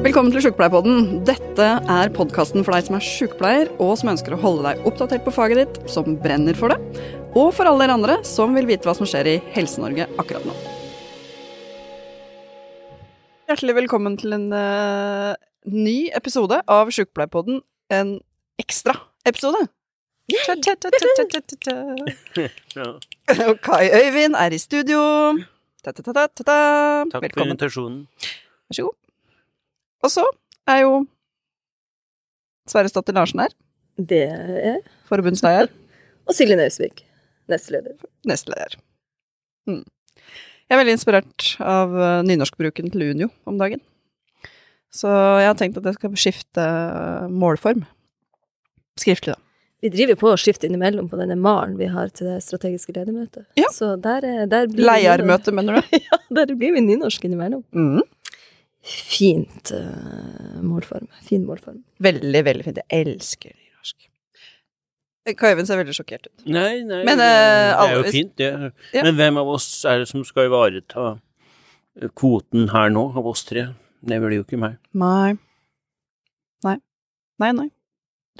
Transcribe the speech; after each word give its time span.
Velkommen 0.00 0.32
til 0.32 0.40
Sjukepleierpodden. 0.46 1.18
Dette 1.28 1.64
er 1.92 2.10
podkasten 2.16 2.62
for 2.64 2.72
deg 2.72 2.86
som 2.86 2.94
er 2.96 3.02
sjukepleier, 3.04 3.68
og 3.84 3.98
som 4.00 4.08
ønsker 4.14 4.32
å 4.32 4.38
holde 4.40 4.62
deg 4.64 4.86
oppdatert 4.88 5.26
på 5.26 5.32
faget 5.36 5.58
ditt, 5.60 5.74
som 5.92 6.14
brenner 6.22 6.56
for 6.56 6.72
det, 6.72 6.78
og 7.36 7.50
for 7.52 7.68
alle 7.68 7.84
dere 7.84 7.96
andre 7.98 8.14
som 8.24 8.56
vil 8.56 8.64
vite 8.70 8.88
hva 8.88 8.94
som 8.96 9.04
skjer 9.04 9.28
i 9.28 9.34
Helse-Norge 9.52 10.06
akkurat 10.16 10.46
nå. 10.48 10.54
Hjertelig 13.52 13.76
velkommen 13.82 14.16
til 14.22 14.38
en 14.38 14.48
uh, 14.56 15.36
ny 15.68 16.08
episode 16.16 16.62
av 16.64 16.88
Sjukepleierpodden. 16.96 17.60
En 17.92 18.16
ekstra 18.64 18.96
episode. 19.28 19.66
Og 23.50 23.56
Kai 23.68 23.84
Øyvind 24.00 24.40
er 24.40 24.56
i 24.56 24.64
studio. 24.64 25.04
Takk 27.12 27.28
for 27.34 27.44
invitasjonen. 27.44 28.06
Vær 28.70 28.80
så 28.80 28.88
god. 28.88 28.99
Og 30.04 30.10
så 30.12 30.24
er 30.70 30.82
jo 30.84 30.92
Sverresdatter 32.70 33.16
Larsen 33.16 33.42
her. 33.44 33.54
Det 33.98 34.22
er 34.30 34.78
Forbundsleder. 35.10 35.68
Og 36.30 36.36
Silje 36.36 36.56
Nausvik, 36.60 37.02
nestleder. 37.50 37.96
Nestleder. 38.28 38.76
Mm. 39.68 39.82
Jeg 40.70 40.76
er 40.76 40.78
veldig 40.78 40.94
inspirert 40.94 41.46
av 41.58 41.94
eh, 41.98 42.20
nynorskbruken 42.28 42.92
til 42.92 43.08
Unio 43.10 43.30
om 43.50 43.56
dagen. 43.58 43.80
Så 44.94 45.10
jeg 45.10 45.48
har 45.50 45.56
tenkt 45.58 45.78
at 45.80 45.86
jeg 45.90 45.96
skal 45.98 46.14
skifte 46.18 46.64
målform. 47.30 47.82
Skriftlig, 49.00 49.34
da. 49.34 49.42
Vi 49.80 49.88
driver 49.94 50.16
på 50.20 50.28
å 50.28 50.36
skifte 50.38 50.68
innimellom 50.68 51.06
på 51.08 51.16
denne 51.16 51.34
malen 51.40 51.78
vi 51.80 51.86
har 51.88 52.10
til 52.12 52.28
det 52.28 52.42
strategiske 52.44 52.92
ledermøtet. 52.92 53.46
Ja. 53.58 53.70
Så 53.72 53.94
der, 54.02 54.26
er- 54.28 54.48
der 54.50 54.66
blir 54.70 54.84
Leiermøte, 54.86 55.54
mener 55.56 55.80
du? 55.80 55.94
Ja, 56.04 56.18
der 56.36 56.52
blir 56.54 56.74
vi 56.76 56.82
nynorsk 56.84 57.24
innimellom. 57.26 57.62
Mm. 57.74 58.02
Fint 58.82 59.72
uh, 59.76 60.60
målform. 60.64 61.08
Fin 61.26 61.44
målform. 61.46 61.82
Veldig, 62.00 62.44
veldig 62.46 62.64
fint. 62.64 62.78
Jeg 62.80 63.06
elsker 63.06 63.52
nynorsk. 63.52 64.06
Kaiven 65.38 65.68
ser 65.68 65.78
veldig 65.78 65.94
sjokkert 65.94 66.30
ut. 66.30 66.46
Nei, 66.48 66.80
nei, 66.88 67.02
Men, 67.06 67.20
det, 67.20 67.26
eh, 67.28 67.66
det 67.68 67.74
er 67.84 67.92
jo 67.92 67.98
alle- 68.00 68.12
fint, 68.14 68.32
det. 68.40 68.72
Ja. 68.96 69.02
Men 69.04 69.18
hvem 69.18 69.36
av 69.38 69.50
oss 69.52 69.84
er 69.84 70.00
det 70.00 70.08
som 70.08 70.24
skal 70.24 70.48
ivareta 70.48 71.20
eh, 72.00 72.08
kvoten 72.16 72.70
her 72.72 72.88
nå, 72.90 73.04
av 73.14 73.28
oss 73.28 73.44
tre? 73.44 73.68
Det 74.00 74.18
blir 74.22 74.40
jo 74.40 74.46
ikke 74.46 74.58
meg. 74.58 74.78
Nei. 74.96 75.36
Nei. 76.64 76.78
Nei, 77.38 77.52
nei. 77.52 77.68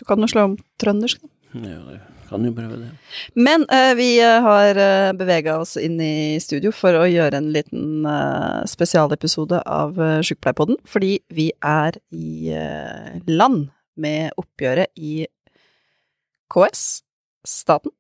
Du 0.01 0.07
kan 0.09 0.19
jo 0.19 0.27
slå 0.33 0.47
om 0.49 0.57
trøndersk, 0.81 1.21
da. 1.21 1.29
Ja, 1.61 1.83
jeg 1.99 2.01
kan 2.31 2.47
jo 2.47 2.55
prøve 2.55 2.79
det. 2.79 2.93
Men 3.35 3.67
uh, 3.69 3.93
vi 3.99 4.13
eh, 4.23 4.39
har 4.47 4.79
uh, 4.79 5.11
bevega 5.19 5.59
oss 5.61 5.77
inn 5.81 5.99
i 6.01 6.39
studio 6.43 6.73
for 6.75 6.97
å 6.97 7.09
gjøre 7.11 7.43
en 7.43 7.51
liten 7.55 8.07
uh, 8.07 8.63
spesialepisode 8.71 9.61
av 9.67 9.99
uh, 9.99 10.21
Sjukepleierpodden, 10.25 10.81
fordi 10.89 11.19
vi 11.35 11.51
er 11.59 11.99
i 12.15 12.55
uh, 12.55 13.19
land 13.29 13.69
med 14.01 14.33
oppgjøret 14.41 14.95
i 14.97 15.27
KS, 16.51 17.03
staten, 17.47 17.93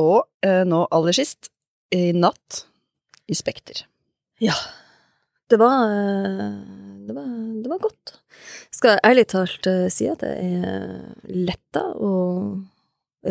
og 0.00 0.24
eh, 0.44 0.62
nå 0.66 0.84
aller 0.94 1.14
sist, 1.16 1.50
i 1.94 2.10
natt, 2.16 2.64
i 3.30 3.36
Spekter. 3.38 3.84
Ja. 4.42 4.56
Det 5.50 5.58
var, 5.60 5.86
eh, 5.92 6.54
det 7.06 7.14
var, 7.14 7.26
det 7.62 7.70
var 7.70 7.82
godt. 7.82 8.14
Skal 8.74 8.94
jeg 8.94 9.04
ærlig 9.06 9.26
talt 9.30 9.68
eh, 9.70 9.86
si 9.92 10.08
at 10.10 10.24
jeg 10.24 10.62
er 10.64 11.04
letta 11.30 11.84
og 11.94 12.64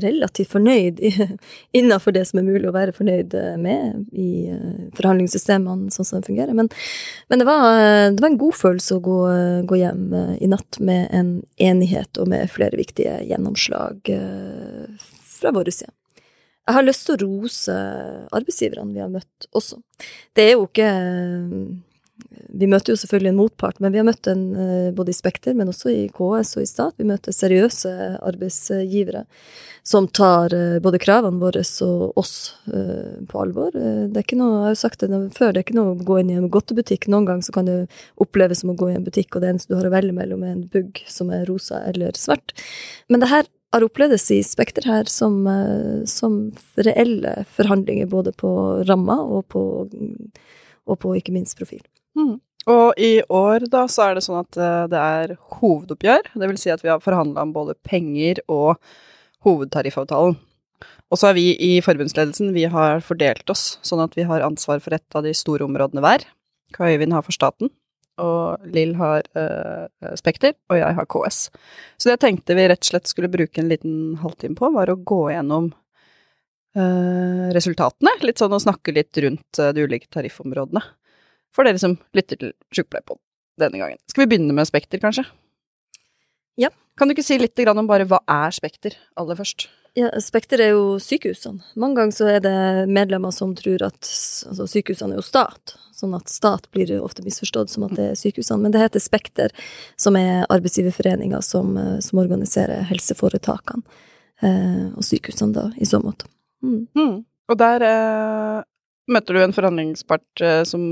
relativt 0.02 0.52
fornøyd 0.54 1.00
innafor 1.78 2.16
det 2.16 2.26
som 2.30 2.40
er 2.42 2.48
mulig 2.48 2.70
å 2.70 2.76
være 2.76 2.96
fornøyd 2.96 3.36
eh, 3.38 3.56
med 3.62 4.06
i 4.12 4.50
eh, 4.54 4.90
forhandlingssystemene 4.98 5.94
sånn 5.94 6.08
som 6.08 6.20
det 6.20 6.30
fungerer. 6.30 6.56
Men, 6.58 6.70
men 7.30 7.42
det, 7.42 7.48
var, 7.50 7.66
eh, 7.78 8.10
det 8.14 8.24
var 8.24 8.32
en 8.32 8.42
god 8.42 8.58
følelse 8.60 8.98
å 8.98 9.04
gå, 9.06 9.18
gå 9.70 9.80
hjem 9.82 10.06
i 10.40 10.50
natt 10.52 10.80
med 10.84 11.08
en 11.14 11.34
enighet 11.62 12.22
og 12.22 12.32
med 12.34 12.52
flere 12.52 12.80
viktige 12.80 13.20
gjennomslag 13.30 14.14
fra 15.38 15.54
vår 15.54 15.74
side. 15.74 15.94
Jeg 16.64 16.78
har 16.78 16.86
lyst 16.86 17.08
til 17.08 17.18
å 17.18 17.24
rose 17.26 17.74
arbeidsgiverne 18.32 18.96
vi 18.96 19.02
har 19.04 19.12
møtt 19.12 19.50
også. 19.52 19.82
Det 20.32 20.46
er 20.46 20.54
jo 20.56 20.70
ikke 20.70 20.92
Vi 22.54 22.68
møter 22.70 22.94
jo 22.94 23.00
selvfølgelig 23.02 23.32
en 23.32 23.38
motpart, 23.40 23.80
men 23.82 23.94
vi 23.94 23.98
har 23.98 24.06
møtt 24.06 24.28
en 24.30 24.42
eh, 24.54 24.90
både 24.94 25.10
i 25.10 25.18
Spekter, 25.18 25.56
men 25.58 25.72
også 25.72 25.90
i 25.90 26.04
KS 26.14 26.52
og 26.60 26.62
i 26.62 26.70
stat. 26.70 26.94
Vi 27.02 27.08
møter 27.10 27.34
seriøse 27.34 27.92
arbeidsgivere 28.22 29.24
som 29.82 30.06
tar 30.14 30.54
eh, 30.54 30.78
både 30.84 31.00
kravene 31.02 31.42
våre 31.42 31.64
og 31.86 32.20
oss 32.22 32.36
eh, 32.70 33.24
på 33.30 33.42
alvor. 33.42 33.74
Det 33.74 34.14
er 34.14 34.22
ikke 34.22 34.38
noe, 34.38 34.60
jeg 34.60 34.68
har 34.68 34.76
jo 34.76 34.82
sagt 34.84 35.02
det 35.02 35.22
før, 35.34 35.50
det 35.50 35.64
er 35.64 35.66
ikke 35.66 35.80
noe 35.80 35.96
å 35.96 36.06
gå 36.06 36.20
inn 36.22 36.30
i 36.30 36.38
en 36.38 36.52
godtebutikk. 36.54 37.08
Noen 37.10 37.26
ganger 37.30 37.48
så 37.48 37.56
kan 37.56 37.70
det 37.70 37.80
oppleves 38.22 38.62
som 38.62 38.74
å 38.76 38.78
gå 38.78 38.92
i 38.92 38.98
en 39.00 39.08
butikk, 39.08 39.34
og 39.34 39.42
det 39.42 39.50
eneste 39.50 39.74
du 39.74 39.80
har 39.80 39.90
å 39.90 39.96
velge 39.96 40.14
mellom 40.14 40.46
er 40.46 40.54
en 40.54 40.68
bugg 40.76 41.02
som 41.10 41.34
er 41.34 41.48
rosa 41.50 41.82
eller 41.90 42.14
svart. 42.20 42.54
Men 43.10 43.24
det 43.24 43.32
her 43.34 43.50
har 43.74 43.88
opplevdes 43.88 44.28
i 44.30 44.44
Spekter 44.46 44.86
her 44.86 45.10
som, 45.10 45.42
som 46.06 46.38
reelle 46.78 47.34
forhandlinger, 47.58 48.06
både 48.14 48.36
på 48.38 48.54
ramma 48.86 49.18
og 49.26 49.48
på, 49.50 49.64
og 50.86 51.02
på 51.02 51.16
ikke 51.18 51.34
minst 51.34 51.58
profil. 51.58 51.82
Mm. 52.18 52.38
Og 52.72 53.00
i 53.02 53.18
år 53.28 53.66
da, 53.72 53.84
så 53.92 54.08
er 54.08 54.16
det 54.16 54.24
sånn 54.24 54.40
at 54.40 54.58
eh, 54.60 54.86
det 54.92 55.00
er 55.00 55.36
hovedoppgjør, 55.60 56.32
det 56.40 56.50
vil 56.50 56.60
si 56.62 56.72
at 56.72 56.84
vi 56.84 56.92
har 56.94 57.04
forhandla 57.04 57.44
om 57.44 57.52
både 57.56 57.76
penger 57.84 58.40
og 58.48 58.80
hovedtariffavtalen. 59.44 60.38
Og 61.12 61.20
så 61.20 61.30
er 61.30 61.38
vi 61.38 61.52
i 61.62 61.74
forbundsledelsen, 61.84 62.54
vi 62.56 62.66
har 62.72 63.04
fordelt 63.06 63.50
oss, 63.52 63.78
sånn 63.86 64.02
at 64.04 64.16
vi 64.18 64.26
har 64.28 64.46
ansvar 64.46 64.80
for 64.84 64.96
et 64.96 65.18
av 65.18 65.28
de 65.28 65.34
store 65.36 65.68
områdene 65.68 66.04
hver. 66.04 66.26
Kai 66.74 66.96
Øyvind 66.96 67.14
har 67.14 67.26
for 67.26 67.36
staten, 67.36 67.70
og 68.24 68.64
Lill 68.74 68.96
har 68.98 69.28
øh, 69.38 70.16
Spekter, 70.18 70.56
og 70.72 70.80
jeg 70.80 70.98
har 70.98 71.10
KS. 71.12 71.44
Så 72.00 72.08
det 72.08 72.16
jeg 72.16 72.24
tenkte 72.24 72.58
vi 72.58 72.66
rett 72.72 72.82
og 72.82 72.90
slett 72.94 73.12
skulle 73.12 73.32
bruke 73.32 73.62
en 73.62 73.70
liten 73.70 74.18
halvtime 74.24 74.58
på, 74.58 74.72
var 74.74 74.90
å 74.90 74.98
gå 74.98 75.22
gjennom 75.36 75.70
øh, 76.80 77.48
resultatene, 77.60 78.16
litt 78.24 78.42
sånn 78.42 78.56
å 78.56 78.64
snakke 78.64 78.96
litt 78.96 79.20
rundt 79.22 79.64
de 79.76 79.86
ulike 79.86 80.10
tariffområdene 80.16 80.82
for 81.54 81.68
dere 81.68 81.82
som 81.82 81.98
lytter 82.18 82.40
til 82.40 82.54
Sjukepleierpod 82.74 83.22
denne 83.62 83.80
gangen. 83.80 84.02
Skal 84.10 84.26
vi 84.26 84.34
begynne 84.34 84.56
med 84.56 84.70
Spekter, 84.70 85.02
kanskje? 85.02 85.26
Ja. 86.60 86.70
Kan 86.98 87.10
du 87.10 87.16
ikke 87.16 87.26
si 87.26 87.40
litt 87.42 87.58
om 87.70 87.88
bare 87.90 88.06
hva 88.10 88.20
er 88.30 88.54
Spekter, 88.54 88.98
aller 89.18 89.38
først? 89.38 89.68
Ja, 89.98 90.10
Spekter 90.22 90.62
er 90.62 90.74
jo 90.74 90.98
sykehusene. 91.02 91.62
Mange 91.78 92.00
ganger 92.00 92.16
så 92.18 92.30
er 92.32 92.40
det 92.42 92.90
medlemmer 92.90 93.34
som 93.34 93.54
tror 93.58 93.86
at 93.86 94.10
altså, 94.50 94.66
sykehusene 94.70 95.14
er 95.14 95.22
jo 95.22 95.26
stat, 95.26 95.76
sånn 95.94 96.16
at 96.18 96.34
stat 96.34 96.66
blir 96.74 96.90
jo 96.90 97.04
ofte 97.06 97.26
misforstått 97.26 97.70
som 97.74 97.86
at 97.86 97.94
det 97.98 98.08
er 98.12 98.18
sykehusene. 98.18 98.62
Men 98.66 98.74
det 98.74 98.82
heter 98.82 99.04
Spekter, 99.04 99.54
som 99.98 100.18
er 100.18 100.48
arbeidsgiverforeninga 100.54 101.44
som, 101.46 101.78
eh, 101.78 102.00
som 102.02 102.22
organiserer 102.24 102.88
helseforetakene. 102.90 103.86
Eh, 104.42 104.90
og 104.98 105.06
sykehusene, 105.06 105.54
da, 105.54 105.68
i 105.78 105.86
så 105.86 106.02
måte. 106.02 106.26
Mm. 106.66 106.88
Mm. 106.98 107.16
Og 107.54 107.60
der 107.60 107.86
eh, 107.86 108.64
møter 109.12 109.36
du 109.36 109.42
en 109.44 109.54
forhandlingspart 109.56 110.42
eh, 110.46 110.62
som 110.68 110.84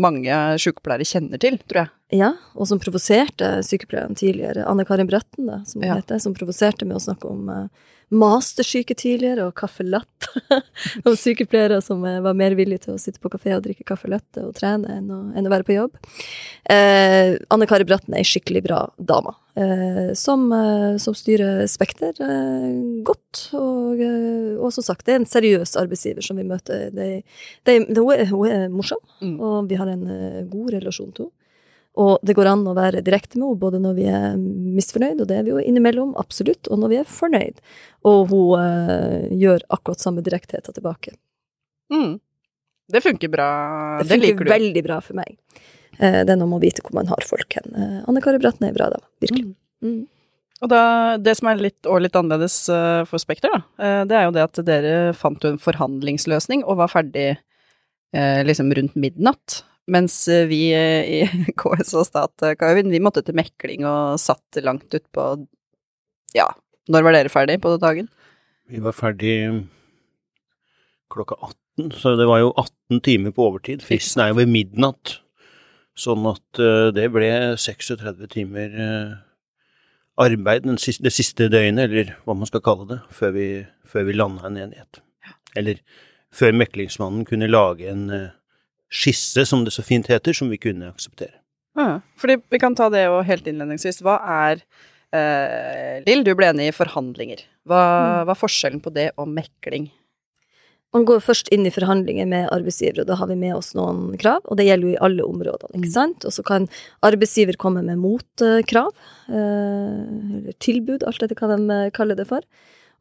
mange 0.00 0.32
sykepleiere 0.62 1.04
kjenner 1.08 1.40
til, 1.42 1.58
tror 1.68 1.84
jeg. 1.84 1.94
Ja, 2.22 2.30
og 2.56 2.68
som 2.70 2.80
provoserte 2.80 3.58
sykepleieren 3.66 4.16
tidligere. 4.16 4.64
Anne 4.70 4.86
Karin 4.88 5.08
Brøtten, 5.10 5.46
da, 5.50 5.58
som 5.68 5.82
hun 5.82 5.88
Ja. 5.90 5.98
heter, 6.00 6.18
som 6.24 6.34
provoserte 6.34 6.86
med 6.88 6.96
å 6.96 7.04
snakke 7.04 7.28
om 7.28 7.48
eh, 7.52 7.66
mastersyke 8.14 8.94
tidligere, 8.98 9.48
og 9.48 9.54
caffè 9.58 9.84
latte. 9.84 10.30
og 11.06 11.16
sykepleiere 11.18 11.80
som 11.84 12.04
eh, 12.08 12.20
var 12.24 12.36
mer 12.38 12.56
villige 12.58 12.86
til 12.86 12.94
å 12.96 13.00
sitte 13.00 13.20
på 13.22 13.30
kafé 13.32 13.54
og 13.56 13.64
drikke 13.66 13.86
caffè 13.88 14.08
latte 14.10 14.44
og 14.46 14.54
trene 14.56 14.98
enn 14.98 15.10
å, 15.12 15.18
enn 15.36 15.48
å 15.48 15.52
være 15.52 15.66
på 15.68 15.76
jobb. 15.76 15.98
Eh, 16.72 17.36
Anne 17.52 17.68
Kari 17.68 17.86
Bratten 17.88 18.16
er 18.16 18.22
ei 18.24 18.28
skikkelig 18.28 18.64
bra 18.66 18.80
dame, 18.96 19.34
eh, 19.60 20.12
som, 20.18 20.46
eh, 20.52 20.96
som 21.02 21.16
styrer 21.16 21.64
Spekter 21.70 22.16
eh, 22.24 22.68
godt. 23.06 23.44
Og, 23.58 24.00
eh, 24.00 24.54
og 24.56 24.72
som 24.76 24.86
sagt, 24.86 25.04
det 25.06 25.16
er 25.16 25.22
en 25.22 25.28
seriøs 25.28 25.76
arbeidsgiver 25.80 26.24
som 26.24 26.40
vi 26.40 26.46
møter. 26.48 26.88
Det, 26.94 27.10
det, 27.68 27.80
det, 27.88 27.98
hun, 28.00 28.14
er, 28.16 28.26
hun 28.32 28.46
er 28.48 28.68
morsom, 28.72 29.02
Mm. 29.18 29.40
og 29.42 29.66
vi 29.66 29.74
har 29.74 29.88
en 29.90 30.04
god 30.46 30.68
relasjon 30.76 31.10
til 31.10 31.24
henne. 31.26 31.37
Og 31.98 32.22
det 32.22 32.36
går 32.38 32.46
an 32.52 32.66
å 32.70 32.76
være 32.78 33.02
direkte 33.02 33.38
med 33.38 33.48
henne, 33.48 33.58
både 33.58 33.80
når 33.82 33.96
vi 33.96 34.04
er 34.06 34.36
misfornøyd, 34.38 35.22
og 35.22 35.30
det 35.30 35.40
er 35.40 35.46
vi 35.46 35.54
jo 35.54 35.62
innimellom, 35.62 36.12
absolutt, 36.20 36.70
og 36.70 36.78
når 36.82 36.92
vi 36.92 37.00
er 37.00 37.08
fornøyd. 37.10 37.58
Og 38.06 38.30
hun 38.30 38.60
eh, 38.62 39.32
gjør 39.40 39.64
akkurat 39.74 40.04
samme 40.04 40.22
direktheter 40.26 40.76
tilbake. 40.76 41.16
Mm. 41.90 42.20
Det 42.88 43.02
funker 43.04 43.32
bra. 43.32 43.48
Det 43.98 44.06
Det, 44.06 44.14
funker 44.14 44.26
liker 44.28 44.46
du. 44.46 44.52
veldig 44.52 44.84
bra 44.86 45.00
for 45.04 45.18
meg. 45.18 45.34
Eh, 45.98 46.20
det 46.22 46.30
er 46.30 46.38
noe 46.38 46.48
med 46.52 46.60
å 46.60 46.66
vite 46.68 46.84
hvor 46.84 46.94
man 47.00 47.10
har 47.10 47.26
folk 47.26 47.58
hen. 47.58 47.74
Eh, 47.74 47.98
Anne 48.06 48.22
Kari 48.22 48.38
Bratten 48.42 48.68
er 48.68 48.76
bra, 48.76 48.88
da. 48.94 49.02
Virkelig. 49.24 49.50
Mm. 49.82 50.06
Og 50.62 50.70
da, 50.72 50.82
det 51.22 51.36
som 51.38 51.50
er 51.50 51.60
litt, 51.62 51.80
og 51.86 52.00
litt 52.02 52.16
annerledes 52.18 52.64
uh, 52.72 53.04
for 53.06 53.22
Spekter, 53.22 53.52
da, 53.52 53.60
uh, 53.78 54.02
det 54.10 54.16
er 54.18 54.24
jo 54.26 54.32
det 54.34 54.42
at 54.42 54.58
dere 54.66 54.94
fant 55.14 55.44
jo 55.44 55.52
en 55.52 55.60
forhandlingsløsning 55.62 56.64
og 56.64 56.80
var 56.80 56.90
ferdig 56.90 57.28
uh, 57.36 58.40
liksom 58.46 58.72
rundt 58.74 58.96
midnatt. 58.98 59.60
Mens 59.88 60.16
eh, 60.28 60.46
vi 60.48 60.68
eh, 60.76 61.08
i 61.08 61.52
KS 61.60 61.94
og 61.96 62.06
Stat, 62.08 62.44
eh, 62.44 62.82
vi 62.84 63.02
måtte 63.02 63.24
til 63.24 63.36
mekling 63.38 63.86
og 63.88 64.20
satt 64.20 64.60
langt 64.64 64.92
utpå 64.94 65.30
Ja, 66.36 66.50
når 66.92 67.06
var 67.06 67.16
dere 67.16 67.32
ferdig 67.32 67.58
på 67.64 67.74
dagen? 67.80 68.10
Vi 68.68 68.82
var 68.84 68.96
ferdig 68.96 69.36
klokka 71.08 71.38
18, 71.40 71.94
så 71.96 72.12
det 72.20 72.26
var 72.28 72.42
jo 72.42 72.52
18 72.52 73.00
timer 73.06 73.32
på 73.32 73.46
overtid. 73.48 73.80
Fristen 73.86 74.20
er 74.20 74.32
jo 74.32 74.42
ved 74.42 74.52
midnatt. 74.52 75.14
Sånn 75.98 76.26
at 76.28 76.60
det 76.94 77.06
ble 77.10 77.30
36 77.58 78.28
timer 78.30 78.76
arbeid 80.20 80.68
siste, 80.78 81.06
det 81.06 81.14
siste 81.16 81.48
døgnet, 81.48 81.88
eller 81.88 82.12
hva 82.26 82.36
man 82.36 82.50
skal 82.50 82.62
kalle 82.62 82.84
det, 82.90 82.98
før 83.08 83.32
vi, 83.34 83.46
før 83.88 84.04
vi 84.06 84.18
landa 84.18 84.44
en 84.46 84.60
enighet. 84.66 85.00
Eller 85.56 85.80
før 86.28 86.52
meklingsmannen 86.60 87.24
kunne 87.26 87.48
lage 87.48 87.88
en 87.88 88.04
skisse, 88.88 89.44
som 89.46 89.64
det 89.64 89.74
så 89.74 89.84
fint 89.84 90.08
heter, 90.10 90.36
som 90.36 90.50
vi 90.52 90.60
kunne 90.60 90.90
akseptere. 90.90 91.38
Ja, 91.78 92.00
fordi 92.18 92.40
vi 92.50 92.58
kan 92.58 92.74
ta 92.74 92.88
det 92.90 93.04
jo 93.04 93.20
helt 93.26 93.46
innledningsvis. 93.46 94.00
Hva 94.02 94.18
er 94.48 94.64
eh, 95.14 96.00
Lill, 96.06 96.24
du 96.26 96.34
ble 96.38 96.50
enig 96.50 96.72
i 96.72 96.74
forhandlinger. 96.74 97.44
Hva, 97.68 97.82
hva 98.26 98.34
er 98.34 98.40
forskjellen 98.40 98.82
på 98.82 98.92
det 98.96 99.12
og 99.16 99.30
mekling? 99.30 99.90
Man 100.96 101.04
går 101.04 101.20
først 101.20 101.50
inn 101.52 101.68
i 101.68 101.72
forhandlinger 101.72 102.24
med 102.30 102.48
arbeidsgiver, 102.48 103.02
og 103.02 103.10
da 103.10 103.18
har 103.20 103.28
vi 103.28 103.36
med 103.36 103.52
oss 103.58 103.74
noen 103.76 104.14
krav, 104.20 104.40
og 104.48 104.56
det 104.56 104.64
gjelder 104.70 104.88
jo 104.88 104.94
i 104.94 105.02
alle 105.04 105.26
områdene, 105.26 105.76
ikke 105.76 105.92
sant? 105.92 106.24
Og 106.24 106.32
så 106.32 106.44
kan 106.48 106.64
arbeidsgiver 107.04 107.58
komme 107.60 107.82
med 107.84 108.00
motkrav, 108.00 108.94
eh, 109.28 110.00
eller 110.38 110.56
tilbud, 110.64 111.04
alt 111.04 111.20
dette 111.20 111.36
kan 111.36 111.68
de 111.68 111.78
kalle 111.94 112.16
det 112.16 112.26
for. 112.30 112.40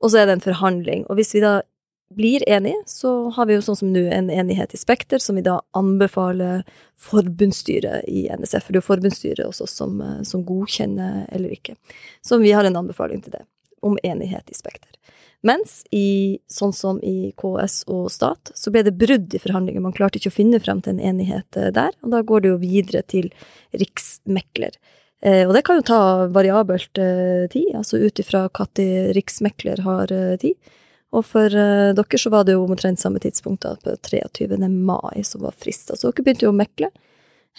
Og 0.04 0.12
så 0.12 0.20
er 0.20 0.28
det 0.28 0.36
en 0.38 0.48
forhandling. 0.50 1.08
Og 1.08 1.18
hvis 1.18 1.32
vi 1.34 1.42
da 1.42 1.62
blir 2.10 2.50
enige, 2.50 2.84
så 2.86 3.30
har 3.30 3.46
vi 3.46 3.58
jo 3.58 3.64
sånn 3.66 3.80
som 3.82 3.90
nå 3.92 4.06
en 4.14 4.30
enighet 4.32 4.74
i 4.74 4.80
Spekter, 4.80 5.20
som 5.20 5.36
vi 5.36 5.44
da 5.46 5.60
anbefaler 5.78 6.64
forbundsstyret 6.98 8.08
i 8.08 8.28
NSF, 8.32 8.64
for 8.64 8.74
det 8.74 8.80
er 8.80 8.82
jo 8.82 8.88
forbundsstyret 8.88 9.44
oss 9.46 9.62
som, 9.72 10.00
eh, 10.02 10.22
som 10.24 10.46
godkjenner 10.48 11.28
eller 11.32 11.54
ikke. 11.54 11.76
Så 12.22 12.40
vi 12.40 12.54
har 12.56 12.66
en 12.66 12.80
anbefaling 12.80 13.24
til 13.24 13.36
det, 13.36 13.44
om 13.82 14.00
enighet 14.04 14.50
i 14.50 14.56
Spekter. 14.56 14.94
Mens 15.46 15.84
i, 15.92 16.40
sånn 16.50 16.74
som 16.74 16.98
i 17.04 17.34
KS 17.38 17.84
og 17.94 18.10
stat, 18.12 18.52
så 18.56 18.72
ble 18.74 18.82
det 18.88 18.96
brudd 18.98 19.36
i 19.36 19.40
forhandlinger. 19.40 19.84
Man 19.84 19.94
klarte 19.94 20.18
ikke 20.18 20.32
å 20.32 20.40
finne 20.40 20.60
frem 20.64 20.82
til 20.82 20.96
en 20.96 21.04
enighet 21.12 21.60
eh, 21.60 21.74
der, 21.76 21.92
og 22.02 22.16
da 22.16 22.24
går 22.24 22.42
det 22.42 22.54
jo 22.54 22.64
videre 22.64 23.04
til 23.04 23.30
riksmekler. 23.76 24.80
Eh, 25.22 25.44
og 25.46 25.54
det 25.54 25.66
kan 25.68 25.78
jo 25.78 25.86
ta 25.86 26.02
variabelt 26.32 26.94
tid, 27.52 27.70
altså 27.76 28.00
ut 28.00 28.20
ifra 28.20 28.48
når 28.48 29.14
riksmekler 29.14 29.84
har 29.84 30.18
tid. 30.40 30.56
Og 31.16 31.24
for 31.26 31.54
uh, 31.54 31.96
dere 31.96 32.20
så 32.20 32.32
var 32.34 32.48
det 32.48 32.58
jo 32.58 32.66
omtrent 32.66 33.00
samme 33.00 33.22
tidspunkt, 33.24 33.64
da, 33.64 33.76
på 33.80 33.96
23. 34.04 34.58
mai, 34.68 35.24
som 35.24 35.46
var 35.46 35.56
frist. 35.56 35.92
Altså 35.94 36.12
dere 36.12 36.26
begynte 36.26 36.48
jo 36.48 36.54
å 36.54 36.58
mekle 36.58 36.92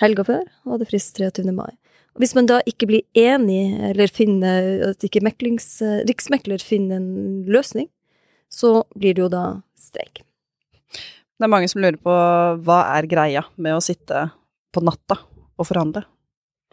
helga 0.02 0.24
før, 0.28 0.48
og 0.66 0.76
hadde 0.76 0.88
frist 0.90 1.16
23. 1.18 1.48
mai. 1.56 1.70
Og 2.16 2.22
hvis 2.22 2.34
man 2.36 2.48
da 2.50 2.58
ikke 2.68 2.88
blir 2.90 3.06
enig, 3.18 3.78
eller 3.90 4.12
finner 4.12 4.90
at 4.90 5.06
ikke 5.06 5.24
meklings, 5.24 5.78
uh, 5.84 6.00
riksmekler 6.08 6.62
finner 6.62 7.00
en 7.00 7.46
løsning, 7.48 7.88
så 8.52 8.82
blir 8.96 9.16
det 9.16 9.24
jo 9.26 9.32
da 9.32 9.44
streik. 9.78 10.22
Det 11.38 11.46
er 11.46 11.52
mange 11.52 11.68
som 11.70 11.80
lurer 11.80 11.98
på 12.02 12.12
hva 12.66 12.78
er 12.96 13.06
greia 13.06 13.44
med 13.56 13.76
å 13.76 13.82
sitte 13.84 14.26
på 14.74 14.82
natta 14.82 15.20
og 15.58 15.68
forhandle? 15.68 16.02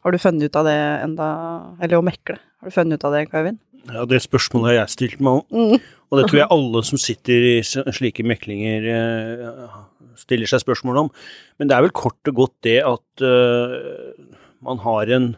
Har 0.06 0.13
du 0.13 0.21
funnet 0.21 0.50
ut 0.50 0.57
av 0.57 0.68
det 0.68 0.78
enda, 1.01 1.28
eller 1.81 2.00
å 2.00 2.06
mekle? 2.06 2.38
Har 2.62 2.69
du 2.69 2.74
funnet 2.74 2.98
ut 2.98 3.06
av 3.07 3.13
det, 3.16 3.24
Kaivind? 3.31 3.62
Ja, 3.94 4.06
det 4.10 4.22
spørsmålet 4.24 4.72
har 4.72 4.78
jeg 4.80 4.94
stilt 4.96 5.20
meg 5.22 5.42
òg, 5.42 5.46
Mm. 5.52 5.82
og 6.12 6.20
det 6.20 6.26
tror 6.30 6.40
jeg 6.40 6.52
alle 6.52 6.84
som 6.84 6.98
sitter 6.98 7.48
i 7.52 7.62
slike 7.64 8.24
meklinger 8.26 8.88
eh, 8.90 9.76
stiller 10.18 10.48
seg 10.50 10.64
spørsmål 10.64 10.98
om. 11.06 11.10
Men 11.60 11.68
det 11.70 11.76
er 11.78 11.82
vel 11.86 11.92
kort 11.94 12.32
og 12.32 12.36
godt 12.36 12.56
det 12.66 12.80
at 12.84 13.22
eh, 13.22 14.14
man 14.66 14.78
har 14.80 15.12
en 15.14 15.36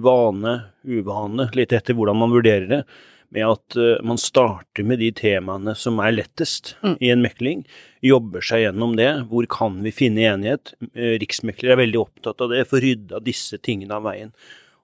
vane, 0.00 0.56
uvane, 0.88 1.50
litt 1.54 1.72
etter 1.76 1.94
hvordan 1.94 2.16
man 2.18 2.32
vurderer 2.32 2.66
det, 2.68 2.84
med 3.30 3.46
at 3.46 3.76
eh, 3.78 4.00
man 4.02 4.18
starter 4.18 4.82
med 4.82 4.98
de 4.98 5.12
temaene 5.14 5.76
som 5.78 6.00
er 6.02 6.16
lettest 6.16 6.74
Mm. 6.82 6.96
i 7.00 7.10
en 7.12 7.22
mekling, 7.22 7.64
jobber 8.02 8.40
seg 8.42 8.64
gjennom 8.64 8.96
det. 8.96 9.28
Hvor 9.28 9.46
kan 9.46 9.82
vi 9.84 9.92
finne 9.92 10.24
enighet? 10.26 10.72
Riksmekler 10.96 11.70
er 11.76 11.82
veldig 11.84 12.00
opptatt 12.00 12.40
av 12.40 12.50
det, 12.50 12.66
få 12.66 12.80
rydda 12.82 13.20
disse 13.22 13.60
tingene 13.62 13.92
av 13.94 14.02
veien. 14.08 14.32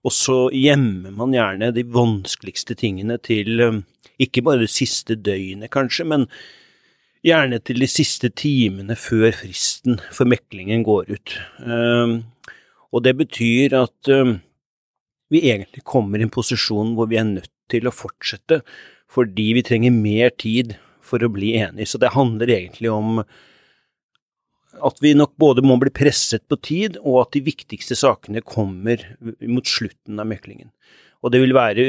Og 0.04 0.12
så 0.14 0.46
gjemmer 0.54 1.14
man 1.14 1.34
gjerne 1.34 1.72
de 1.74 1.86
vanskeligste 1.96 2.76
tingene 2.78 3.18
til 3.22 3.60
eh, 3.62 3.80
ikke 4.22 4.44
bare 4.46 4.64
det 4.64 4.72
siste 4.72 5.16
døgnet, 5.16 5.70
kanskje, 5.72 6.06
men 6.08 6.28
gjerne 7.26 7.58
til 7.64 7.82
de 7.82 7.88
siste 7.90 8.30
timene 8.30 8.96
før 8.98 9.32
fristen 9.34 9.98
for 10.14 10.28
meklingen 10.30 10.84
går 10.86 11.10
ut. 11.16 11.36
Eh, 11.64 12.16
Og 12.94 13.02
det 13.04 13.16
betyr 13.18 13.74
at 13.76 14.08
eh, 14.08 14.36
vi 15.32 15.42
egentlig 15.50 15.82
kommer 15.84 16.20
i 16.20 16.26
en 16.26 16.32
posisjon 16.32 16.94
hvor 16.96 17.10
vi 17.10 17.18
er 17.20 17.26
nødt 17.28 17.52
til 17.70 17.88
å 17.88 17.94
fortsette, 17.94 18.62
fordi 19.10 19.50
vi 19.56 19.64
trenger 19.66 19.94
mer 19.94 20.30
tid 20.38 20.76
for 21.04 21.22
å 21.22 21.30
bli 21.30 21.54
enige. 21.58 21.90
Så 21.90 22.00
det 22.02 22.14
handler 22.14 22.50
egentlig 22.50 22.90
om 22.92 23.20
at 24.84 25.00
vi 25.02 25.14
nok 25.16 25.34
både 25.40 25.64
må 25.64 25.78
bli 25.80 25.92
presset 25.94 26.44
på 26.50 26.58
tid, 26.64 26.98
og 27.02 27.22
at 27.24 27.36
de 27.36 27.44
viktigste 27.46 27.96
sakene 27.98 28.42
kommer 28.44 29.02
mot 29.46 29.66
slutten 29.66 30.20
av 30.20 30.28
meklingen. 30.30 30.72
Og 31.24 31.32
det 31.32 31.40
vil 31.42 31.56
være, 31.56 31.86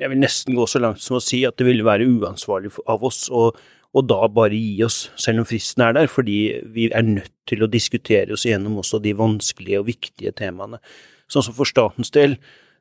jeg 0.00 0.12
vil 0.12 0.22
nesten 0.22 0.56
gå 0.58 0.66
så 0.68 0.82
langt 0.82 1.02
som 1.04 1.18
å 1.18 1.22
si 1.22 1.44
at 1.48 1.58
det 1.60 1.68
vil 1.68 1.84
være 1.86 2.08
uansvarlig 2.08 2.74
av 2.90 3.06
oss 3.06 3.26
å 3.32 3.50
og 3.92 4.06
da 4.08 4.24
bare 4.32 4.56
gi 4.56 4.80
oss, 4.86 5.10
selv 5.20 5.42
om 5.42 5.44
fristen 5.48 5.82
er 5.84 5.92
der, 5.92 6.08
fordi 6.08 6.36
vi 6.72 6.86
er 6.88 7.04
nødt 7.04 7.32
til 7.48 7.60
å 7.60 7.68
diskutere 7.68 8.32
oss 8.32 8.46
gjennom 8.48 8.78
også 8.80 9.02
de 9.04 9.12
vanskelige 9.18 9.82
og 9.82 9.90
viktige 9.90 10.32
temaene. 10.32 10.80
Sånn 11.28 11.44
som 11.44 11.56
for 11.56 11.68
statens 11.68 12.12
del, 12.14 12.38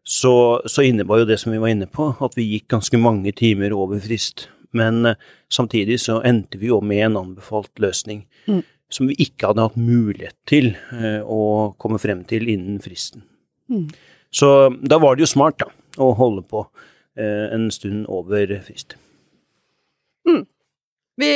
så, 0.08 0.62
så 0.72 0.86
innebar 0.88 1.22
jo 1.22 1.28
det 1.28 1.38
som 1.42 1.52
vi 1.52 1.60
var 1.60 1.74
inne 1.74 1.90
på, 1.92 2.14
at 2.16 2.38
vi 2.40 2.48
gikk 2.54 2.70
ganske 2.72 3.00
mange 3.02 3.36
timer 3.36 3.76
over 3.76 4.00
frist. 4.00 4.48
Men 4.72 5.04
eh, 5.06 5.20
samtidig 5.52 6.00
så 6.00 6.22
endte 6.24 6.62
vi 6.62 6.72
jo 6.72 6.80
med 6.80 7.10
en 7.10 7.24
anbefalt 7.26 7.74
løsning 7.84 8.26
Mm. 8.48 8.64
Som 8.92 9.10
vi 9.10 9.18
ikke 9.24 9.52
hadde 9.52 9.66
hatt 9.68 9.80
mulighet 9.80 10.38
til 10.50 10.74
eh, 10.96 11.22
å 11.24 11.72
komme 11.82 12.00
frem 12.02 12.26
til 12.28 12.50
innen 12.52 12.82
fristen. 12.84 13.24
Mm. 13.72 13.88
Så 14.32 14.50
da 14.84 15.00
var 15.02 15.16
det 15.16 15.26
jo 15.26 15.34
smart, 15.34 15.60
da, 15.64 15.72
å 16.02 16.12
holde 16.20 16.44
på 16.48 16.66
eh, 17.20 17.48
en 17.56 17.70
stund 17.74 18.06
over 18.12 18.58
frist. 18.66 18.98
Vi 21.22 21.32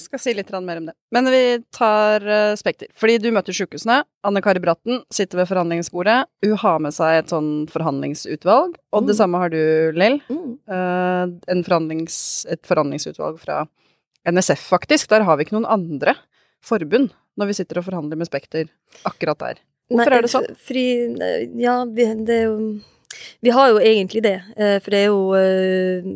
skal 0.00 0.20
si 0.20 0.32
litt 0.34 0.50
mer 0.64 0.80
om 0.80 0.86
det. 0.88 0.94
Men 1.14 1.28
vi 1.30 1.42
tar 1.74 2.24
uh, 2.24 2.54
Spekter. 2.58 2.88
Fordi 2.98 3.18
du 3.20 3.28
møter 3.34 3.54
sjukehusene. 3.54 4.00
Anne 4.26 4.42
Kari 4.44 4.62
Bratten 4.62 5.02
sitter 5.12 5.42
ved 5.42 5.50
forhandlingsbordet. 5.50 6.18
Hun 6.46 6.56
har 6.62 6.80
med 6.82 6.96
seg 6.96 7.20
et 7.20 7.32
sånn 7.32 7.52
forhandlingsutvalg. 7.72 8.78
Og 8.92 9.06
det 9.06 9.14
Mm. 9.16 9.20
samme 9.20 9.38
har 9.42 9.52
du, 9.52 9.92
Lill. 9.94 10.18
Mm. 10.32 10.58
Eh, 10.66 11.62
forhandlings, 11.62 12.46
et 12.50 12.62
forhandlingsutvalg 12.66 13.38
fra 13.38 13.66
NSF, 14.26 14.64
faktisk. 14.74 15.08
Der 15.08 15.22
har 15.22 15.36
vi 15.36 15.44
ikke 15.44 15.60
noen 15.60 15.70
andre 15.70 16.16
forbund 16.64 17.12
når 17.38 17.48
vi 17.50 17.56
sitter 17.56 17.80
og 17.80 17.86
forhandler 17.88 18.18
med 18.20 18.28
Spekter 18.28 18.68
akkurat 19.08 19.40
der. 19.40 19.60
Hvorfor 19.92 20.12
Nei, 20.12 20.18
er 20.18 20.24
det 20.24 20.32
sånn? 20.32 20.48
Fordi, 20.66 20.86
ja, 21.60 21.76
vi, 21.88 22.08
det 22.26 22.38
er 22.38 22.46
jo 22.48 22.56
Vi 23.44 23.52
har 23.52 23.72
jo 23.72 23.80
egentlig 23.80 24.22
det, 24.24 24.38
eh, 24.56 24.78
for 24.80 24.94
det 24.94 25.00
er 25.00 25.10
jo 25.10 25.34
eh, 25.36 26.12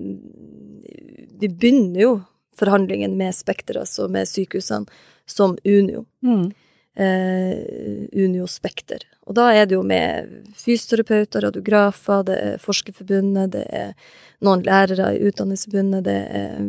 Vi 1.41 1.51
begynner 1.51 2.01
jo 2.01 2.13
forhandlingen 2.57 3.19
med 3.19 3.37
Spekter, 3.37 3.83
altså 3.83 4.09
med 4.09 4.29
sykehusene, 4.29 4.89
som 5.29 5.59
Unio. 5.65 6.07
Mm. 6.25 6.47
Uh, 6.97 8.07
Unio 8.17 8.47
Spekter. 8.49 9.03
Og 9.29 9.35
da 9.37 9.51
er 9.53 9.67
det 9.69 9.75
jo 9.77 9.83
med 9.85 10.31
fysioterapeuter, 10.57 11.45
radiografer, 11.45 12.23
det 12.25 12.37
er 12.41 12.63
Forskerforbundet, 12.63 13.51
det 13.53 13.67
er 13.69 13.91
noen 14.47 14.65
lærere 14.65 15.11
i 15.13 15.21
Utdanningsforbundet, 15.29 16.07
det 16.07 16.17
er 16.41 16.63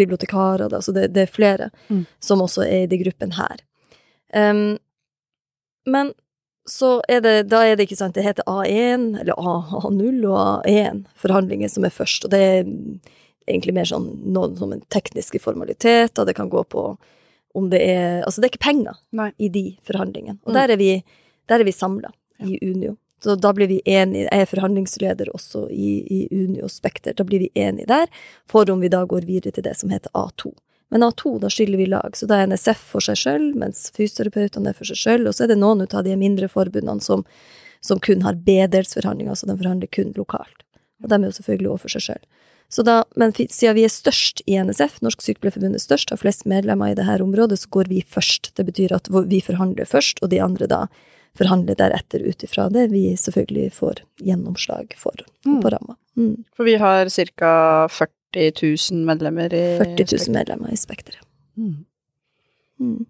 bibliotekarer, 0.00 0.68
det, 0.70 0.78
altså 0.80 0.94
det, 0.96 1.08
det 1.14 1.26
er 1.26 1.34
flere 1.36 1.70
Mm. 1.90 2.04
som 2.20 2.42
også 2.44 2.64
er 2.66 2.84
i 2.84 2.90
de 2.90 2.98
gruppen 3.04 3.32
her. 3.38 3.62
Um, 4.34 4.78
men 5.86 6.12
så 6.68 7.00
er 7.08 7.20
det, 7.24 7.36
da 7.50 7.62
er 7.66 7.76
det 7.76 7.86
ikke 7.88 7.96
sant, 7.98 8.14
det 8.14 8.22
heter 8.26 8.46
A1, 8.46 9.20
eller 9.22 9.34
A, 9.40 9.54
A0 9.80 10.20
og 10.30 10.66
A1 10.68 11.04
forhandlinger 11.18 11.70
som 11.72 11.84
er 11.88 11.94
først, 11.94 12.24
og 12.28 12.30
det 12.34 12.40
er 12.40 12.68
egentlig 13.50 13.74
mer 13.74 13.88
sånn 13.88 14.06
noen 14.30 14.54
som 14.60 14.70
en 14.76 14.82
tekniske 14.92 15.40
formaliteter, 15.42 16.26
det 16.28 16.36
kan 16.38 16.50
gå 16.52 16.62
på 16.70 16.84
om 17.58 17.66
det 17.72 17.80
er, 17.82 18.20
altså 18.22 18.38
det 18.38 18.46
er 18.46 18.52
ikke 18.52 18.62
penger 18.68 18.98
Nei. 19.18 19.30
i 19.42 19.48
de 19.50 19.64
forhandlingene, 19.88 20.38
og 20.44 20.52
Mm. 20.52 20.58
der 20.60 20.70
er 20.76 20.76
vi, 20.78 20.90
der 21.48 21.58
er 21.60 21.64
vi 21.66 21.72
samlet 21.74 22.14
i 22.46 22.58
Unio. 22.62 22.96
Så 23.22 23.36
da 23.36 23.52
blir 23.52 23.68
vi 23.68 23.82
enige, 23.84 24.28
jeg 24.30 24.42
er 24.46 24.48
forhandlingsleder 24.48 25.28
også 25.34 25.66
i, 25.68 26.00
i 26.08 26.20
Unio 26.32 26.68
Spekter, 26.72 27.12
da 27.16 27.24
blir 27.24 27.44
vi 27.44 27.50
enige 27.54 27.90
der, 27.90 28.08
for 28.48 28.70
om 28.72 28.80
vi 28.80 28.88
da 28.92 29.04
går 29.04 29.28
videre 29.28 29.52
til 29.52 29.66
det 29.66 29.76
som 29.76 29.92
heter 29.92 30.12
A2. 30.16 30.54
Men 30.90 31.04
A2, 31.06 31.36
da 31.42 31.50
skiller 31.52 31.78
vi 31.78 31.86
lag, 31.86 32.16
så 32.16 32.26
da 32.26 32.40
er 32.40 32.48
NSF 32.50 32.80
for 32.94 33.04
seg 33.04 33.18
selv, 33.20 33.58
mens 33.60 33.90
fysioterapeutene 33.94 34.72
er 34.72 34.78
for 34.78 34.88
seg 34.88 34.98
selv, 34.98 35.28
og 35.28 35.36
så 35.36 35.44
er 35.44 35.52
det 35.52 35.60
noen 35.60 35.84
av 35.84 36.02
de 36.06 36.16
mindre 36.18 36.48
forbundene 36.50 37.04
som, 37.04 37.22
som 37.84 38.00
kun 38.02 38.24
har 38.26 38.40
B-delsforhandlinger, 38.40 39.38
så 39.38 39.46
de 39.46 39.58
forhandler 39.60 39.92
kun 39.92 40.10
lokalt. 40.16 40.64
Og 41.04 41.12
de 41.12 41.20
er 41.20 41.28
jo 41.28 41.36
selvfølgelig 41.36 41.70
også 41.74 41.84
for 41.84 41.96
seg 41.96 42.06
selv. 42.08 42.48
Så 42.70 42.84
da, 42.86 43.00
men 43.18 43.32
siden 43.34 43.74
vi 43.74 43.84
er 43.84 43.90
størst 43.90 44.42
i 44.46 44.56
NSF, 44.62 45.00
Norsk 45.02 45.22
Sykepleierforbund 45.26 45.74
er 45.74 45.82
størst, 45.82 46.12
har 46.14 46.20
flest 46.22 46.44
medlemmer 46.48 46.92
i 46.92 46.98
dette 46.98 47.16
området, 47.22 47.58
så 47.58 47.70
går 47.74 47.90
vi 47.90 48.02
først. 48.06 48.52
Det 48.54 48.66
betyr 48.66 48.94
at 48.94 49.10
vi 49.10 49.40
forhandler 49.42 49.88
først, 49.90 50.22
og 50.22 50.30
de 50.30 50.42
andre 50.42 50.68
da 50.70 50.84
forhandler 51.40 51.78
deretter 51.80 52.22
ut 52.28 52.44
ifra 52.46 52.68
det 52.72 52.86
vi 52.92 53.06
selvfølgelig 53.18 53.70
får 53.76 54.04
gjennomslag 54.28 54.94
for 55.00 55.24
Mm. 55.46 55.60
på 55.64 55.70
ramma. 55.72 55.96
Mm. 56.20 56.44
For 56.56 56.68
vi 56.68 56.74
har 56.76 57.08
ca. 57.08 57.52
40 57.88 58.52
000 58.92 59.06
medlemmer 59.08 59.52
i 59.56 59.64
40 59.80 60.04
000 60.28 60.34
medlemmer 60.36 60.70
i 60.72 60.76
Spekteret. 60.78 61.24
Mm. 61.56 61.78
Mm. 62.80 63.06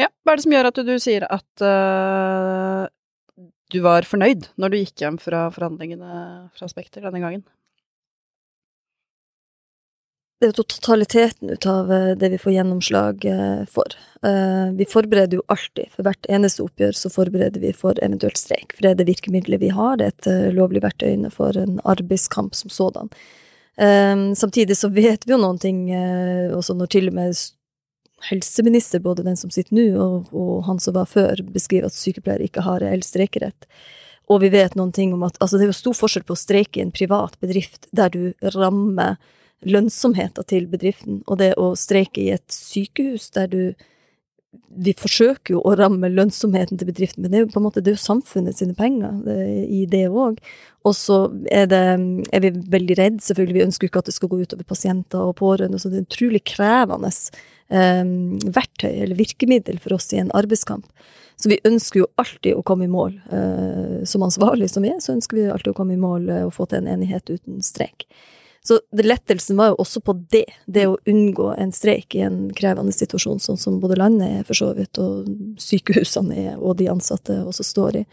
Ja, 0.00 0.08
hva 0.24 0.32
er 0.32 0.40
det 0.40 0.44
som 0.46 0.52
gjør 0.56 0.66
at 0.70 0.78
du, 0.80 0.82
du 0.88 0.96
sier 0.98 1.26
at 1.30 1.62
uh, 1.62 2.86
du 3.70 3.78
var 3.84 4.02
fornøyd 4.08 4.48
når 4.58 4.72
du 4.72 4.76
gikk 4.80 5.04
hjem 5.04 5.20
fra 5.22 5.44
forhandlingene 5.54 6.48
fra 6.56 6.68
Spekter 6.72 7.04
denne 7.06 7.20
gangen? 7.22 7.44
Det 10.40 10.48
er 10.48 10.50
jo 10.50 10.64
totaliteten 10.66 11.52
ut 11.54 11.66
av 11.70 11.92
eh, 11.94 12.10
det 12.18 12.32
vi 12.32 12.38
får 12.42 12.56
gjennomslag 12.56 13.24
eh, 13.30 13.62
for. 13.70 13.94
Eh, 14.26 14.72
vi 14.74 14.86
forbereder 14.90 15.38
jo 15.38 15.44
alltid, 15.52 15.92
for 15.94 16.06
hvert 16.06 16.26
eneste 16.26 16.64
oppgjør 16.64 16.96
så 16.98 17.10
forbereder 17.12 17.62
vi 17.62 17.70
for 17.76 17.98
eventuelt 18.02 18.40
streik. 18.40 18.74
For 18.74 18.82
det 18.84 18.90
er 18.90 18.98
det 18.98 19.08
virkemidlet 19.12 19.62
vi 19.62 19.70
har, 19.72 19.96
det 20.00 20.10
er 20.10 20.16
et 20.16 20.56
lovlig 20.56 20.82
verktøy 20.82 21.30
for 21.32 21.56
en 21.60 21.78
arbeidskamp 21.86 22.56
som 22.58 22.72
sådan. 22.72 23.12
Samtidig 24.38 24.76
så 24.78 24.86
vet 24.94 25.24
vi 25.26 25.32
jo 25.32 25.38
noen 25.42 25.56
ting, 25.58 25.88
også 26.54 26.76
når 26.78 26.90
til 26.94 27.08
og 27.10 27.16
med 27.16 27.40
helseminister, 28.28 29.02
både 29.02 29.24
den 29.26 29.36
som 29.36 29.50
sitter 29.50 29.74
nå 29.74 29.86
og, 29.98 30.28
og 30.30 30.60
han 30.68 30.78
som 30.78 30.94
var 30.94 31.08
før, 31.10 31.42
beskriver 31.54 31.90
at 31.90 31.96
sykepleiere 31.96 32.46
ikke 32.46 32.62
har 32.62 32.84
reell 32.84 33.02
streikerett. 33.02 33.66
Og 34.30 34.44
vi 34.44 34.52
vet 34.54 34.76
noen 34.78 34.92
ting 34.94 35.16
om 35.16 35.24
at 35.26 35.40
altså 35.42 35.58
det 35.58 35.66
er 35.66 35.72
jo 35.72 35.80
stor 35.80 35.98
forskjell 35.98 36.26
på 36.28 36.36
å 36.36 36.42
streike 36.44 36.78
i 36.78 36.84
en 36.84 36.94
privat 36.94 37.34
bedrift 37.42 37.88
der 37.90 38.14
du 38.14 38.30
rammer 38.54 39.18
lønnsomheten 39.68 40.46
til 40.50 40.68
bedriften, 40.70 41.22
og 41.26 41.40
det 41.40 41.54
å 41.60 41.72
streike 41.78 42.22
i 42.22 42.30
et 42.36 42.46
sykehus 42.52 43.30
der 43.36 43.50
du 43.50 43.64
Vi 44.70 44.92
forsøker 44.94 45.56
jo 45.56 45.60
å 45.66 45.72
ramme 45.74 46.06
lønnsomheten 46.06 46.78
til 46.78 46.86
bedriften, 46.86 47.22
men 47.22 47.32
det 47.32 47.38
er 47.38 47.42
jo 47.42 47.48
på 47.50 47.58
en 47.58 47.64
måte 47.64 47.80
det 47.82 47.90
er 47.90 47.96
jo 47.96 48.04
samfunnet 48.04 48.54
sine 48.54 48.74
penger 48.78 49.16
det, 49.24 49.38
i 49.66 49.80
det 49.90 50.04
òg. 50.06 50.38
Og 50.86 50.94
så 50.94 51.16
er, 51.50 51.74
er 51.74 52.44
vi 52.44 52.52
veldig 52.70 52.96
redd, 53.00 53.18
selvfølgelig. 53.26 53.56
Vi 53.56 53.64
ønsker 53.64 53.86
jo 53.86 53.90
ikke 53.90 54.04
at 54.04 54.10
det 54.10 54.14
skal 54.14 54.30
gå 54.30 54.38
utover 54.44 54.68
pasienter 54.68 55.26
og 55.26 55.34
pårørende. 55.40 55.80
Så 55.82 55.90
det 55.90 55.98
er 55.98 56.06
utrolig 56.06 56.44
krevende 56.46 57.10
um, 57.10 58.14
verktøy 58.46 58.92
eller 58.92 59.18
virkemiddel 59.18 59.82
for 59.82 59.96
oss 59.98 60.12
i 60.14 60.22
en 60.22 60.30
arbeidskamp. 60.38 60.86
Så 61.36 61.50
vi 61.50 61.60
ønsker 61.66 62.04
jo 62.04 62.10
alltid 62.20 62.54
å 62.54 62.62
komme 62.66 62.86
i 62.86 62.90
mål. 62.90 63.16
Eh, 63.34 64.04
som 64.06 64.22
ansvarlig 64.22 64.70
som 64.70 64.84
vi 64.86 64.92
er, 64.92 65.00
så 65.02 65.16
ønsker 65.16 65.38
vi 65.38 65.48
alltid 65.50 65.72
å 65.72 65.76
komme 65.76 65.96
i 65.96 66.00
mål 66.00 66.28
eh, 66.30 66.44
og 66.46 66.54
få 66.54 66.68
til 66.70 66.82
en 66.82 66.92
enighet 66.94 67.32
uten 67.32 67.58
streik. 67.64 68.06
Så 68.64 68.78
lettelsen 68.96 69.58
var 69.60 69.72
jo 69.72 69.80
også 69.82 70.00
på 70.00 70.14
det, 70.32 70.46
det 70.64 70.86
å 70.88 70.96
unngå 71.10 71.50
en 71.60 71.72
streik 71.76 72.14
i 72.16 72.22
en 72.24 72.46
krevende 72.56 72.94
situasjon, 72.96 73.42
sånn 73.44 73.60
som 73.60 73.76
både 73.82 73.98
landet 74.00 74.38
er 74.38 74.46
for 74.48 74.56
så 74.56 74.70
vidt, 74.72 74.96
og 74.96 75.28
sykehusene 75.60 76.38
er, 76.46 76.54
og 76.56 76.78
de 76.78 76.88
ansatte 76.88 77.36
også 77.44 77.66
står 77.68 78.00
i. 78.00 78.04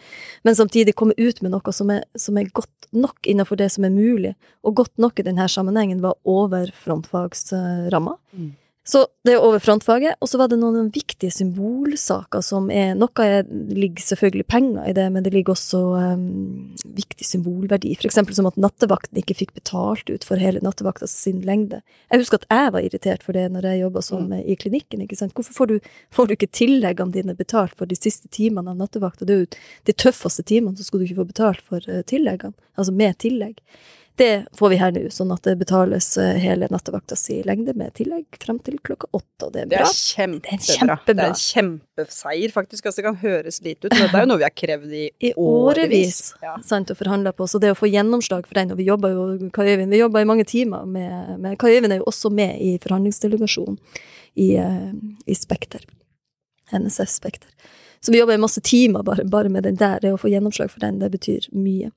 Men 0.44 0.58
samtidig 0.60 0.98
komme 1.00 1.16
ut 1.16 1.40
med 1.40 1.56
noe 1.56 1.76
som 1.76 1.94
er, 1.96 2.04
som 2.20 2.36
er 2.36 2.52
godt 2.52 2.92
nok 2.92 3.32
innenfor 3.32 3.62
det 3.62 3.70
som 3.72 3.88
er 3.88 3.96
mulig, 3.96 4.34
og 4.68 4.76
godt 4.82 5.00
nok 5.00 5.24
i 5.24 5.28
denne 5.30 5.48
sammenhengen 5.48 6.04
var 6.04 6.20
over 6.28 6.68
frontfagsramma. 6.84 8.18
Mm. 8.36 8.52
Så 8.84 9.04
det 9.22 9.36
er 9.36 9.44
over 9.46 9.62
frontfaget. 9.62 10.18
Og 10.20 10.30
så 10.30 10.40
var 10.42 10.50
det 10.50 10.58
noen 10.58 10.90
viktige 10.94 11.30
symbolsaker 11.34 12.42
som 12.46 12.72
er 12.74 12.96
Noe 12.98 13.26
er, 13.26 13.46
ligger 13.46 14.02
selvfølgelig 14.04 14.48
penger 14.50 14.88
i 14.90 14.96
det, 14.98 15.06
men 15.14 15.26
det 15.26 15.34
ligger 15.36 15.54
også 15.54 15.82
um, 16.00 16.24
viktig 16.98 17.28
symbolverdi. 17.28 17.94
For 18.00 18.10
eksempel 18.10 18.36
som 18.38 18.50
at 18.50 18.58
nattevakten 18.62 19.22
ikke 19.22 19.38
fikk 19.44 19.54
betalt 19.60 20.10
ut 20.10 20.26
for 20.26 20.42
hele 20.42 20.64
nattevakta 20.66 21.10
sin 21.10 21.44
lengde. 21.46 21.84
Jeg 22.10 22.24
husker 22.24 22.42
at 22.42 22.50
jeg 22.50 22.74
var 22.74 22.88
irritert 22.88 23.26
for 23.28 23.38
det 23.38 23.46
når 23.54 23.70
jeg 23.70 23.84
jobba 23.84 24.06
som 24.06 24.28
mm. 24.34 24.42
i 24.42 24.58
klinikken. 24.58 25.06
ikke 25.06 25.20
sant? 25.20 25.38
Hvorfor 25.38 25.62
får 25.62 25.72
du, 25.72 25.94
får 26.10 26.28
du, 26.28 26.36
ikke 26.40 26.50
tilleggene 26.50 27.14
dine 27.14 27.38
betalt 27.38 27.78
for 27.78 27.90
de 27.90 28.00
siste 28.00 28.34
timene 28.34 28.74
av 28.74 28.82
nattevakta? 28.82 29.30
Det 29.30 29.38
er 29.38 29.46
jo 29.46 29.52
de 29.92 29.98
tøffeste 30.08 30.48
timene, 30.50 30.74
så 30.78 30.88
skulle 30.88 31.06
du 31.06 31.12
ikke 31.12 31.22
få 31.22 31.32
betalt 31.36 31.62
for 31.62 31.86
uh, 31.86 32.02
tilleggene. 32.10 32.58
Altså 32.82 32.98
med 32.98 33.22
tillegg. 33.22 33.62
Det 34.22 34.46
får 34.54 34.70
vi 34.70 34.78
her 34.78 34.92
nå, 34.94 35.02
sånn 35.10 35.32
at 35.34 35.48
det 35.48 35.56
betales 35.58 36.12
eh, 36.22 36.36
hele 36.38 36.68
nattevakta 36.70 37.16
si 37.18 37.40
lengde 37.48 37.74
med 37.74 37.96
tillegg 37.98 38.38
frem 38.44 38.60
til 38.62 38.76
klokka 38.86 39.08
åtte, 39.18 39.48
og 39.48 39.56
det 39.56 39.64
er 39.64 39.72
bra. 39.72 39.80
Det 39.82 39.88
er 39.88 39.96
kjempebra. 39.98 40.52
Det 40.52 40.60
er, 40.60 40.76
kjempebra. 40.76 41.16
det 41.16 41.24
er 41.24 41.32
en 41.32 41.40
kjempeseier, 41.42 42.54
faktisk. 42.54 42.86
Altså, 42.86 43.02
det 43.02 43.08
kan 43.08 43.18
høres 43.24 43.58
lite 43.66 43.90
ut, 43.90 43.96
men 43.96 44.06
det 44.12 44.20
er 44.20 44.28
jo 44.28 44.30
noe 44.30 44.42
vi 44.44 44.46
har 44.46 44.54
krevd 44.62 44.94
i, 44.94 45.08
I 45.26 45.34
årevis. 45.42 46.22
Ja. 46.46 46.54
Sant, 46.70 46.94
og 46.94 47.02
forhandla 47.02 47.34
på. 47.34 47.50
Så 47.50 47.64
det 47.64 47.74
å 47.74 47.80
få 47.82 47.90
gjennomslag 47.90 48.46
for 48.46 48.62
den, 48.62 48.76
og 48.76 48.78
vi 48.84 48.86
jobber 48.92 49.18
jo 49.18 49.50
Kai 49.58 49.72
Øyvind, 49.72 49.90
vi 49.90 50.04
jobber 50.04 50.22
i 50.22 50.30
mange 50.36 50.46
timer 50.54 50.86
med, 50.86 51.36
med 51.42 51.58
Kai 51.58 51.74
Øyvind 51.80 51.98
er 51.98 52.04
jo 52.04 52.08
også 52.14 52.30
med 52.30 52.62
i 52.62 52.76
forhandlingsdelegasjonen 52.86 53.82
i, 54.38 54.52
uh, 54.62 54.94
i 55.26 55.42
Spekter. 55.42 55.90
NSF 56.78 57.10
Spekter. 57.10 57.50
Så 58.06 58.14
vi 58.14 58.22
jobber 58.22 58.38
i 58.38 58.46
masse 58.46 58.62
timer 58.62 59.02
bare, 59.02 59.26
bare 59.26 59.50
med 59.50 59.66
den 59.66 59.82
der. 59.82 59.98
Det 60.02 60.14
å 60.14 60.22
få 60.22 60.30
gjennomslag 60.30 60.70
for 60.70 60.86
den, 60.86 61.02
det 61.02 61.10
betyr 61.18 61.50
mye. 61.58 61.90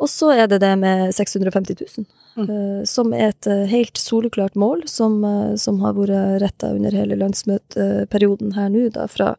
Og 0.00 0.10
så 0.10 0.32
er 0.34 0.48
det 0.50 0.58
det 0.62 0.72
med 0.80 1.12
650 1.14 1.76
000, 1.98 2.06
mm. 2.36 2.48
uh, 2.48 2.84
som 2.88 3.12
er 3.14 3.30
et 3.30 3.46
uh, 3.50 3.64
helt 3.70 4.00
soleklart 4.00 4.56
mål, 4.58 4.86
som, 4.90 5.20
uh, 5.24 5.54
som 5.60 5.80
har 5.84 5.94
vært 5.98 6.42
retta 6.42 6.72
under 6.74 6.94
hele 6.96 7.18
landsmøteperioden 7.20 8.56
her 8.56 8.72
nå, 8.72 8.88
da, 8.94 9.06
fra, 9.10 9.34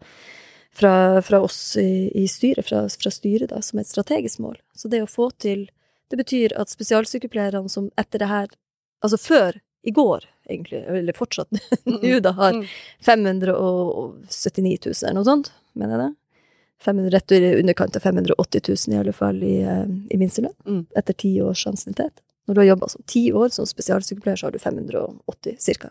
fra, 0.72 0.94
fra 1.26 1.42
oss 1.44 1.76
i, 1.82 2.08
i 2.16 2.28
styret, 2.32 2.68
fra, 2.70 2.86
fra, 2.88 3.12
styret, 3.12 3.50
da, 3.52 3.62
som 3.66 3.82
et 3.82 3.90
strategisk 3.90 4.44
mål. 4.44 4.60
Så 4.78 4.92
det 4.94 5.04
å 5.04 5.10
få 5.10 5.32
til 5.38 5.70
Det 6.12 6.18
betyr 6.20 6.54
at 6.62 6.70
spesialsykepleierne 6.70 7.72
som 7.72 7.88
etter 7.98 8.22
det 8.22 8.28
her, 8.30 8.50
altså 9.02 9.18
før 9.18 9.56
i 9.84 9.92
går, 9.92 10.28
egentlig, 10.46 10.84
eller 10.86 11.16
fortsatt 11.18 11.50
nå, 11.90 12.20
da, 12.22 12.36
har 12.38 12.60
579 13.02 14.78
000 14.86 14.94
eller 14.94 15.18
noe 15.18 15.26
sånt, 15.26 15.50
mener 15.74 15.96
jeg 15.96 16.04
det? 16.04 16.12
500, 16.84 17.10
rett 17.14 17.32
i 17.32 17.56
underkant 17.60 17.96
av 17.96 18.06
580 18.06 18.62
000 18.68 18.96
i 18.96 19.00
alle 19.00 19.14
fall 19.16 19.44
i, 19.44 19.56
eh, 19.62 19.86
i 20.10 20.20
minstelønn, 20.20 20.56
mm. 20.68 20.84
etter 21.00 21.18
ti 21.26 21.34
års 21.42 21.66
ansiennitet. 21.70 22.24
Når 22.48 22.56
du 22.56 22.62
har 22.62 22.68
jobba 22.74 22.90
som 22.92 23.04
ti 23.08 23.24
år 23.32 23.50
som 23.56 23.68
spesialsykepleier, 23.68 24.36
så 24.36 24.48
har 24.48 24.52
du 24.52 24.60
580 24.60 25.80
ca. 25.80 25.90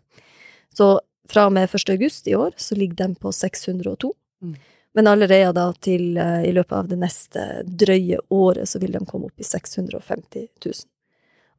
Så 0.77 0.93
fra 1.29 1.47
og 1.49 1.53
med 1.57 1.71
1. 1.71 1.91
august 1.95 2.29
i 2.29 2.37
år 2.37 2.53
så 2.57 2.77
ligger 2.77 2.97
den 3.05 3.15
på 3.15 3.33
602. 3.33 4.13
Mm. 4.43 4.55
Men 4.95 5.09
allerede 5.09 5.53
da 5.57 5.73
til 5.81 6.19
uh, 6.19 6.43
i 6.45 6.53
løpet 6.53 6.77
av 6.77 6.89
det 6.89 6.99
neste 7.01 7.45
drøye 7.65 8.19
året 8.29 8.69
så 8.69 8.81
vil 8.83 8.93
de 8.93 9.05
komme 9.09 9.31
opp 9.31 9.41
i 9.41 9.47
650 9.47 10.49
000. 10.65 10.75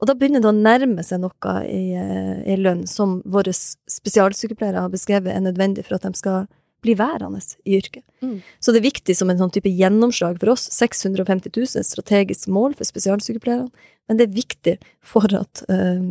Og 0.02 0.10
da 0.10 0.16
begynner 0.18 0.44
det 0.44 0.52
å 0.52 0.58
nærme 0.58 1.06
seg 1.06 1.24
noe 1.24 1.56
i, 1.66 1.96
uh, 1.98 2.44
i 2.46 2.58
lønn 2.60 2.86
som 2.90 3.22
våre 3.26 3.54
spesialsykepleiere 3.56 4.84
har 4.86 4.94
beskrevet 4.94 5.34
er 5.34 5.42
nødvendig 5.42 5.88
for 5.88 5.98
at 5.98 6.06
de 6.06 6.14
skal 6.20 6.46
bli 6.84 6.96
værende 7.00 7.40
i 7.66 7.78
yrket. 7.80 8.04
Mm. 8.24 8.38
Så 8.60 8.74
det 8.74 8.82
er 8.82 8.90
viktig 8.90 9.16
som 9.18 9.32
en 9.32 9.40
sånn 9.40 9.52
type 9.56 9.72
gjennomslag 9.72 10.40
for 10.42 10.54
oss. 10.54 10.68
650 10.76 11.52
000 11.56 11.88
strategisk 11.88 12.52
mål 12.52 12.76
for 12.80 12.88
spesialsykepleierne. 12.88 13.70
Men 14.12 14.20
det 14.20 14.28
er 14.28 14.36
viktig 14.36 14.74
for 15.14 15.32
at 15.38 15.64
øh, 15.72 16.02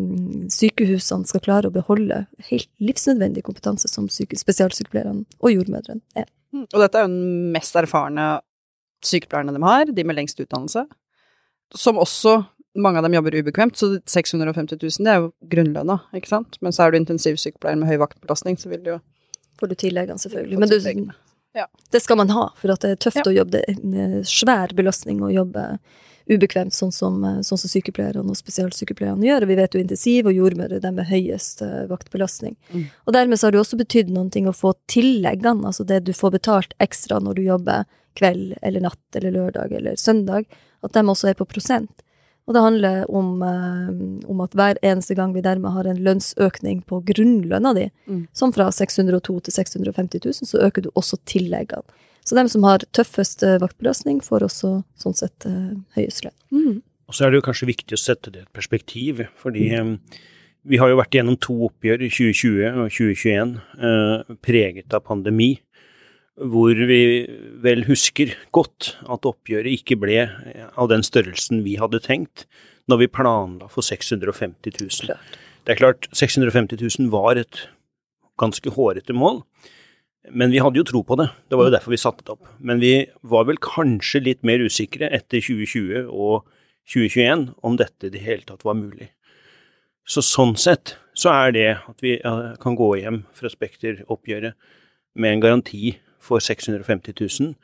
sykehusene 0.52 1.28
skal 1.28 1.44
klare 1.44 1.68
å 1.68 1.74
beholde 1.74 2.24
helt 2.48 2.70
livsnødvendig 2.80 3.44
kompetanse 3.44 3.90
som 3.90 4.08
spesialsykepleierne 4.08 5.26
og 5.40 5.52
jordmødrene 5.52 6.00
er. 6.16 6.30
Mm. 6.52 6.66
Og 6.70 6.80
dette 6.80 6.98
er 6.98 7.06
jo 7.06 7.12
den 7.12 7.52
mest 7.52 7.76
erfarne 7.76 8.32
sykepleierne 9.04 9.54
de 9.54 9.62
har, 9.64 9.92
de 9.92 10.06
med 10.08 10.16
lengst 10.16 10.40
utdannelse. 10.40 10.86
Som 11.76 12.00
også 12.00 12.42
mange 12.78 13.00
av 13.00 13.04
dem 13.04 13.16
jobber 13.16 13.36
ubekvemt, 13.36 13.76
så 13.76 13.98
650 14.08 14.78
000 14.80 15.04
det 15.04 15.12
er 15.12 15.20
jo 15.20 15.32
grunnlønna, 15.52 15.98
ikke 16.16 16.30
sant. 16.30 16.56
Men 16.64 16.72
så 16.72 16.86
er 16.86 16.92
du 16.92 17.00
intensivsykepleier 17.00 17.76
med 17.80 17.90
høy 17.90 17.98
vaktbelastning, 18.00 18.56
så 18.60 18.72
vil 18.72 18.84
du 18.84 18.94
jo 18.94 19.00
får 19.62 19.70
du 19.70 19.76
tilleggene, 19.78 20.18
selvfølgelig. 20.18 20.58
Men 20.58 20.72
du, 20.72 20.78
ja. 21.54 21.68
det 21.94 22.00
skal 22.02 22.18
man 22.18 22.32
ha, 22.34 22.48
for 22.58 22.74
at 22.74 22.82
det 22.82 22.96
er 22.96 23.02
tøft 23.06 23.22
ja. 23.22 23.28
å 23.30 23.36
jobbe. 23.36 23.60
Det 23.62 23.62
er 23.70 24.06
en 24.06 24.24
svær 24.26 24.74
belastning 24.74 25.22
å 25.22 25.30
jobbe 25.30 25.66
ubekvemt, 26.30 26.74
sånn 26.74 26.92
som, 26.94 27.18
sånn 27.42 27.58
som 27.58 27.70
sykepleierne 27.70 28.22
og 28.22 28.38
spesialsykepleierne 28.38 29.26
gjør. 29.26 29.46
Og 29.46 29.50
vi 29.50 29.58
vet 29.58 29.74
jo 29.74 29.82
intensiv 29.82 30.28
og 30.30 30.36
jordmødre 30.36 30.78
er 30.82 30.94
med 30.94 31.08
høyest 31.10 31.64
uh, 31.66 31.82
vaktbelastning. 31.90 32.54
Mm. 32.72 32.84
Og 33.06 33.16
dermed 33.16 33.40
så 33.40 33.48
har 33.48 33.54
det 33.54 33.62
også 33.62 33.80
betydd 33.80 34.12
noen 34.14 34.30
ting 34.34 34.48
å 34.50 34.56
få 34.56 34.74
tilleggene, 34.90 35.66
altså 35.68 35.86
det 35.88 36.02
du 36.06 36.12
får 36.16 36.36
betalt 36.38 36.76
ekstra 36.82 37.20
når 37.22 37.38
du 37.38 37.44
jobber 37.46 37.86
kveld 38.18 38.56
eller 38.62 38.84
natt 38.84 39.18
eller 39.18 39.34
lørdag 39.34 39.72
eller 39.78 39.98
søndag, 39.98 40.48
at 40.82 40.94
de 40.94 41.04
også 41.08 41.30
er 41.30 41.38
på 41.38 41.48
prosent. 41.48 42.04
Og 42.52 42.56
det 42.58 42.62
handler 42.66 43.04
om, 43.08 43.28
eh, 43.40 44.28
om, 44.28 44.40
at 44.44 44.52
hver 44.52 44.76
eneste 44.84 45.14
gang 45.16 45.32
vi 45.32 45.40
dermed 45.40 45.72
har 45.72 45.86
en 45.88 46.02
lønnsøkning 46.04 46.82
på 46.84 46.98
grunnlønna 47.08 47.72
di, 47.78 47.86
mm. 48.04 48.26
som 48.36 48.52
fra 48.52 48.66
602 48.68 49.38
til 49.46 49.54
650 49.56 50.20
000, 50.20 50.48
så 50.50 50.60
øker 50.66 50.84
du 50.84 50.90
også 50.92 51.16
tilleggene. 51.24 51.88
Så 52.28 52.36
dem 52.36 52.50
som 52.52 52.66
har 52.68 52.84
tøffest 52.92 53.40
eh, 53.42 53.56
vaktbelastning, 53.62 54.20
får 54.20 54.44
også 54.50 54.74
sånn 55.00 55.16
sett 55.16 55.48
eh, 55.48 55.72
høyest 55.96 56.26
lønn. 56.26 56.36
Mm. 56.52 56.76
Og 57.08 57.16
så 57.16 57.24
er 57.24 57.32
det 57.32 57.40
jo 57.40 57.46
kanskje 57.48 57.70
viktig 57.72 57.96
å 57.96 58.02
sette 58.02 58.34
det 58.34 58.42
i 58.42 58.44
et 58.44 58.52
perspektiv, 58.60 59.24
fordi 59.40 59.70
mm. 59.72 59.96
vi 60.68 60.82
har 60.82 60.92
jo 60.92 61.00
vært 61.00 61.16
gjennom 61.16 61.40
to 61.40 61.56
oppgjør 61.70 62.04
i 62.04 62.12
2020 62.12 62.84
og 62.84 62.92
2021 62.92 63.56
eh, 63.88 64.36
preget 64.44 64.92
av 64.92 65.06
pandemi 65.08 65.54
hvor 66.40 66.78
vi 66.88 67.02
vel 67.62 67.84
husker 67.88 68.32
godt 68.56 68.94
at 69.12 69.28
oppgjøret 69.28 69.74
ikke 69.76 69.98
ble 70.00 70.24
av 70.80 70.88
den 70.88 71.04
størrelsen 71.04 71.60
vi 71.66 71.76
hadde 71.80 72.00
tenkt 72.04 72.46
når 72.90 73.02
vi 73.04 73.12
planla 73.12 73.68
for 73.70 73.84
650 73.84 74.80
000. 74.80 75.18
Det 75.62 75.74
er 75.74 75.78
klart, 75.78 76.08
650 76.16 76.80
000 76.80 77.12
var 77.12 77.38
et 77.38 77.66
ganske 78.40 78.72
hårete 78.74 79.14
mål, 79.14 79.42
men 80.32 80.50
vi 80.54 80.62
hadde 80.62 80.80
jo 80.80 80.86
tro 80.88 81.02
på 81.06 81.18
det. 81.20 81.28
Det 81.50 81.58
var 81.58 81.68
jo 81.68 81.74
derfor 81.74 81.94
vi 81.94 82.00
satte 82.00 82.24
det 82.24 82.34
opp. 82.34 82.48
Men 82.58 82.80
vi 82.82 82.94
var 83.22 83.46
vel 83.46 83.60
kanskje 83.62 84.22
litt 84.24 84.42
mer 84.46 84.62
usikre 84.62 85.10
etter 85.12 85.42
2020 85.42 86.08
og 86.08 86.48
2021 86.90 87.50
om 87.62 87.76
dette 87.78 88.08
i 88.08 88.14
det 88.14 88.22
hele 88.24 88.46
tatt 88.46 88.64
var 88.66 88.78
mulig. 88.78 89.10
Så 90.08 90.24
sånn 90.26 90.56
sett 90.58 90.96
så 91.18 91.30
er 91.34 91.52
det 91.54 91.68
at 91.76 92.02
vi 92.02 92.16
kan 92.62 92.78
gå 92.78 92.88
hjem 93.02 93.22
fra 93.36 93.50
Spekter-oppgjøret 93.52 94.56
med 95.20 95.36
en 95.36 95.44
garanti 95.44 95.92
for 96.22 96.38
650 96.42 97.14
000 97.18 97.54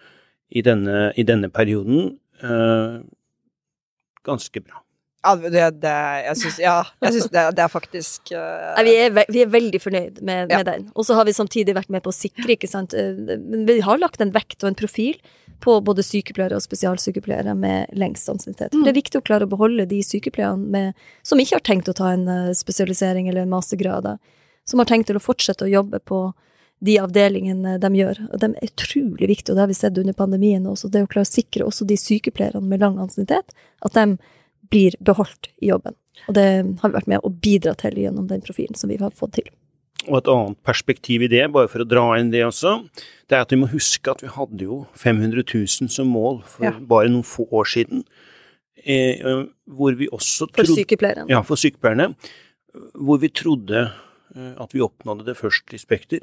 i 0.50 0.62
denne, 0.66 1.12
i 1.20 1.24
denne 1.28 1.50
perioden, 1.52 2.16
eh, 2.42 2.98
ganske 4.26 4.60
bra. 4.64 4.82
Ja, 5.26 5.32
det, 5.36 5.50
det, 5.82 5.92
jeg 6.24 6.36
syns 6.38 6.58
ja, 6.62 6.76
det, 7.02 7.10
det 7.34 7.62
er 7.64 7.68
faktisk 7.72 8.30
uh, 8.30 8.76
Nei, 8.78 8.84
vi, 8.86 8.92
er, 9.02 9.10
ve- 9.16 9.24
vi 9.34 9.40
er 9.42 9.48
veldig 9.50 9.80
fornøyd 9.82 10.20
med, 10.24 10.52
Ja. 10.52 10.60
med 10.60 10.68
den. 10.70 10.84
Og 10.94 11.04
så 11.08 11.16
har 11.18 11.26
vi 11.26 11.34
samtidig 11.36 11.74
vært 11.76 11.90
med 11.92 12.04
på 12.04 12.12
å 12.12 12.16
sikre, 12.16 12.54
ikke 12.54 12.70
sant. 12.70 12.94
eh, 12.94 13.18
Men 13.36 13.66
vi 13.68 13.80
har 13.84 13.98
lagt 13.98 14.22
en 14.22 14.30
vekt 14.32 14.62
og 14.62 14.70
en 14.70 14.78
profil 14.78 15.18
på 15.60 15.74
både 15.84 16.04
sykepleiere 16.06 16.54
og 16.56 16.62
spesialsykepleiere 16.62 17.56
med 17.58 17.90
lengst 17.98 18.30
ansiennitet. 18.30 18.72
Mm. 18.78 18.84
det 18.86 18.92
er 18.94 18.98
viktig 19.00 19.18
å 19.20 19.26
klare 19.26 19.48
å 19.48 19.50
beholde 19.50 19.88
de 19.90 19.98
sykepleierne 20.06 20.84
som 21.26 21.42
ikke 21.42 21.58
har 21.58 21.66
tenkt 21.66 21.90
å 21.90 21.96
ta 21.98 22.12
en 22.14 22.24
eh, 22.30 22.52
spesialisering 22.56 23.28
eller 23.28 23.42
en 23.42 23.52
mastergrad, 23.52 24.06
som 24.70 24.78
har 24.80 24.86
tenkt 24.86 25.10
til 25.10 25.18
å 25.18 25.24
fortsette 25.24 25.66
å 25.66 25.72
jobbe 25.74 25.98
på 26.06 26.28
de 26.84 26.96
avdelingene 27.02 27.76
de 27.82 27.90
gjør. 27.98 28.20
Og 28.32 28.40
de 28.42 28.50
er 28.54 28.68
utrolig 28.70 29.28
viktige, 29.30 29.52
og 29.52 29.58
det 29.58 29.64
har 29.64 29.70
vi 29.72 29.78
sett 29.78 29.98
under 29.98 30.16
pandemien 30.16 30.66
også. 30.70 30.90
Det 30.92 31.02
å 31.04 31.10
klare 31.10 31.26
å 31.26 31.30
sikre 31.30 31.66
også 31.66 31.86
de 31.88 31.96
sykepleierne 31.98 32.62
med 32.68 32.80
lang 32.84 32.98
ansiennitet, 33.02 33.54
at 33.82 33.96
de 33.98 34.18
blir 34.70 34.94
beholdt 35.00 35.50
i 35.62 35.70
jobben. 35.72 35.96
Og 36.28 36.34
det 36.36 36.44
har 36.82 36.90
vi 36.90 36.96
vært 36.98 37.08
med 37.10 37.24
å 37.24 37.30
bidra 37.30 37.74
til 37.78 37.96
gjennom 37.98 38.28
den 38.30 38.42
profilen 38.44 38.76
som 38.78 38.90
vi 38.90 38.98
har 39.00 39.10
fått 39.16 39.38
til. 39.40 39.48
Og 40.08 40.20
et 40.20 40.30
annet 40.30 40.58
perspektiv 40.64 41.24
i 41.26 41.28
det, 41.30 41.42
bare 41.52 41.68
for 41.68 41.82
å 41.82 41.88
dra 41.88 42.04
inn 42.20 42.30
det 42.30 42.44
også, 42.46 42.76
det 43.28 43.36
er 43.36 43.42
at 43.44 43.52
vi 43.52 43.58
må 43.60 43.68
huske 43.72 44.12
at 44.12 44.22
vi 44.22 44.30
hadde 44.32 44.64
jo 44.68 44.82
500 44.96 45.42
000 45.42 45.90
som 45.92 46.10
mål 46.14 46.42
for 46.46 46.64
Ja. 46.68 46.72
bare 46.78 47.10
noen 47.10 47.26
få 47.26 47.48
år 47.50 47.66
siden. 47.66 48.04
Eh, 48.86 49.44
hvor 49.66 49.96
vi 49.98 50.06
også 50.08 50.46
trodde, 50.46 50.66
For 50.66 50.78
sykepleierne. 50.78 51.26
Ja, 51.28 51.42
for 51.42 51.56
sykepleierne. 51.56 52.14
Hvor 52.94 53.18
vi 53.20 53.28
trodde 53.28 53.90
eh, 54.36 54.54
at 54.56 54.72
vi 54.72 54.80
oppnådde 54.80 55.26
det 55.26 55.36
først 55.36 55.74
i 55.74 55.78
Spekter. 55.82 56.20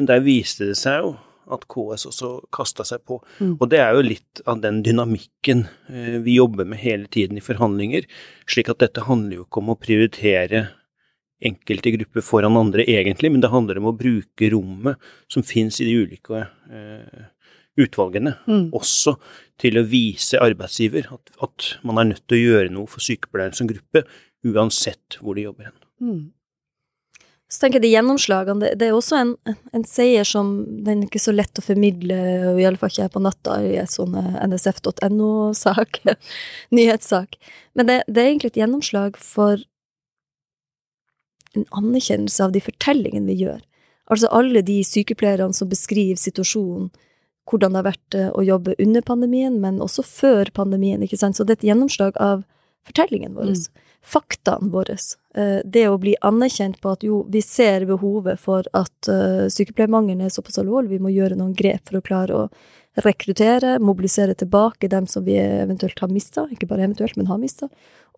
Men 0.00 0.08
der 0.08 0.22
viste 0.24 0.64
det 0.70 0.78
seg 0.80 1.02
jo 1.02 1.10
at 1.52 1.66
KS 1.68 2.06
også 2.08 2.28
kasta 2.54 2.86
seg 2.86 3.02
på. 3.04 3.18
Mm. 3.42 3.56
Og 3.58 3.66
det 3.68 3.80
er 3.82 3.96
jo 3.96 4.04
litt 4.06 4.40
av 4.48 4.62
den 4.62 4.78
dynamikken 4.86 5.66
eh, 5.90 6.16
vi 6.24 6.38
jobber 6.38 6.68
med 6.68 6.80
hele 6.80 7.10
tiden 7.12 7.36
i 7.36 7.44
forhandlinger. 7.44 8.06
Slik 8.48 8.70
at 8.72 8.80
dette 8.80 9.04
handler 9.04 9.40
jo 9.40 9.44
ikke 9.44 9.60
om 9.60 9.74
å 9.74 9.76
prioritere 9.80 10.62
enkelte 11.50 11.92
grupper 11.98 12.24
foran 12.24 12.56
andre 12.56 12.86
egentlig, 12.88 13.32
men 13.34 13.44
det 13.44 13.52
handler 13.52 13.80
om 13.80 13.90
å 13.90 13.96
bruke 13.96 14.50
rommet 14.54 15.12
som 15.32 15.44
fins 15.44 15.82
i 15.82 15.88
de 15.88 15.98
ulike 16.00 16.46
eh, 16.46 17.28
utvalgene, 17.80 18.38
mm. 18.48 18.66
også 18.76 19.18
til 19.60 19.80
å 19.80 19.86
vise 19.88 20.40
arbeidsgiver 20.40 21.12
at, 21.12 21.32
at 21.44 21.70
man 21.84 22.00
er 22.00 22.12
nødt 22.14 22.26
til 22.28 22.38
å 22.38 22.44
gjøre 22.54 22.74
noe 22.74 22.88
for 22.88 23.04
sykepleieren 23.04 23.56
som 23.56 23.68
gruppe, 23.68 24.04
uansett 24.48 25.20
hvor 25.20 25.36
de 25.36 25.48
jobber 25.48 25.70
hen. 25.70 25.80
Mm. 26.00 26.20
Så 27.50 27.58
tenker 27.58 27.80
jeg 27.80 27.88
de 27.88 27.94
gjennomslagene, 27.96 28.68
det, 28.78 28.86
er 28.86 28.94
også 28.94 29.16
en, 29.18 29.32
en 29.74 29.86
seier 29.88 30.26
som 30.28 30.52
den 30.86 31.00
er 31.02 31.08
ikke 31.08 31.22
så 31.22 31.32
lett 31.34 31.58
å 31.58 31.64
formidle, 31.64 32.18
og 32.52 32.60
iallfall 32.62 32.92
ikke 32.92 33.08
her 33.08 33.10
på 33.16 33.22
natta 33.24 33.56
i 33.66 33.72
et 33.80 33.90
sånn 33.90 34.14
eh, 34.20 34.36
nsf.no-sak, 34.46 35.98
nyhetssak. 36.78 37.34
Men 37.74 37.90
det, 37.90 37.96
det 38.06 38.22
er 38.22 38.30
egentlig 38.30 38.52
et 38.52 38.60
gjennomslag 38.62 39.18
for 39.18 39.64
en 41.58 41.66
anerkjennelse 41.74 42.46
av 42.46 42.54
de 42.54 42.62
fortellingene 42.62 43.26
vi 43.32 43.40
gjør. 43.42 43.58
Altså 44.10 44.30
alle 44.34 44.62
de 44.66 44.78
sykepleierne 44.86 45.54
som 45.54 45.70
beskriver 45.70 46.18
situasjonen, 46.22 46.92
hvordan 47.50 47.74
det 47.74 47.80
har 47.80 47.90
vært 47.90 48.18
eh, 48.18 48.30
å 48.30 48.46
jobbe 48.46 48.78
under 48.78 49.02
pandemien, 49.06 49.58
men 49.62 49.82
også 49.82 50.06
før 50.06 50.50
pandemien, 50.54 51.02
ikke 51.02 51.18
sant. 51.18 51.34
Så 51.34 51.46
det 51.46 51.56
er 51.56 51.64
et 51.64 51.70
gjennomslag 51.72 52.18
av 52.22 52.44
fortellingen 52.86 53.34
vår, 53.34 53.56
Mm. 53.56 53.86
Faktaene 54.02 54.70
våre. 54.72 54.96
Eh, 55.34 55.60
Det 55.64 55.88
å 55.88 55.98
bli 55.98 56.16
anerkjent 56.20 56.80
på 56.80 56.92
at 56.92 57.04
jo, 57.04 57.24
vi 57.28 57.42
ser 57.42 57.86
behovet 57.86 58.40
for 58.40 58.66
at 58.72 59.08
uh, 59.08 59.46
sykepleiermangelen 59.52 60.24
er 60.24 60.32
såpass 60.32 60.58
alvorlig, 60.58 60.96
vi 60.96 61.04
må 61.04 61.12
gjøre 61.12 61.38
noen 61.38 61.54
grep 61.54 61.88
for 61.88 62.00
å 62.00 62.04
klare 62.04 62.36
å 62.36 62.48
rekruttere, 63.04 63.78
mobilisere 63.78 64.34
tilbake 64.34 64.88
dem 64.88 65.06
som 65.06 65.24
vi 65.24 65.36
eventuelt 65.38 65.98
har 66.00 66.10
mista, 66.10 66.48
ikke 66.50 66.66
bare 66.66 66.88
eventuelt, 66.88 67.16
men 67.16 67.30
har 67.30 67.38
mista, 67.38 67.68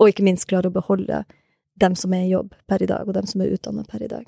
og 0.01 0.09
ikke 0.09 0.25
minst 0.25 0.49
klare 0.49 0.71
å 0.71 0.75
beholde 0.75 1.25
dem 1.81 1.97
som 1.97 2.13
er 2.15 2.25
i 2.25 2.33
jobb 2.33 2.55
per 2.69 2.83
i 2.83 2.89
dag, 2.89 3.09
og 3.09 3.15
dem 3.15 3.29
som 3.29 3.43
er 3.43 3.53
utdannet 3.53 3.89
per 3.91 4.03
i 4.03 4.09
dag. 4.09 4.25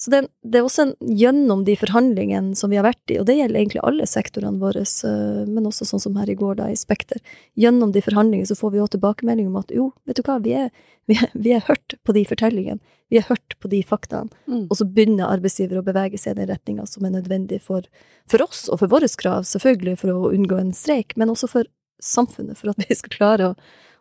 Så 0.00 0.08
det, 0.08 0.22
det 0.40 0.56
er 0.56 0.64
også 0.64 0.84
en, 0.86 0.92
gjennom 1.12 1.60
de 1.66 1.74
forhandlingene 1.76 2.56
som 2.56 2.72
vi 2.72 2.78
har 2.80 2.86
vært 2.86 3.12
i, 3.12 3.18
og 3.20 3.26
det 3.28 3.36
gjelder 3.36 3.60
egentlig 3.60 3.82
alle 3.84 4.06
sektorene 4.08 4.62
våre, 4.62 4.86
eh, 4.86 5.42
men 5.44 5.66
også 5.68 5.84
sånn 5.90 6.00
som 6.00 6.16
her 6.16 6.30
i 6.32 6.38
går, 6.40 6.56
da, 6.56 6.70
i 6.72 6.78
Spekter. 6.78 7.20
Gjennom 7.60 7.92
de 7.92 8.00
forhandlingene 8.06 8.48
så 8.48 8.56
får 8.56 8.72
vi 8.72 8.80
òg 8.80 8.94
tilbakemelding 8.94 9.50
om 9.50 9.58
at 9.60 9.74
jo, 9.76 9.90
vet 10.08 10.16
du 10.16 10.24
hva, 10.24 10.38
vi 10.40 10.56
er, 10.56 10.72
vi 11.10 11.18
har 11.18 11.34
vi 11.34 11.56
hørt 11.66 11.96
på 12.06 12.14
de 12.16 12.24
fortellingene, 12.28 12.80
vi 13.10 13.18
har 13.18 13.26
hørt 13.32 13.56
på 13.58 13.68
de 13.72 13.82
faktaene, 13.82 14.30
Mm. 14.46 14.64
og 14.70 14.76
så 14.78 14.86
begynner 14.86 15.26
arbeidsgiver 15.26 15.80
å 15.80 15.84
bevege 15.86 16.18
seg 16.18 16.36
i 16.36 16.40
den 16.40 16.50
retninga 16.52 16.86
som 16.86 17.04
er 17.04 17.16
nødvendig 17.16 17.60
for, 17.66 17.82
for 18.30 18.42
oss 18.46 18.68
og 18.70 18.78
for 18.82 18.92
våre 18.92 19.10
krav, 19.18 19.42
selvfølgelig 19.50 19.98
for 19.98 20.14
å 20.14 20.30
unngå 20.30 20.58
en 20.60 20.72
streik, 20.76 21.16
men 21.18 21.32
også 21.34 21.50
for 21.50 21.70
samfunnet, 22.00 22.56
for 22.56 22.70
at 22.72 22.80
vi 22.86 22.94
skal 22.96 23.16
klare 23.16 23.50
å 23.50 23.56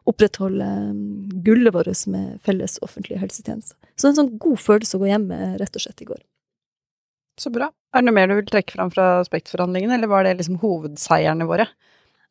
opprettholde 0.10 0.66
um, 0.90 1.30
gullet 1.46 1.74
vårt 1.76 2.06
med 2.08 2.40
felles 2.46 2.80
offentlige 2.86 3.20
helsetjenester. 3.22 3.76
Så 3.96 4.06
det 4.06 4.08
er 4.08 4.14
en 4.14 4.20
sånn 4.22 4.38
god 4.42 4.62
følelse 4.62 4.98
å 4.98 5.02
gå 5.04 5.10
hjem 5.12 5.28
med, 5.30 5.60
rett 5.60 5.76
og 5.76 5.84
slett, 5.84 6.02
i 6.02 6.08
går. 6.08 6.22
Så 7.40 7.52
bra. 7.54 7.70
Er 7.94 8.02
det 8.02 8.08
noe 8.08 8.16
mer 8.16 8.30
du 8.32 8.36
vil 8.40 8.48
trekke 8.50 8.74
fram 8.76 8.92
fra 8.94 9.20
Spektforhandlingene, 9.28 9.98
eller 9.98 10.12
var 10.12 10.26
det 10.26 10.38
liksom 10.40 10.60
hovedseierne 10.64 11.48
våre? 11.50 11.68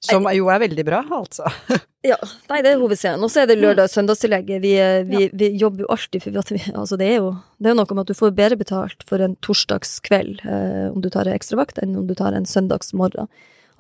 Som 0.05 0.29
jo 0.31 0.47
er 0.53 0.61
veldig 0.63 0.85
bra, 0.87 1.03
altså. 1.11 1.51
Ja, 2.07 2.15
nei, 2.47 2.61
det 2.63 2.71
er 2.71 2.79
hovedscenen. 2.79 3.25
Og 3.27 3.31
så 3.35 3.41
er 3.43 3.49
det 3.51 3.57
lørdag- 3.59 3.89
og 3.89 3.91
søndagstillegget. 3.91 4.61
Vi, 4.63 4.71
vi, 5.09 5.23
ja. 5.25 5.31
vi 5.35 5.49
jobber 5.59 5.83
jo 5.83 5.89
alltid 5.91 6.23
for 6.23 6.55
vi, 6.55 6.61
altså 6.71 6.97
det 6.97 7.09
er 7.11 7.17
jo 7.17 7.33
det 7.59 7.67
er 7.67 7.75
jo 7.75 7.79
noe 7.81 7.97
med 7.97 8.05
at 8.05 8.13
du 8.13 8.17
får 8.17 8.37
bedre 8.39 8.59
betalt 8.61 9.03
for 9.09 9.25
en 9.25 9.35
torsdagskveld 9.43 10.45
eh, 10.47 10.85
om 10.93 11.03
du 11.03 11.09
tar 11.11 11.27
en 11.27 11.35
ekstravakt, 11.35 11.81
enn 11.83 11.97
om 11.99 12.07
du 12.07 12.15
tar 12.17 12.37
en 12.39 12.47
søndagsmorgen. 12.47 13.27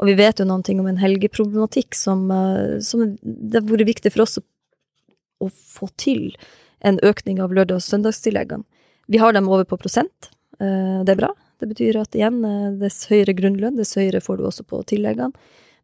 Og 0.02 0.10
vi 0.10 0.16
vet 0.18 0.42
jo 0.42 0.48
noen 0.50 0.64
ting 0.66 0.82
om 0.82 0.88
en 0.90 0.98
helgeproblematikk 0.98 1.94
som, 1.94 2.26
eh, 2.34 2.80
som 2.82 3.06
det 3.22 3.60
har 3.60 3.70
vært 3.70 3.86
viktig 3.86 4.12
for 4.16 4.26
oss 4.26 4.40
å, 4.42 4.44
å 5.46 5.52
få 5.54 5.86
til 5.94 6.32
en 6.82 6.98
økning 7.06 7.38
av 7.42 7.54
lørdag- 7.54 7.78
og 7.78 7.86
søndagstilleggene. 7.86 8.66
Vi 9.08 9.22
har 9.22 9.32
dem 9.32 9.48
over 9.48 9.64
på 9.64 9.78
prosent. 9.78 10.32
Eh, 10.58 11.04
det 11.06 11.14
er 11.14 11.22
bra. 11.22 11.30
Det 11.62 11.70
betyr 11.70 12.02
at 12.02 12.18
igjen, 12.18 12.42
eh, 12.44 12.74
dess 12.82 13.06
høyere 13.10 13.34
grunnlønn, 13.38 13.78
dess 13.78 13.94
høyere 13.98 14.22
får 14.22 14.38
du 14.38 14.44
også 14.50 14.66
på 14.66 14.82
tilleggene. 14.90 15.32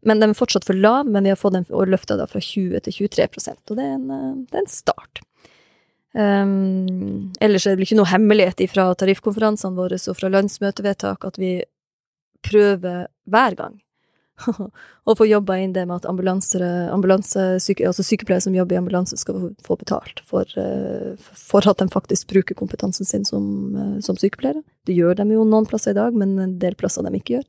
Men 0.05 0.21
de 0.21 0.29
er 0.31 0.39
fortsatt 0.39 0.67
for 0.69 0.77
lave, 0.77 1.09
men 1.11 1.25
vi 1.25 1.33
har 1.33 1.41
fått 1.41 1.57
dem 1.57 1.69
og 1.71 1.89
løfta 1.89 2.19
fra 2.29 2.41
20 2.41 2.81
til 2.87 2.99
23% 3.09 3.73
og 3.73 3.79
det 3.79 3.85
er 3.85 3.95
en, 3.97 4.11
eh, 4.11 4.35
det 4.51 4.59
er 4.61 4.67
en 4.67 4.75
start. 4.75 5.23
Um, 6.15 7.33
ellers 7.43 7.65
er 7.67 7.75
det 7.75 7.89
ikke 7.89 7.97
noe 7.99 8.07
hemmelighet 8.07 8.61
fra 8.71 8.87
tariffkonferansene 8.95 9.75
våre 9.75 9.99
og 9.99 10.15
fra 10.15 10.29
landsmøtevedtak 10.31 11.25
at 11.27 11.41
vi 11.43 11.57
prøver 12.47 13.09
hver 13.27 13.57
gang 13.59 13.81
å 15.11 15.15
få 15.19 15.27
jobba 15.27 15.57
inn 15.63 15.75
det 15.75 15.85
med 15.89 16.03
at 16.03 16.07
ambulansesyke, 16.11 17.87
altså 17.87 18.05
sykepleiere 18.07 18.45
som 18.47 18.55
jobber 18.55 18.77
i 18.77 18.81
ambulanse, 18.81 19.19
skal 19.19 19.41
få- 19.41 19.51
få 19.67 19.77
betalt 19.81 20.23
for, 20.27 20.47
eh, 20.59 21.15
for 21.19 21.67
at 21.71 21.83
de 21.83 21.87
faktisk 21.91 22.31
bruker 22.33 22.59
kompetansen 22.59 23.07
sin 23.07 23.25
som, 23.25 23.45
eh, 23.75 24.01
som 24.01 24.19
sykepleiere. 24.19 24.63
Det 24.87 24.97
gjør 24.97 25.17
de 25.17 25.29
jo 25.35 25.45
noen 25.45 25.67
plasser 25.67 25.95
i 25.95 26.01
dag, 26.01 26.15
men 26.15 26.39
en 26.39 26.59
del 26.59 26.75
plasser 26.75 27.07
de 27.07 27.15
ikke 27.19 27.39
gjør. 27.39 27.47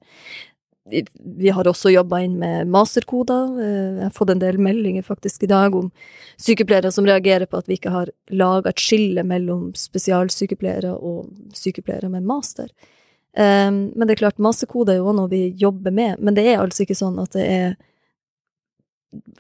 Vi, 0.89 1.49
har 1.49 1.65
også 1.65 1.89
jobba 1.89 2.19
inn 2.21 2.35
med 2.37 2.69
masterkoder. 2.69 3.55
Eh, 3.61 3.95
Jeg 3.97 4.03
har 4.03 4.13
fått 4.13 4.29
en 4.29 4.41
del 4.43 4.59
meldinger 4.61 5.01
faktisk 5.03 5.43
i 5.43 5.49
dag 5.49 5.75
om 5.75 5.89
sykepleiere 6.37 6.91
som 6.93 7.07
reagerer 7.07 7.49
på 7.49 7.57
at 7.57 7.67
vi 7.67 7.79
ikke 7.79 7.93
har 7.93 8.11
laga 8.29 8.69
et 8.69 8.83
skille 8.83 9.23
mellom 9.25 9.71
spesialsykepleiere 9.73 10.93
og 10.93 11.31
sykepleiere 11.57 12.09
med 12.13 12.27
master. 12.29 12.69
Um, 13.35 13.91
men 13.95 14.05
det 14.05 14.13
er 14.15 14.21
klart, 14.21 14.37
masterkode 14.39 14.93
er 14.93 15.01
jo 15.01 15.09
også 15.09 15.17
noe 15.17 15.31
vi 15.33 15.41
jobber 15.59 15.91
med, 15.91 16.21
men 16.23 16.37
det 16.37 16.45
er 16.47 16.61
altså 16.61 16.85
ikke 16.85 16.95
sånn 16.95 17.17
at 17.19 17.33
det 17.35 17.43
er 17.43 17.75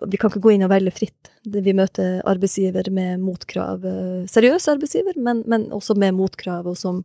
Vi 0.07 0.17
kan 0.17 0.29
ikke 0.31 0.41
gå 0.43 0.51
inn 0.55 0.63
og 0.63 0.69
velge 0.71 0.91
fritt. 0.95 1.29
Vi 1.43 1.73
møter 1.75 2.21
arbeidsgiver 2.23 2.89
med 2.95 3.19
motkrav. 3.19 3.83
eh, 3.85 4.25
Seriøse 4.31 4.71
arbeidsgiver, 4.71 5.17
men, 5.19 5.43
men 5.45 5.69
også 5.71 5.95
med 5.99 6.15
motkrav, 6.15 6.65
og 6.67 6.77
som 6.79 7.03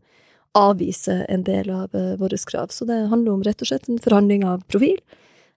avviser 0.58 1.24
en 1.30 1.44
del 1.46 1.70
av 1.70 1.94
uh, 1.94 2.16
våre 2.20 2.38
krav. 2.50 2.72
Så 2.74 2.86
det 2.88 2.98
handler 3.10 3.32
om 3.36 3.44
rett 3.46 3.62
og 3.62 3.70
slett 3.70 3.88
en 3.88 4.00
forhandling 4.02 4.44
av 4.48 4.64
profil, 4.70 4.98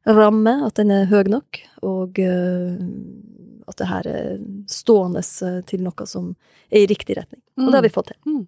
ramme, 0.06 0.56
at 0.68 0.76
den 0.80 0.92
er 0.92 1.08
høy 1.08 1.30
nok, 1.32 1.62
og 1.88 2.20
eh, 2.20 2.74
at 3.72 3.78
det 3.80 3.88
her 3.88 4.10
er 4.12 4.42
stående 4.68 5.22
eh, 5.24 5.62
til 5.70 5.84
noe 5.86 6.08
som 6.10 6.34
er 6.68 6.84
i 6.84 6.90
riktig 6.92 7.16
retning. 7.16 7.40
Og 7.56 7.70
det 7.70 7.78
har 7.78 7.86
vi 7.86 7.94
fått 7.94 8.12
til. 8.12 8.42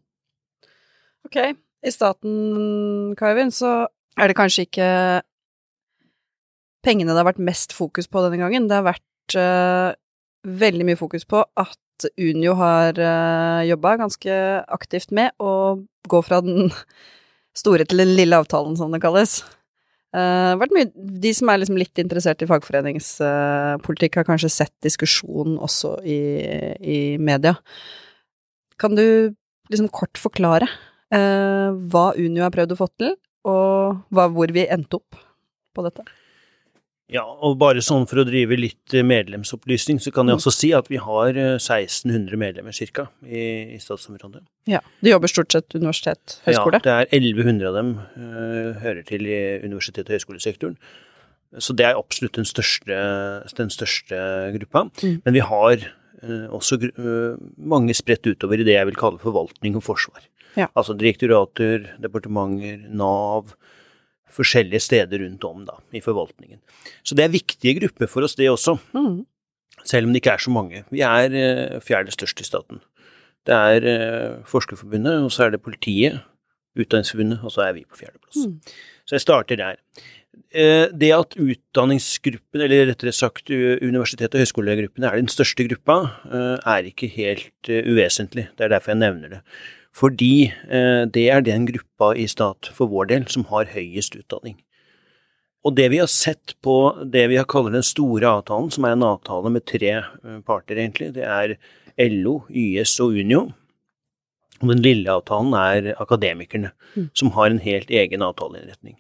Ok. 1.26 1.38
I 1.86 1.94
staten, 1.94 3.14
Kaivind, 3.16 3.54
så 3.56 3.86
er 4.20 4.32
det 4.32 4.38
kanskje 4.38 4.66
ikke 4.66 4.90
pengene 6.86 7.14
det 7.14 7.22
har 7.22 7.30
vært 7.30 7.42
mest 7.42 7.74
fokus 7.76 8.10
på 8.10 8.24
denne 8.26 8.40
gangen. 8.42 8.68
Det 8.70 8.78
har 8.78 8.88
vært 8.88 9.38
uh, 9.38 9.96
veldig 10.46 10.88
mye 10.90 11.00
fokus 11.00 11.26
på 11.30 11.44
at 11.46 11.80
Unio 12.20 12.56
har 12.60 12.98
uh, 13.00 13.62
jobba 13.68 13.96
ganske 14.02 14.40
aktivt 14.76 15.14
med 15.16 15.32
å 15.40 15.82
gå 16.10 16.22
fra 16.26 16.42
den 16.44 16.72
store 17.62 17.88
til 17.88 18.04
den 18.04 18.16
lille 18.18 18.40
avtalen, 18.42 18.76
som 18.80 18.92
det 18.94 19.02
kalles. 19.04 19.40
Uh, 20.16 20.56
mye, 20.72 20.90
de 20.96 21.32
som 21.36 21.52
er 21.52 21.60
liksom 21.60 21.80
litt 21.80 22.00
interessert 22.00 22.44
i 22.44 22.50
fagforeningspolitikk, 22.50 24.20
har 24.20 24.28
kanskje 24.28 24.52
sett 24.54 24.76
diskusjonen 24.86 25.58
også 25.64 25.98
i, 26.08 26.20
i 26.80 27.00
media. 27.20 27.56
Kan 28.80 28.96
du 28.96 29.06
liksom 29.72 29.90
kort 29.92 30.20
forklare 30.20 30.68
uh, 30.68 31.72
hva 31.92 32.12
Unio 32.20 32.46
har 32.46 32.54
prøvd 32.56 32.76
å 32.76 32.80
få 32.80 32.92
til, 33.00 33.16
og 33.46 34.06
hva, 34.14 34.30
hvor 34.32 34.52
vi 34.56 34.68
endte 34.72 35.02
opp 35.02 35.20
på 35.76 35.84
dette? 35.86 36.06
Ja, 37.12 37.22
og 37.22 37.60
bare 37.62 37.84
sånn 37.86 38.08
for 38.10 38.24
å 38.24 38.26
drive 38.26 38.58
litt 38.58 38.94
eh, 38.98 39.06
medlemsopplysning, 39.06 40.00
så 40.02 40.10
kan 40.14 40.30
jeg 40.30 40.40
også 40.40 40.54
si 40.56 40.72
at 40.74 40.88
vi 40.90 40.98
har 40.98 41.38
eh, 41.38 41.58
1600 41.60 42.40
medlemmer 42.42 42.74
cirka 42.74 43.08
i, 43.22 43.76
i 43.76 43.80
statsområdet. 43.82 44.42
Ja. 44.72 44.82
De 45.06 45.12
jobber 45.14 45.30
stort 45.30 45.54
sett 45.54 45.78
universitet, 45.78 46.40
høyskole. 46.48 46.80
Ja, 46.82 46.86
det 46.88 46.96
er 46.96 47.12
1100 47.22 47.70
av 47.70 47.78
dem 47.78 47.92
uh, 48.02 48.72
hører 48.82 49.04
til 49.06 49.30
i 49.30 49.38
universitet- 49.62 50.10
og 50.10 50.18
høyskolesektoren. 50.18 50.80
Så 51.62 51.76
det 51.78 51.86
er 51.88 52.00
absolutt 52.00 52.40
den 52.40 52.48
største, 52.50 52.98
den 53.56 53.70
største 53.72 54.18
gruppa. 54.58 54.88
Mm. 55.04 55.20
Men 55.28 55.38
vi 55.38 55.44
har 55.46 55.86
uh, 55.86 56.48
også 56.58 56.80
eh, 56.90 57.38
mange 57.58 57.94
spredt 57.96 58.26
utover 58.26 58.60
i 58.60 58.66
det 58.68 58.80
jeg 58.80 58.90
vil 58.90 58.98
kalle 59.00 59.22
forvaltning 59.22 59.78
og 59.78 59.86
forsvar. 59.86 60.26
Ja. 60.58 60.72
Altså 60.74 60.96
direktorater, 60.98 61.86
departementer, 62.02 62.82
Nav, 62.96 63.54
forskjellige 64.36 64.84
steder 64.84 65.24
rundt 65.24 65.48
om 65.48 65.64
da, 65.68 65.80
i 65.96 66.02
forvaltningen. 66.04 66.60
Så 67.04 67.18
det 67.18 67.26
er 67.26 67.34
viktige 67.34 67.78
grupper 67.80 68.12
for 68.12 68.28
oss, 68.28 68.38
det 68.40 68.50
også. 68.52 68.78
Mm. 68.96 69.24
Selv 69.86 70.08
om 70.08 70.14
det 70.14 70.22
ikke 70.22 70.36
er 70.36 70.44
så 70.44 70.54
mange. 70.54 70.84
Vi 70.92 71.04
er 71.06 71.36
eh, 71.40 71.80
fjerde 71.84 72.14
størst 72.16 72.42
i 72.42 72.48
staten. 72.48 72.82
Det 73.46 73.56
er 73.56 73.90
eh, 73.92 74.38
Forskerforbundet, 74.50 75.22
og 75.24 75.32
så 75.34 75.46
er 75.46 75.56
det 75.56 75.64
politiet, 75.66 76.24
Utdanningsforbundet, 76.76 77.40
og 77.40 77.54
så 77.54 77.70
er 77.70 77.76
vi 77.78 77.86
på 77.88 77.96
fjerdeplass. 77.96 78.42
Mm. 78.50 78.58
Så 79.08 79.16
jeg 79.16 79.24
starter 79.24 79.60
der. 79.62 79.78
Eh, 80.52 80.88
det 80.92 81.12
at 81.16 81.38
utdanningsgruppen, 81.40 82.62
eller 82.66 82.90
rettere 82.92 83.14
sagt 83.16 83.50
universitet- 83.52 84.36
og 84.36 84.44
høyskolegruppene 84.44 85.08
er 85.08 85.22
den 85.22 85.32
største 85.32 85.68
gruppa, 85.70 85.98
eh, 86.28 86.58
er 86.60 86.90
ikke 86.90 87.08
helt 87.12 87.70
eh, 87.70 87.88
uvesentlig. 87.88 88.50
Det 88.58 88.66
er 88.66 88.74
derfor 88.76 88.92
jeg 88.92 89.04
nevner 89.04 89.38
det. 89.38 89.42
Fordi 89.96 90.52
eh, 90.52 91.06
det 91.08 91.26
er 91.32 91.44
den 91.46 91.68
gruppa 91.70 92.12
i 92.20 92.28
stat 92.28 92.68
for 92.76 92.92
vår 92.92 93.12
del 93.14 93.28
som 93.32 93.46
har 93.52 93.72
høyest 93.72 94.18
utdanning. 94.20 94.58
Og 95.66 95.74
det 95.78 95.88
vi 95.94 96.02
har 96.02 96.10
sett 96.12 96.54
på 96.62 96.76
det 97.10 97.24
vi 97.32 97.38
har 97.40 97.48
kaller 97.50 97.74
den 97.74 97.86
store 97.86 98.28
avtalen, 98.42 98.68
som 98.74 98.86
er 98.86 98.94
en 98.94 99.06
avtale 99.08 99.50
med 99.56 99.66
tre 99.66 99.94
eh, 99.98 100.40
parter, 100.46 100.78
egentlig, 100.78 101.14
det 101.16 101.24
er 101.26 101.56
LO, 102.12 102.42
YS 102.52 103.00
og 103.06 103.16
Unio. 103.16 103.46
Og 104.62 104.70
den 104.72 104.84
lille 104.86 105.12
avtalen 105.12 105.56
er 105.60 105.94
akademikerne, 106.00 106.72
Mm. 106.96 107.10
som 107.14 107.32
har 107.36 107.50
en 107.52 107.60
helt 107.60 107.90
egen 107.92 108.22
avtaleinnretning. 108.24 108.96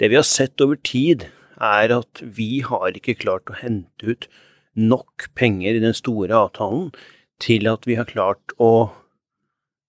Det 0.00 0.08
vi 0.10 0.16
har 0.18 0.24
sett 0.26 0.60
over 0.60 0.74
tid, 0.82 1.28
er 1.62 1.92
at 1.94 2.20
vi 2.20 2.60
har 2.60 2.90
ikke 2.90 3.14
klart 3.20 3.46
å 3.46 3.54
hente 3.60 4.02
ut 4.02 4.26
nok 4.74 5.28
penger 5.38 5.76
i 5.76 5.82
den 5.84 5.94
store 5.94 6.34
avtalen 6.34 6.90
til 7.38 7.68
at 7.70 7.86
vi 7.86 7.94
har 7.94 8.04
klart 8.04 8.52
å 8.58 8.90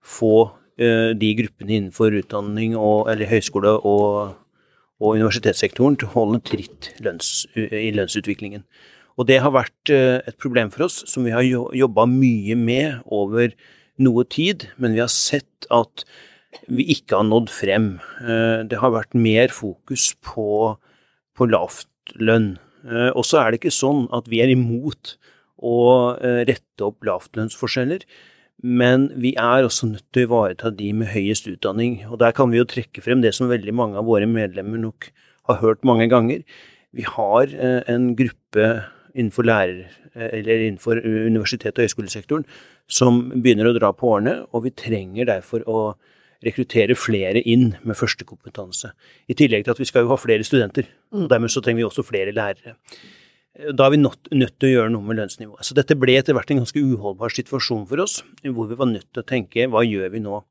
få 0.08 0.34
eh, 0.80 1.14
de 1.20 1.32
gruppene 1.42 1.78
innenfor 1.78 2.16
utdanning 2.22 2.76
og, 2.80 3.08
eller 3.12 3.30
høyskole 3.32 3.74
og, 3.78 4.36
og 5.02 5.18
universitetssektoren 5.18 5.98
til 6.00 6.10
å 6.10 6.16
holde 6.16 6.44
tritt 6.48 6.92
lønns, 7.04 7.46
i 7.56 7.92
lønnsutviklingen. 7.96 8.64
Og 9.18 9.26
det 9.30 9.40
har 9.42 9.54
vært 9.56 9.92
eh, 9.94 10.22
et 10.30 10.38
problem 10.42 10.72
for 10.74 10.88
oss 10.88 11.02
som 11.10 11.26
vi 11.28 11.34
har 11.36 11.46
jobba 11.46 12.08
mye 12.10 12.58
med 12.60 13.04
over 13.06 13.52
noe 13.98 14.26
tid, 14.30 14.70
men 14.78 14.94
vi 14.94 15.02
har 15.02 15.12
sett 15.12 15.68
at 15.74 16.06
vi 16.70 16.86
ikke 16.94 17.18
har 17.18 17.26
nådd 17.28 17.50
frem. 17.52 17.90
Eh, 18.22 18.64
Det 18.70 18.80
har 18.82 18.94
vært 18.94 19.18
mer 19.18 19.52
fokus 19.54 20.12
på, 20.26 20.78
på 21.38 21.50
lavt 21.50 21.90
lønn. 22.22 22.56
Eh, 22.86 23.10
Og 23.12 23.26
så 23.26 23.42
er 23.42 23.52
det 23.52 23.62
ikke 23.62 23.74
sånn 23.74 24.06
at 24.16 24.30
vi 24.30 24.42
er 24.46 24.54
imot 24.54 25.18
å 25.58 25.78
eh, 26.22 26.44
rette 26.48 26.86
opp 26.86 27.02
lavtlønnsforskjeller, 27.06 28.06
men 28.64 29.12
vi 29.22 29.36
er 29.38 29.66
også 29.66 29.92
nødt 29.92 30.06
til 30.14 30.26
å 30.26 30.28
ivareta 30.28 30.72
de 30.74 30.90
med 30.98 31.12
høyest 31.14 31.48
utdanning. 31.52 32.00
Og 32.10 32.18
der 32.22 32.34
kan 32.34 32.50
vi 32.50 32.58
jo 32.58 32.66
trekke 32.70 33.04
frem 33.06 33.22
det 33.22 33.36
som 33.38 33.52
veldig 33.52 33.74
mange 33.78 34.00
av 34.00 34.08
våre 34.10 34.26
medlemmer 34.30 34.82
nok 34.82 35.12
har 35.50 35.62
hørt 35.62 35.86
mange 35.86 36.10
ganger. 36.10 36.42
Vi 36.96 37.06
har 37.06 37.54
eh, 37.54 37.84
en 37.92 38.16
gruppe 38.18 38.68
innenfor 39.14 39.46
lærer, 39.46 39.86
eh, 40.16 40.30
eller 40.40 40.66
innenfor 40.66 41.02
universitet- 41.06 41.78
og 41.78 41.86
høyskolesektoren 41.86 42.48
som 42.90 43.28
begynner 43.36 43.70
å 43.70 43.76
dra 43.78 43.92
på 43.94 44.10
årene, 44.16 44.40
og 44.54 44.66
vi 44.66 44.74
trenger 44.74 45.30
derfor 45.30 45.66
å 45.68 45.82
rekruttere 46.46 46.98
flere 46.98 47.42
inn 47.50 47.72
med 47.84 47.98
førstekompetanse. 47.98 48.92
I 49.30 49.38
tillegg 49.38 49.66
til 49.66 49.74
at 49.74 49.82
vi 49.82 49.88
skal 49.90 50.06
jo 50.06 50.14
ha 50.14 50.20
flere 50.22 50.46
studenter, 50.46 50.90
og 51.14 51.30
dermed 51.30 51.54
så 51.54 51.62
trenger 51.62 51.84
vi 51.84 51.90
også 51.90 52.06
flere 52.06 52.34
lærere. 52.36 52.78
Da 53.58 53.88
er 53.88 53.94
vi 53.96 53.98
nødt, 53.98 54.30
nødt 54.30 54.54
til 54.62 54.70
å 54.70 54.74
gjøre 54.76 54.94
noe 54.94 55.06
med 55.08 55.18
lønnsnivået. 55.18 55.66
Så 55.66 55.74
dette 55.78 55.98
ble 55.98 56.14
etter 56.20 56.36
hvert 56.38 56.52
en 56.54 56.62
ganske 56.62 56.78
uholdbar 56.78 57.34
situasjon 57.34 57.88
for 57.90 58.04
oss, 58.04 58.20
hvor 58.46 58.70
vi 58.70 58.78
var 58.78 58.92
nødt 58.92 59.08
til 59.10 59.24
å 59.24 59.28
tenke 59.28 59.66
hva 59.74 59.82
gjør 59.86 60.12
vi 60.14 60.22
nå? 60.22 60.44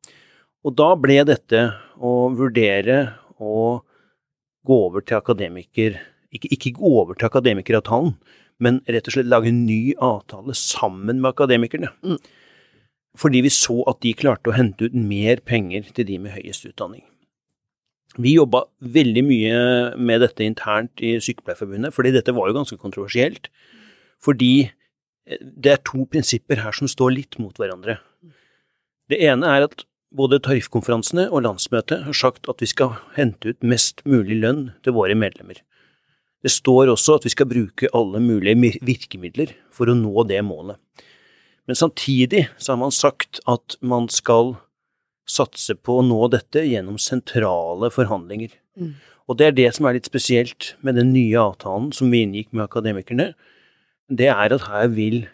Og 0.67 0.75
da 0.75 0.89
ble 0.99 1.21
dette 1.29 1.63
å 2.03 2.17
vurdere 2.35 2.99
å 3.39 3.79
gå 4.67 4.79
over 4.89 5.07
til 5.07 5.21
akademiker 5.21 6.01
ikke, 6.35 6.51
ikke 6.53 6.75
gå 6.79 6.93
over 7.01 7.19
til 7.19 7.29
akademikeravtalen, 7.29 8.15
men 8.63 8.81
rett 8.89 9.09
og 9.09 9.17
slett 9.17 9.29
lage 9.31 9.51
en 9.53 9.65
ny 9.69 9.95
avtale 10.03 10.57
sammen 10.59 11.21
med 11.21 11.31
akademikerne. 11.33 11.93
Mm. 12.05 12.19
Fordi 13.17 13.43
vi 13.45 13.53
så 13.53 13.81
at 13.89 14.03
de 14.05 14.15
klarte 14.17 14.53
å 14.53 14.57
hente 14.57 14.89
ut 14.89 14.97
mer 14.97 15.41
penger 15.45 15.89
til 15.97 16.09
de 16.09 16.19
med 16.25 16.37
høyest 16.37 16.67
utdanning. 16.69 17.05
Vi 18.23 18.37
jobba 18.37 18.65
veldig 18.81 19.23
mye 19.27 19.59
med 20.01 20.23
dette 20.25 20.45
internt 20.47 21.03
i 21.05 21.17
Sykepleierforbundet, 21.21 21.95
fordi 21.95 22.15
dette 22.15 22.35
var 22.37 22.49
jo 22.49 22.57
ganske 22.57 22.79
kontroversielt. 22.81 23.51
Fordi 24.25 24.53
eh, 24.65 25.43
det 25.43 25.75
er 25.75 25.85
to 25.85 26.07
prinsipper 26.11 26.63
her 26.65 26.77
som 26.77 26.89
står 26.91 27.13
litt 27.19 27.39
mot 27.43 27.57
hverandre. 27.61 27.99
Det 29.13 29.21
ene 29.23 29.51
er 29.53 29.69
at 29.69 29.85
både 30.17 30.41
tariffkonferansene 30.43 31.29
og 31.29 31.45
landsmøtet 31.45 32.07
har 32.07 32.17
sagt 32.17 32.49
at 32.49 32.63
vi 32.63 32.69
skal 32.71 32.97
hente 33.19 33.53
ut 33.53 33.67
mest 33.67 34.01
mulig 34.09 34.41
lønn 34.41 34.71
til 34.87 34.97
våre 34.97 35.17
medlemmer. 35.19 35.61
Det 36.45 36.53
står 36.53 36.93
også 36.93 37.19
at 37.19 37.27
vi 37.27 37.33
skal 37.35 37.49
bruke 37.51 37.91
alle 37.97 38.21
mulige 38.23 38.79
virkemidler 38.87 39.53
for 39.75 39.91
å 39.91 39.97
nå 39.99 40.25
det 40.31 40.41
målet. 40.47 40.79
Men 41.67 41.79
samtidig 41.79 42.47
så 42.57 42.75
har 42.75 42.81
man 42.81 42.95
sagt 42.95 43.41
at 43.51 43.77
man 43.83 44.07
skal 44.13 44.55
satse 45.27 45.75
på 45.75 45.99
å 45.99 46.07
nå 46.07 46.21
dette 46.33 46.63
gjennom 46.65 46.99
sentrale 47.03 47.91
forhandlinger. 47.93 48.55
Mm. 48.79 48.95
Og 49.27 49.39
det 49.39 49.49
er 49.49 49.57
det 49.57 49.71
som 49.75 49.89
er 49.89 49.97
litt 49.97 50.09
spesielt 50.09 50.75
med 50.87 50.99
den 50.99 51.13
nye 51.15 51.41
avtalen 51.41 51.91
som 51.95 52.13
vi 52.13 52.23
inngikk 52.23 52.53
med 52.53 52.69
akademikerne. 52.69 53.33
Det 54.07 54.31
er 54.31 54.55
at 54.55 54.69
her 54.71 54.87
vil 54.95 55.25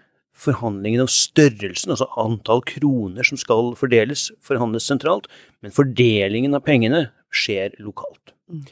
forhandlingen 0.43 1.05
om 1.05 1.11
størrelsen, 1.13 1.93
altså 1.93 2.09
antall 2.19 2.63
kroner 2.67 3.27
som 3.27 3.39
skal 3.41 3.75
fordeles, 3.79 4.31
forhandles 4.45 4.89
sentralt, 4.89 5.29
men 5.61 5.75
fordelingen 5.77 6.57
av 6.57 6.65
pengene 6.67 7.05
skjer 7.33 7.77
lokalt. 7.85 8.33
Mm. 8.49 8.65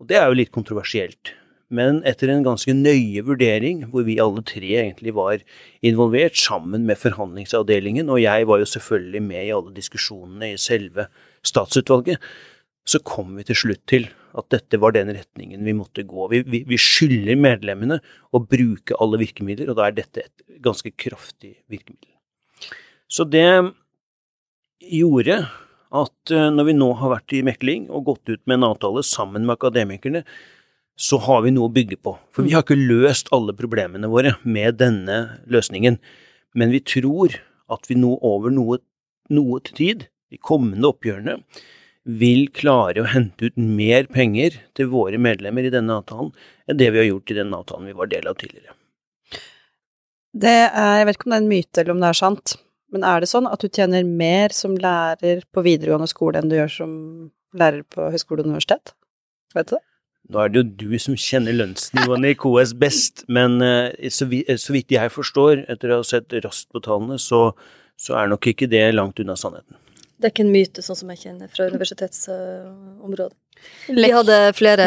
Og 0.00 0.08
det 0.08 0.20
er 0.20 0.28
jo 0.28 0.38
litt 0.38 0.52
kontroversielt. 0.52 1.34
Men 1.70 2.00
etter 2.08 2.32
en 2.32 2.42
ganske 2.42 2.74
nøye 2.74 3.22
vurdering, 3.26 3.84
hvor 3.92 4.02
vi 4.06 4.18
alle 4.22 4.42
tre 4.46 4.72
egentlig 4.82 5.14
var 5.14 5.42
involvert 5.86 6.38
sammen 6.38 6.86
med 6.88 6.98
forhandlingsavdelingen, 6.98 8.10
og 8.10 8.22
jeg 8.22 8.48
var 8.50 8.58
jo 8.58 8.70
selvfølgelig 8.72 9.22
med 9.22 9.44
i 9.44 9.52
alle 9.54 9.74
diskusjonene 9.76 10.52
i 10.52 10.58
selve 10.58 11.06
statsutvalget, 11.46 12.18
så 12.90 12.98
kom 13.06 13.36
vi 13.38 13.46
til 13.46 13.58
slutt 13.62 13.84
til 13.90 14.08
at 14.38 14.50
dette 14.50 14.78
var 14.82 14.94
den 14.94 15.12
retningen 15.14 15.62
vi 15.66 15.74
måtte 15.76 16.04
gå. 16.06 16.26
Vi, 16.32 16.42
vi, 16.46 16.62
vi 16.66 16.78
skylder 16.80 17.38
medlemmene 17.38 18.00
å 18.34 18.42
bruke 18.42 18.98
alle 19.02 19.20
virkemidler, 19.22 19.70
og 19.70 19.78
da 19.78 19.88
er 19.88 19.98
dette 19.98 20.26
et 20.26 20.46
ganske 20.62 20.90
kraftig 20.98 21.56
virkemiddel. 21.70 22.10
Så 23.10 23.26
det 23.26 23.46
gjorde 24.90 25.42
at 25.90 26.32
eh, 26.34 26.48
når 26.54 26.68
vi 26.68 26.76
nå 26.78 26.92
har 27.00 27.14
vært 27.16 27.34
i 27.34 27.42
mekling 27.46 27.88
og 27.90 28.06
gått 28.12 28.30
ut 28.30 28.42
med 28.46 28.60
en 28.60 28.70
avtale 28.70 29.02
sammen 29.06 29.46
med 29.46 29.56
akademikerne, 29.58 30.22
så 31.00 31.16
har 31.24 31.44
vi 31.46 31.52
noe 31.54 31.70
å 31.70 31.72
bygge 31.72 31.96
på. 32.04 32.14
For 32.34 32.44
vi 32.44 32.52
har 32.52 32.64
ikke 32.64 32.76
løst 32.76 33.30
alle 33.32 33.54
problemene 33.56 34.10
våre 34.12 34.34
med 34.44 34.76
denne 34.82 35.20
løsningen, 35.48 35.96
men 36.52 36.74
vi 36.74 36.82
tror 36.84 37.38
at 37.72 37.88
vi 37.88 37.96
nå 37.96 38.16
over 38.26 38.52
noe, 38.52 38.80
noe 39.32 39.60
tid, 39.64 40.08
de 40.30 40.38
kommende 40.44 40.90
oppgjørene, 40.90 41.38
vil 42.20 42.48
klare 42.56 43.02
å 43.02 43.08
hente 43.12 43.48
ut 43.48 43.56
mer 43.60 44.08
penger 44.12 44.56
til 44.76 44.90
våre 44.92 45.20
medlemmer 45.20 45.66
i 45.68 45.72
denne 45.72 46.00
avtalen 46.00 46.32
enn 46.68 46.80
det 46.80 46.88
vi 46.92 47.02
har 47.02 47.08
gjort 47.10 47.32
i 47.32 47.36
den 47.38 47.52
avtalen 47.54 47.90
vi 47.90 47.96
var 47.96 48.10
del 48.10 48.28
av 48.28 48.38
tidligere. 48.40 48.76
Det 50.30 50.56
er, 50.68 50.96
jeg 51.00 51.06
vet 51.08 51.18
ikke 51.18 51.28
om 51.28 51.32
det 51.32 51.38
er 51.38 51.44
en 51.44 51.52
myte 51.52 51.82
eller 51.82 51.94
om 51.94 52.02
det 52.02 52.10
er 52.10 52.20
sant, 52.20 52.56
men 52.90 53.04
er 53.06 53.22
det 53.22 53.30
sånn 53.30 53.48
at 53.50 53.62
du 53.62 53.68
tjener 53.68 54.06
mer 54.06 54.54
som 54.56 54.76
lærer 54.80 55.44
på 55.52 55.64
videregående 55.66 56.10
skole 56.10 56.40
enn 56.40 56.50
du 56.50 56.56
gjør 56.58 56.72
som 56.80 56.96
lærer 57.56 57.84
på 57.88 58.10
høyskole 58.12 58.44
og 58.44 58.50
universitet? 58.50 58.94
Vet 59.54 59.70
du 59.70 59.76
det? 59.76 59.84
Nå 60.30 60.38
er 60.38 60.50
det 60.50 60.60
jo 60.60 60.66
du 60.84 60.98
som 61.02 61.16
kjenner 61.18 61.56
lønnsnivåene 61.56 62.30
i 62.30 62.38
KS 62.38 62.74
best, 62.78 63.24
men 63.26 63.58
eh, 63.66 64.08
så, 64.14 64.28
vidt 64.30 64.94
jeg 64.94 65.10
forstår, 65.10 65.64
etter 65.72 65.90
å 65.90 66.00
ha 66.00 66.06
sett 66.06 66.34
raskt 66.44 66.70
på 66.70 66.82
tallene, 66.84 67.18
så, 67.18 67.48
så 67.98 68.18
er 68.20 68.30
nok 68.30 68.46
ikke 68.52 68.70
det 68.70 68.84
langt 68.94 69.18
unna 69.22 69.34
sannheten. 69.38 69.74
Det 70.20 70.28
er 70.28 70.34
ikke 70.34 70.44
en 70.44 70.52
myte, 70.52 70.82
sånn 70.84 70.98
som 70.98 71.10
jeg 71.14 71.22
kjenner 71.22 71.48
fra 71.50 71.66
universitetsområdet. 71.72 73.32
Vi 73.88 74.10
hadde 74.12 74.36
flere, 74.56 74.86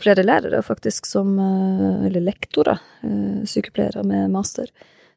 flere 0.00 0.24
lærere, 0.24 0.62
faktisk, 0.64 1.06
som 1.08 1.36
eh, 1.40 2.06
Eller 2.08 2.24
lektorer, 2.24 2.80
eh, 3.06 3.44
sykepleiere 3.48 4.02
med 4.04 4.32
master, 4.32 4.68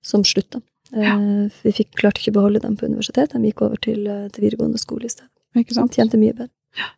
som 0.04 0.24
slutta. 0.28 0.62
Ja. 0.92 1.16
Eh, 1.16 1.50
Vi 1.64 1.74
fikk 1.80 1.96
klart 2.00 2.20
ikke 2.22 2.36
beholde 2.38 2.62
dem 2.64 2.76
på 2.78 2.86
universitetet, 2.86 3.40
de 3.40 3.52
gikk 3.52 3.64
over 3.66 3.80
til, 3.82 4.06
eh, 4.08 4.28
til 4.30 4.46
videregående 4.46 4.80
skole 4.80 5.08
i 5.08 5.14
stedet. 5.16 5.32
Ikke 5.56 5.74
Som 5.74 5.90
tjente 5.90 6.20
mye 6.20 6.34
bedre. 6.34 6.54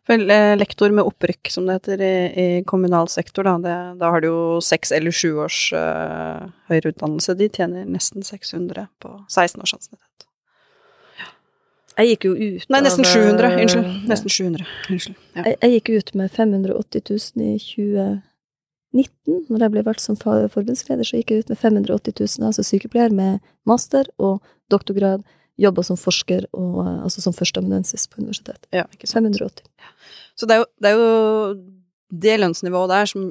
Vel, 0.08 0.24
eh, 0.30 0.54
lektor 0.56 0.90
med 0.94 1.04
opprykk, 1.04 1.50
som 1.52 1.66
det 1.68 1.74
heter 1.80 2.02
i, 2.02 2.14
i 2.42 2.46
kommunal 2.64 3.08
sektor, 3.12 3.44
da, 3.44 3.56
det, 3.60 3.76
da 4.00 4.10
har 4.14 4.24
du 4.24 4.28
jo 4.30 4.60
seks 4.64 4.92
eller 4.96 5.12
sju 5.12 5.34
års 5.44 5.58
uh, 5.76 6.46
høyere 6.70 6.94
utdannelse. 6.94 7.36
De 7.36 7.48
tjener 7.52 7.84
nesten 7.84 8.24
600 8.24 8.86
på 9.04 9.12
16 9.28 9.60
års 9.66 9.74
ansiennitet. 9.76 10.26
Jeg 11.96 12.12
gikk 12.12 12.26
jo 12.28 12.32
ut 12.36 12.64
Nei, 12.72 12.80
nesten 12.84 13.06
av, 13.08 13.12
700. 13.12 13.46
eh, 13.48 13.60
Unnskyld. 13.64 13.86
ja. 13.88 14.08
Nesten 14.10 14.32
700. 14.32 14.66
Unnskyld. 14.92 15.20
Ja. 15.36 15.44
Jeg, 15.46 15.58
jeg 15.62 15.76
gikk 15.76 15.92
ut 15.96 16.10
med 16.20 16.32
580 16.36 17.04
000 17.36 17.46
i 17.46 17.54
2019. 17.62 19.46
Når 19.48 19.64
jeg 19.64 19.72
ble 19.76 19.84
valgt 19.86 20.04
som 20.04 20.18
forbundsleder, 20.20 21.08
så 21.08 21.20
gikk 21.20 21.32
jeg 21.32 21.44
ut 21.44 21.52
med 21.52 21.60
580 21.60 22.16
000, 22.20 22.48
altså 22.50 22.64
sykepleier 22.68 23.16
med 23.16 23.40
master 23.68 24.08
og 24.20 24.44
doktorgrad, 24.72 25.24
jobba 25.60 25.84
som 25.86 25.98
forsker 26.00 26.46
og 26.56 26.82
eh, 26.84 27.00
altså 27.06 27.24
som 27.24 27.34
førsteamanuensis 27.36 28.06
på 28.12 28.20
universitetet. 28.22 28.68
ja, 28.74 28.84
ikke 28.92 29.08
sant. 29.08 29.28
580. 29.32 29.66
Så 30.36 30.48
det 30.48 30.56
er, 30.56 30.62
jo, 30.62 30.70
det 30.82 30.90
er 30.90 31.00
jo 31.00 31.10
det 32.26 32.38
lønnsnivået 32.42 32.92
der 32.92 33.10
som 33.10 33.26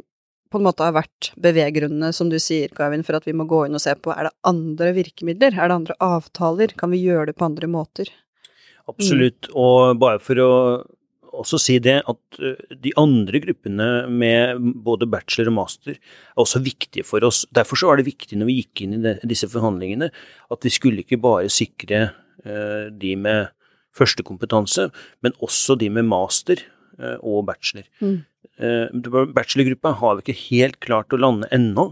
på 0.54 0.62
en 0.62 0.68
måte 0.68 0.86
har 0.86 0.94
vært 0.96 1.32
beveggrunnene, 1.42 2.12
som 2.16 2.30
du 2.32 2.38
sier, 2.40 2.72
Gavin, 2.76 3.04
for 3.04 3.18
at 3.18 3.26
vi 3.28 3.34
må 3.36 3.48
gå 3.50 3.66
inn 3.66 3.76
og 3.76 3.82
se 3.84 3.92
på 3.98 4.14
er 4.14 4.30
det 4.30 4.36
andre 4.48 4.94
virkemidler, 4.96 5.52
er 5.58 5.72
det 5.72 5.80
andre 5.82 5.98
avtaler, 6.04 6.76
kan 6.80 6.94
vi 6.94 7.02
gjøre 7.02 7.32
det 7.32 7.36
på 7.40 7.48
andre 7.50 7.68
måter? 7.72 8.12
Absolutt. 8.88 9.50
Og 9.58 9.98
bare 10.00 10.22
for 10.24 10.40
å 10.40 10.52
også 11.41 11.60
si 11.62 11.78
det, 11.84 11.98
at 12.08 12.39
de 12.84 12.93
andre 13.00 13.41
gruppene 13.43 13.89
med 14.12 14.62
både 14.86 15.08
bachelor 15.10 15.52
og 15.52 15.58
master 15.60 15.95
er 15.95 16.41
også 16.41 16.62
viktige 16.65 17.06
for 17.08 17.26
oss. 17.28 17.43
Derfor 17.56 17.80
så 17.80 17.89
var 17.89 18.00
det 18.00 18.08
viktig 18.08 18.39
når 18.39 18.50
vi 18.50 18.60
gikk 18.62 18.86
inn 18.86 18.95
i 18.98 19.15
disse 19.28 19.50
forhandlingene, 19.52 20.12
at 20.52 20.65
vi 20.65 20.74
skulle 20.74 21.04
ikke 21.06 21.21
bare 21.24 21.52
sikre 21.54 22.08
de 22.45 23.15
med 23.17 23.52
førstekompetanse, 23.95 24.89
men 25.24 25.36
også 25.43 25.78
de 25.80 25.89
med 25.89 26.08
master 26.08 26.62
og 27.21 27.45
bachelor. 27.48 27.88
Mm. 28.00 28.24
Det 28.56 29.12
Bachelorgruppa 29.36 29.95
har 30.00 30.15
vi 30.15 30.24
ikke 30.26 30.41
helt 30.45 30.78
klart 30.84 31.15
å 31.15 31.19
lande 31.19 31.50
ennå, 31.56 31.89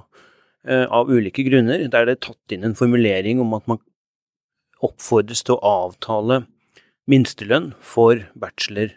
av 0.64 1.10
ulike 1.12 1.44
grunner. 1.44 1.82
Der 1.92 2.06
det 2.08 2.14
er 2.16 2.22
tatt 2.24 2.54
inn 2.56 2.64
en 2.64 2.78
formulering 2.78 3.42
om 3.44 3.52
at 3.58 3.66
man 3.68 3.82
oppfordres 4.84 5.44
til 5.44 5.58
å 5.58 5.74
avtale 5.88 6.46
minstelønn 7.12 7.74
for 7.84 8.22
bachelor 8.40 8.94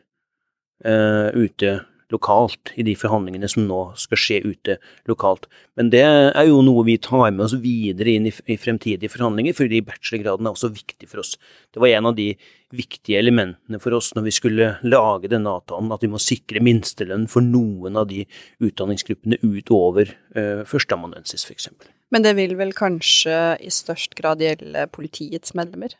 ute 0.84 1.70
lokalt, 2.12 2.70
i 2.78 2.84
de 2.86 2.94
forhandlingene 2.98 3.48
som 3.50 3.64
nå 3.66 3.80
skal 3.98 4.20
skje 4.20 4.38
ute 4.44 4.76
lokalt. 5.10 5.48
Men 5.78 5.90
det 5.90 6.04
er 6.06 6.46
jo 6.46 6.60
noe 6.64 6.84
vi 6.86 6.98
tar 7.02 7.32
med 7.32 7.46
oss 7.48 7.56
videre 7.62 8.14
inn 8.14 8.28
i, 8.30 8.32
i 8.46 8.58
fremtidige 8.60 9.10
forhandlinger, 9.10 9.56
fordi 9.56 9.82
bachelorgraden 9.86 10.46
er 10.46 10.54
også 10.54 10.70
viktig 10.74 11.10
for 11.10 11.24
oss. 11.24 11.34
Det 11.74 11.82
var 11.82 11.96
en 11.96 12.10
av 12.12 12.16
de 12.18 12.28
viktige 12.76 13.18
elementene 13.18 13.80
for 13.82 13.96
oss 13.98 14.12
når 14.14 14.28
vi 14.28 14.36
skulle 14.38 14.70
lage 14.86 15.30
denne 15.32 15.50
avtalen, 15.58 15.90
at 15.94 16.06
vi 16.06 16.12
må 16.12 16.22
sikre 16.22 16.62
minstelønn 16.62 17.26
for 17.30 17.44
noen 17.44 17.98
av 17.98 18.08
de 18.10 18.24
utdanningsgruppene 18.62 19.40
utover 19.42 20.14
uh, 20.38 20.62
førsteamanuensis, 20.68 21.46
f.eks. 21.46 21.70
Men 22.14 22.22
det 22.22 22.36
vil 22.38 22.54
vel 22.58 22.70
kanskje 22.76 23.56
i 23.58 23.70
størst 23.72 24.14
grad 24.18 24.42
gjelde 24.44 24.86
politiets 24.94 25.56
medlemmer? 25.58 25.96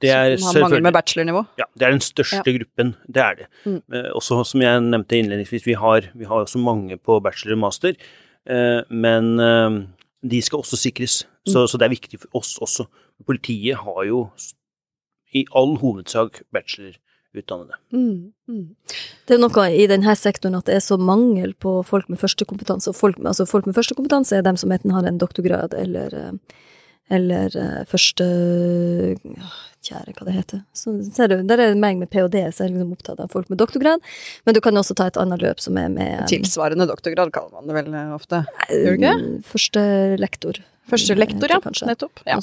Det 0.00 0.10
er 0.10 0.36
som 0.40 0.56
har 0.56 0.68
mange 0.68 0.80
med 0.82 0.92
bachelornivå? 0.96 1.44
Ja, 1.60 1.64
det 1.78 1.86
er 1.86 1.94
den 1.94 2.00
største 2.04 2.54
gruppen, 2.58 2.94
det 3.06 3.22
er 3.22 3.34
det. 3.42 3.46
Mm. 3.64 3.80
Eh, 3.92 4.10
også 4.16 4.40
som 4.48 4.62
jeg 4.64 4.80
nevnte 4.84 5.18
innledningsvis, 5.18 5.66
vi 5.66 5.76
har, 5.80 6.08
vi 6.14 6.24
har 6.28 6.44
også 6.44 6.58
mange 6.62 6.96
på 6.98 7.20
bachelor 7.24 7.56
og 7.58 7.62
master, 7.66 7.94
eh, 8.48 8.80
men 8.90 9.28
eh, 9.40 9.78
de 10.24 10.40
skal 10.42 10.62
også 10.64 10.76
sikres, 10.80 11.22
så, 11.46 11.66
så 11.68 11.78
det 11.78 11.86
er 11.88 11.94
viktig 11.96 12.20
for 12.24 12.40
oss 12.40 12.56
også. 12.64 12.86
Politiet 13.28 13.76
har 13.84 14.04
jo 14.08 14.26
i 15.34 15.44
all 15.54 15.76
hovedsak 15.80 16.42
bachelorutdannede. 16.54 17.76
Mm, 17.92 18.32
mm. 18.48 18.66
Det 19.28 19.36
er 19.36 19.40
noe 19.42 19.64
i 19.74 19.86
denne 19.90 20.14
sektoren 20.16 20.56
at 20.58 20.68
det 20.68 20.76
er 20.78 20.84
så 20.84 20.96
mangel 21.00 21.54
på 21.54 21.80
folk 21.86 22.08
med 22.08 22.20
førstekompetanse, 22.22 22.90
og 22.92 22.96
folk, 22.98 23.18
med- 23.18 23.32
altså 23.32 23.46
folk 23.50 23.66
med 23.66 23.74
førstekompetanse 23.76 24.36
er 24.38 24.46
dem 24.46 24.56
som 24.60 24.72
enten 24.72 24.94
har 24.94 25.04
en 25.08 25.18
doktorgrad 25.20 25.74
eller 25.76 26.14
eh, 26.14 26.32
eller 27.12 27.52
uh, 27.58 27.82
første 27.90 28.24
uh, 28.24 29.54
Kjære, 29.84 30.14
hva 30.16 30.24
det 30.24 30.32
heter. 30.32 30.60
Så 30.72 30.94
ser 31.12 31.28
du, 31.28 31.34
der 31.44 31.60
er 31.60 31.74
det 31.74 31.80
meg 31.80 31.98
med 32.00 32.08
ph.d., 32.08 32.40
så 32.56 32.64
jeg 32.64 32.70
er 32.70 32.72
liksom 32.72 32.94
opptatt 32.94 33.18
av 33.20 33.28
folk 33.34 33.50
med 33.52 33.58
doktorgrad. 33.60 34.00
Men 34.46 34.56
du 34.56 34.60
kan 34.64 34.80
også 34.80 34.96
ta 34.96 35.10
et 35.10 35.18
annet 35.20 35.42
løp 35.44 35.60
som 35.60 35.76
er 35.76 35.90
med 35.92 36.24
Tilsvarende 36.30 36.86
doktorgrad 36.88 37.34
kaller 37.34 37.52
man 37.58 37.68
det 37.68 37.76
vel 37.76 37.90
eh, 37.92 38.14
ofte. 38.16 38.40
Gjør 38.70 38.96
du 38.96 39.04
ikke? 39.04 39.12
eh, 39.12 39.42
Første 39.50 39.82
lektor. 40.22 40.60
Første 40.88 41.16
lektor, 41.20 41.52
ja. 41.52 41.60
Kanskje. 41.64 41.88
Nettopp. 41.90 42.22
Ja. 42.24 42.38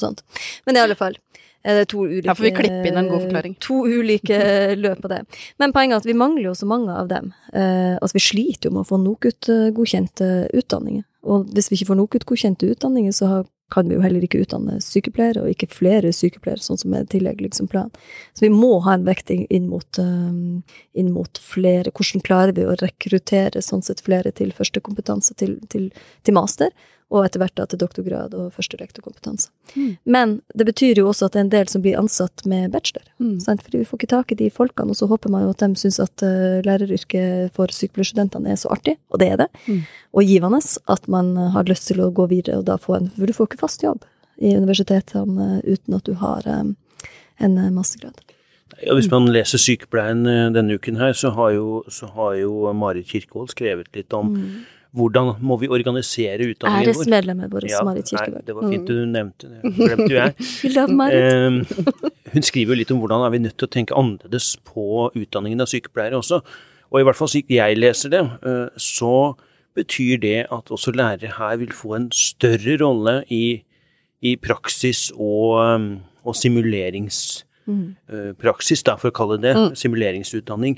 Men 0.70 0.78
i 0.78 0.84
alle 0.84 0.98
fall. 1.00 1.18
er 1.66 1.84
to 1.90 2.04
ulike, 2.06 2.28
ja, 2.30 2.34
får 2.38 2.46
vi 2.46 2.52
klippe 2.58 2.90
inn 2.92 2.98
en 3.02 3.10
god 3.10 3.26
forklaring. 3.26 3.56
To 3.66 3.80
ulike 3.90 4.38
løp 4.84 5.02
på 5.02 5.10
det. 5.10 5.24
Men 5.62 5.74
poenget 5.74 5.98
er 5.98 6.04
at 6.06 6.10
vi 6.10 6.18
mangler 6.18 6.52
jo 6.52 6.54
så 6.58 6.70
mange 6.70 6.94
av 6.94 7.10
dem. 7.10 7.34
Eh, 7.54 7.98
altså 7.98 8.20
vi 8.20 8.24
sliter 8.28 8.70
jo 8.70 8.76
med 8.78 8.86
å 8.86 8.90
få 8.92 9.02
NOKUT-godkjente 9.02 10.30
utdanninger. 10.62 11.06
Og 11.26 11.50
hvis 11.54 11.70
vi 11.74 11.80
ikke 11.80 11.90
får 11.92 12.02
NOKUT-godkjente 12.04 12.70
utdanninger, 12.76 13.14
så 13.18 13.30
har, 13.34 13.50
kan 13.72 13.88
vi 13.90 13.96
jo 13.96 14.04
heller 14.04 14.24
ikke 14.26 14.44
utdanne 14.44 14.78
sykepleiere, 14.84 15.44
og 15.44 15.52
ikke 15.54 15.70
flere 15.72 16.12
sykepleiere, 16.16 16.64
sånn 16.64 16.80
som 16.82 16.96
er 16.98 17.08
tillegg 17.12 17.42
liksom 17.44 17.70
plan. 17.72 17.92
Så 18.36 18.46
vi 18.46 18.52
må 18.54 18.74
ha 18.86 18.98
en 18.98 19.08
vekting 19.08 19.46
inn 19.50 19.70
mot, 19.72 20.00
eh, 20.02 20.78
inn 21.00 21.12
mot 21.16 21.42
flere. 21.42 21.92
Hvordan 21.92 22.26
klarer 22.28 22.56
vi 22.58 22.68
å 22.68 22.78
rekruttere 22.80 23.64
sånn 23.64 23.84
sett 23.86 24.04
flere 24.04 24.32
til 24.36 24.52
førstekompetanse, 24.56 25.38
til, 25.40 25.60
til, 25.72 25.92
til 26.24 26.38
master? 26.38 26.76
Og 27.12 27.26
etter 27.26 27.42
hvert 27.42 27.56
da 27.60 27.66
til 27.68 27.82
doktorgrad 27.82 28.36
og 28.40 28.54
førstelektorkompetanse. 28.56 29.50
Mm. 29.76 29.90
Men 30.16 30.36
det 30.56 30.68
betyr 30.70 31.02
jo 31.02 31.10
også 31.12 31.28
at 31.28 31.36
det 31.36 31.42
er 31.42 31.46
en 31.46 31.54
del 31.54 31.72
som 31.72 31.84
blir 31.84 32.00
ansatt 32.00 32.46
med 32.48 32.72
bachelor. 32.72 33.04
Mm. 33.20 33.36
Sant? 33.44 33.64
Fordi 33.66 33.82
vi 33.82 33.88
får 33.90 34.00
ikke 34.00 34.12
tak 34.14 34.32
i 34.32 34.40
de 34.40 34.50
folkene, 34.54 34.96
og 34.96 35.00
så 35.00 35.10
håper 35.12 35.34
man 35.34 35.44
jo 35.46 35.52
at 35.52 35.64
de 35.64 35.80
syns 35.80 36.00
at 36.04 36.24
uh, 36.24 36.62
læreryrket 36.68 37.52
for 37.58 37.74
sykepleierstudentene 37.76 38.54
er 38.54 38.60
så 38.62 38.72
artig, 38.72 38.96
og 39.12 39.22
det 39.24 39.32
er 39.34 39.44
det, 39.44 39.50
Mm. 39.68 39.84
og 40.14 40.24
givende, 40.26 40.60
at 40.90 41.08
man 41.08 41.36
har 41.54 41.68
lyst 41.70 41.88
til 41.88 42.00
å 42.02 42.12
gå 42.12 42.26
videre 42.32 42.58
og 42.58 42.66
da 42.66 42.78
få 42.78 42.96
en 42.98 43.10
For 43.14 43.28
du 43.28 43.34
får 43.34 43.48
ikke 43.50 43.62
fast 43.62 43.84
jobb 43.84 44.06
i 44.40 44.56
universitetene 44.56 45.60
uh, 45.60 45.62
uten 45.68 45.94
at 46.00 46.06
du 46.08 46.14
har 46.14 46.48
um, 46.48 46.76
en 47.38 47.60
mastergrad. 47.76 48.22
Ja, 48.82 48.96
hvis 48.96 49.10
man 49.12 49.28
leser 49.30 49.62
Sykepleien 49.62 50.26
eh, 50.26 50.48
denne 50.56 50.78
uken 50.80 50.98
her, 50.98 51.14
så 51.14 51.34
har 51.36 51.52
jo, 51.54 51.82
så 51.92 52.08
har 52.16 52.38
jo 52.40 52.72
Marit 52.74 53.12
Kirkevold 53.12 53.52
skrevet 53.54 53.92
litt 53.96 54.14
om 54.16 54.32
hvordan 54.92 55.38
må 55.40 55.56
vi 55.62 55.70
organisere 55.72 56.44
utdanningen 56.52 56.90
vår. 56.90 56.96
Æresmedlemmet 57.00 57.48
vårt, 57.54 57.64
Ja, 57.70 57.80
Marit 57.88 58.10
Kirkevold. 58.12 58.46
det 58.46 58.54
var 58.56 58.64
fint 58.70 58.88
du 58.88 59.06
nevnte 59.08 59.48
det. 59.48 59.62
Glemte 59.78 60.12
jo 60.12 60.18
jeg. 60.18 60.34
Eh, 61.12 61.52
hun 62.34 62.44
skriver 62.44 62.70
jo 62.74 62.78
litt 62.80 62.92
om 62.92 63.00
hvordan 63.00 63.24
er 63.26 63.30
vi 63.34 63.40
nødt 63.44 63.58
til 63.60 63.68
å 63.68 63.72
tenke 63.72 63.96
annerledes 63.98 64.48
på 64.68 65.10
utdanningen 65.16 65.62
av 65.64 65.68
sykepleiere 65.72 66.16
også. 66.20 66.38
Og 66.92 66.98
i 67.00 67.04
hvert 67.08 67.18
fall 67.20 67.28
slik 67.32 67.48
jeg 67.52 67.78
leser 67.80 68.10
det, 68.12 68.24
eh, 68.44 68.68
så 68.76 69.36
betyr 69.78 70.18
det 70.20 70.40
at 70.52 70.66
også 70.72 70.92
lærere 70.92 71.32
her 71.38 71.56
vil 71.62 71.72
få 71.76 71.96
en 71.96 72.10
større 72.12 72.76
rolle 72.84 73.24
i, 73.32 73.64
i 74.22 74.36
praksis 74.36 75.12
og, 75.16 75.60
eh, 75.64 75.80
og 76.28 76.36
simuleringspraksis, 76.36 78.84
da, 78.84 78.96
for 79.00 79.08
å 79.12 79.16
kalle 79.16 79.38
det 79.40 79.56
det, 79.56 79.78
simuleringsutdanning. 79.80 80.76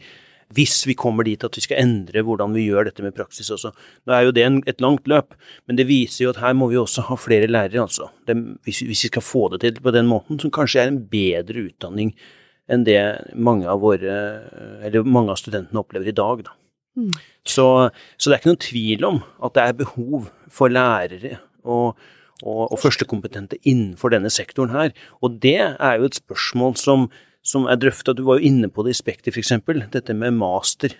Hvis 0.53 0.83
vi 0.89 0.95
kommer 0.99 1.25
dit 1.27 1.43
at 1.43 1.57
vi 1.57 1.63
skal 1.65 1.81
endre 1.81 2.23
hvordan 2.25 2.53
vi 2.55 2.67
gjør 2.67 2.89
dette 2.89 3.05
med 3.05 3.15
praksis 3.17 3.49
også. 3.53 3.73
Nå 4.05 4.15
er 4.15 4.27
jo 4.27 4.35
det 4.35 4.45
en, 4.45 4.61
et 4.69 4.83
langt 4.83 5.07
løp, 5.09 5.35
men 5.67 5.79
det 5.79 5.87
viser 5.89 6.25
jo 6.25 6.33
at 6.33 6.41
her 6.43 6.55
må 6.57 6.69
vi 6.71 6.79
også 6.79 7.07
ha 7.09 7.17
flere 7.19 7.49
lærere, 7.49 7.85
altså. 7.85 8.09
Det, 8.27 8.37
hvis, 8.67 8.83
hvis 8.85 9.05
vi 9.07 9.11
skal 9.11 9.25
få 9.25 9.47
det 9.53 9.63
til 9.63 9.83
på 9.83 9.93
den 9.95 10.09
måten, 10.09 10.39
som 10.41 10.53
kanskje 10.53 10.83
er 10.83 10.91
en 10.91 11.03
bedre 11.09 11.67
utdanning 11.69 12.13
enn 12.71 12.85
det 12.87 12.99
mange 13.35 13.67
av 13.67 13.81
våre, 13.83 14.17
eller 14.85 15.07
mange 15.07 15.33
av 15.33 15.39
studentene 15.41 15.81
opplever 15.81 16.11
i 16.11 16.15
dag, 16.15 16.45
da. 16.47 16.57
Så, 17.43 17.65
så 18.17 18.29
det 18.29 18.35
er 18.35 18.41
ikke 18.41 18.51
noen 18.51 18.65
tvil 18.67 19.07
om 19.07 19.15
at 19.43 19.55
det 19.55 19.63
er 19.63 19.79
behov 19.79 20.27
for 20.53 20.71
lærere 20.71 21.39
og, 21.65 21.97
og, 22.43 22.61
og 22.69 22.77
førstekompetente 22.79 23.57
innenfor 23.65 24.13
denne 24.13 24.29
sektoren 24.33 24.73
her. 24.75 24.93
Og 25.25 25.39
det 25.43 25.57
er 25.57 25.97
jo 25.97 26.09
et 26.09 26.19
spørsmål 26.19 26.77
som, 26.79 27.07
som 27.43 27.67
er 27.67 27.79
drøfta, 27.79 28.15
du 28.15 28.23
var 28.23 28.39
jo 28.39 28.47
inne 28.47 28.69
på 28.71 28.85
det 28.85 28.95
i 28.95 28.99
Spekter 29.01 29.35
f.eks., 29.35 29.51
dette 29.91 30.15
med 30.15 30.37
master. 30.39 30.95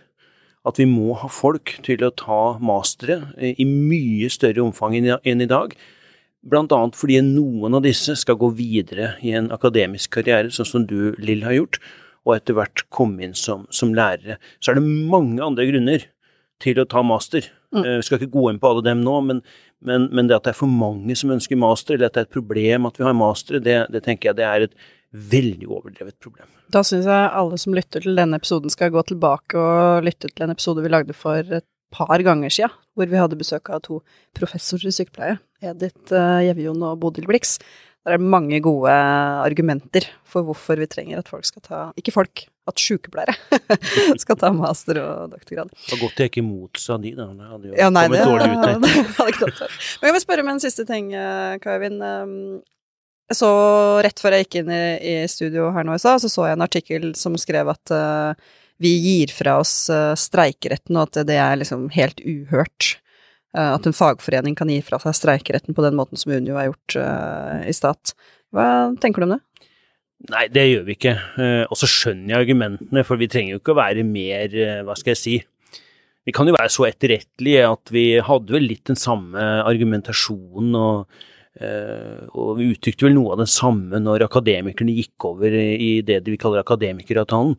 At 0.67 0.79
vi 0.79 0.86
må 0.88 1.15
ha 1.19 1.27
folk 1.32 1.77
til 1.84 2.03
å 2.03 2.13
ta 2.15 2.58
mastere 2.63 3.34
eh, 3.38 3.56
i 3.60 3.65
mye 3.67 4.29
større 4.32 4.63
omfang 4.63 4.95
enn 4.95 5.41
i- 5.41 5.49
dag. 5.49 5.75
Annet 6.43 6.95
fordi 6.99 7.21
noen 7.23 7.75
av 7.75 7.84
disse 7.84 8.15
skal 8.19 8.36
gå 8.36 8.51
videre 8.56 9.15
i 9.23 9.32
en 9.32 9.49
akademisk 9.51 10.12
karriere, 10.12 10.51
sånn 10.51 10.67
som 10.67 10.86
du, 10.86 11.15
Lill, 11.17 11.43
har 11.43 11.56
gjort, 11.56 11.79
og 12.25 12.36
etter 12.36 12.56
hvert 12.56 12.84
komme 12.91 13.23
inn 13.23 13.36
som, 13.36 13.65
som 13.71 13.93
lærere. 13.95 14.38
Så 14.60 14.71
er 14.71 14.79
det 14.79 14.84
mange 14.84 15.43
andre 15.43 15.67
grunner 15.67 16.08
til 16.63 16.79
å 16.79 16.88
ta 16.88 17.03
master. 17.03 17.47
Mm. 17.75 17.84
Vi 17.99 18.08
skal 18.08 18.19
ikke 18.19 18.36
gå 18.36 18.49
inn 18.51 18.60
på 18.60 18.69
alle 18.69 18.84
dem 18.84 19.03
nå, 19.03 19.19
men, 19.27 19.41
men, 19.84 20.10
men 20.12 20.27
det 20.27 20.36
at 20.38 20.47
det 20.47 20.53
er 20.53 20.60
for 20.60 20.71
mange 20.71 21.15
som 21.19 21.32
ønsker 21.36 21.60
master, 21.60 21.95
eller 21.95 22.12
at 22.12 22.15
det 22.15 22.23
er 22.23 22.27
et 22.29 22.36
problem 22.36 22.88
at 22.88 22.99
vi 22.99 23.08
har 23.08 23.15
mastere, 23.17 23.63
det, 23.63 23.79
det 23.91 24.03
tenker 24.06 24.32
jeg 24.32 24.39
det 24.39 24.47
er 24.47 24.67
et 24.67 24.75
veldig 25.13 25.69
overdrevet 25.69 26.17
problem. 26.23 26.49
Da 26.73 26.82
syns 26.86 27.06
jeg 27.10 27.30
alle 27.38 27.60
som 27.62 27.76
lytter 27.78 28.04
til 28.04 28.17
denne 28.17 28.39
episoden 28.41 28.73
skal 28.73 28.93
gå 28.93 29.04
tilbake 29.12 29.60
og 29.60 30.08
lytte 30.08 30.32
til 30.32 30.45
en 30.47 30.54
episode 30.56 30.84
vi 30.84 30.91
lagde 30.91 31.15
for 31.17 31.39
et 31.43 31.67
par 31.93 32.21
ganger 32.26 32.49
siden, 32.49 32.73
hvor 32.97 33.10
vi 33.10 33.19
hadde 33.21 33.38
besøk 33.38 33.69
av 33.69 33.84
to 33.86 34.02
professorer 34.38 34.89
i 34.89 34.95
sykepleie, 34.95 35.38
Edith 35.62 36.10
Gjevjon 36.10 36.82
og 36.89 36.97
Bodil 37.04 37.30
Blix. 37.30 37.60
Der 38.04 38.17
er 38.17 38.19
det 38.19 38.28
mange 38.34 38.58
gode 38.60 38.91
argumenter 38.91 40.10
for 40.28 40.43
hvorfor 40.43 40.76
vi 40.82 40.89
trenger 40.91 41.21
at 41.21 41.30
folk 41.32 41.45
skal 41.47 41.63
ta 41.63 41.78
Ikke 41.95 42.12
folk, 42.12 42.41
at 42.67 42.82
sykepleiere 42.82 43.36
skal 44.23 44.39
ta 44.41 44.49
master 44.56 44.99
og 44.99 45.32
doktorgrad. 45.32 45.71
Det 45.71 45.93
var 45.93 46.02
godt 46.02 46.19
jeg 46.19 46.32
ikke 46.34 46.43
motsa 46.43 46.97
de, 46.99 47.13
da. 47.15 47.30
Det 47.32 47.47
hadde 47.54 47.69
jo 47.69 47.78
Ja, 47.80 47.88
nei, 47.93 48.04
det 48.12 48.26
kommet 48.26 48.43
dårlig 48.43 48.49
ut 48.52 48.65
hadde 49.21 49.30
ikke 49.32 49.52
tatt. 49.54 49.80
Men 50.02 50.10
jeg 50.10 50.17
vil 50.17 50.26
spørre 50.26 50.43
om 50.43 50.52
en 50.52 50.63
siste 50.65 50.88
ting, 50.89 51.13
eh, 51.15 51.56
så 53.31 53.49
rett 54.03 54.19
før 54.19 54.36
jeg 54.36 54.45
gikk 54.45 54.57
inn 54.62 54.73
i, 54.73 54.83
i 54.99 55.13
studio 55.31 55.69
her 55.75 55.86
nå 55.88 55.95
i 55.95 56.01
stad, 56.01 56.19
så 56.23 56.31
så 56.31 56.49
jeg 56.49 56.57
en 56.57 56.65
artikkel 56.65 57.13
som 57.17 57.38
skrev 57.39 57.71
at 57.71 57.93
uh, 57.95 58.33
vi 58.83 58.91
gir 58.99 59.31
fra 59.31 59.59
oss 59.62 59.88
uh, 59.93 60.12
streikeretten, 60.19 60.97
og 60.97 61.07
at 61.07 61.29
det 61.29 61.39
er 61.39 61.62
liksom 61.62 61.88
helt 61.95 62.19
uhørt. 62.25 62.97
Uh, 63.55 63.77
at 63.77 63.88
en 63.88 63.95
fagforening 63.95 64.57
kan 64.59 64.71
gi 64.71 64.81
fra 64.83 64.99
seg 65.05 65.15
streikeretten 65.21 65.77
på 65.77 65.86
den 65.86 65.95
måten 65.99 66.19
som 66.19 66.36
Unio 66.36 66.57
har 66.59 66.71
gjort 66.71 66.99
i 67.69 67.73
stat. 67.75 68.15
Hva 68.53 68.67
tenker 69.01 69.23
du 69.23 69.29
om 69.29 69.36
det? 69.38 69.41
Nei, 70.31 70.45
det 70.51 70.63
gjør 70.69 70.86
vi 70.88 70.95
ikke. 70.95 71.17
Og 71.67 71.75
så 71.75 71.88
skjønner 71.89 72.31
jeg 72.31 72.45
argumentene, 72.45 73.01
for 73.03 73.19
vi 73.19 73.27
trenger 73.27 73.55
jo 73.55 73.59
ikke 73.59 73.73
å 73.73 73.81
være 73.81 74.05
mer, 74.07 74.53
hva 74.88 74.95
skal 74.95 75.12
jeg 75.12 75.19
si 75.19 75.33
Vi 76.23 76.31
kan 76.31 76.47
jo 76.47 76.53
være 76.55 76.71
så 76.71 76.86
etterrettelige 76.88 77.65
at 77.67 77.91
vi 77.91 78.05
hadde 78.23 78.55
vel 78.55 78.69
litt 78.69 78.86
den 78.88 78.99
samme 78.99 79.43
argumentasjonen, 79.67 80.77
og, 80.79 81.25
og 81.62 82.58
vi 82.58 82.72
uttrykte 82.74 83.06
vel 83.06 83.13
noe 83.13 83.36
av 83.36 83.44
det 83.44 83.50
samme 83.54 84.00
når 84.02 84.24
akademikerne 84.26 84.96
gikk 84.98 85.28
over 85.30 85.54
i 85.54 86.02
det 86.02 86.24
vi 86.26 86.39
kaller 86.42 86.63
akademikeravtalen. 86.63 87.54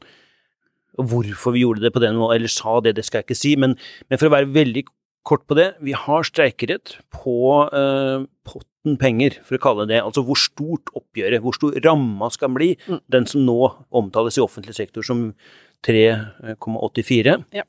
Og 0.98 1.08
hvorfor 1.10 1.54
vi 1.54 1.62
gjorde 1.62 1.82
det 1.82 1.92
på 1.94 2.02
den 2.02 2.16
måten, 2.18 2.36
eller 2.36 2.50
sa 2.50 2.80
det, 2.82 2.96
det 2.96 3.04
skal 3.06 3.20
jeg 3.22 3.28
ikke 3.28 3.38
si, 3.38 3.54
men, 3.58 3.76
men 4.10 4.18
for 4.20 4.30
å 4.30 4.34
være 4.34 4.50
veldig 4.54 4.84
kort 5.26 5.46
på 5.48 5.56
det, 5.58 5.70
vi 5.82 5.94
har 5.96 6.26
streikerett 6.26 6.96
på 7.14 7.36
eh, 7.72 8.26
potten 8.46 8.98
penger, 9.00 9.38
for 9.46 9.56
å 9.56 9.62
kalle 9.64 9.86
det 9.88 9.94
det. 9.96 10.02
Altså 10.04 10.22
hvor 10.26 10.38
stort 10.38 10.90
oppgjøret, 10.94 11.40
hvor 11.42 11.56
stor 11.56 11.78
ramma 11.86 12.28
skal 12.34 12.52
bli, 12.54 12.74
Mm. 12.86 13.00
den 13.10 13.26
som 13.30 13.46
nå 13.46 13.56
omtales 13.94 14.36
i 14.38 14.44
offentlig 14.44 14.74
sektor 14.76 15.06
som 15.06 15.30
3,84. 15.86 17.38
Ja. 17.54 17.64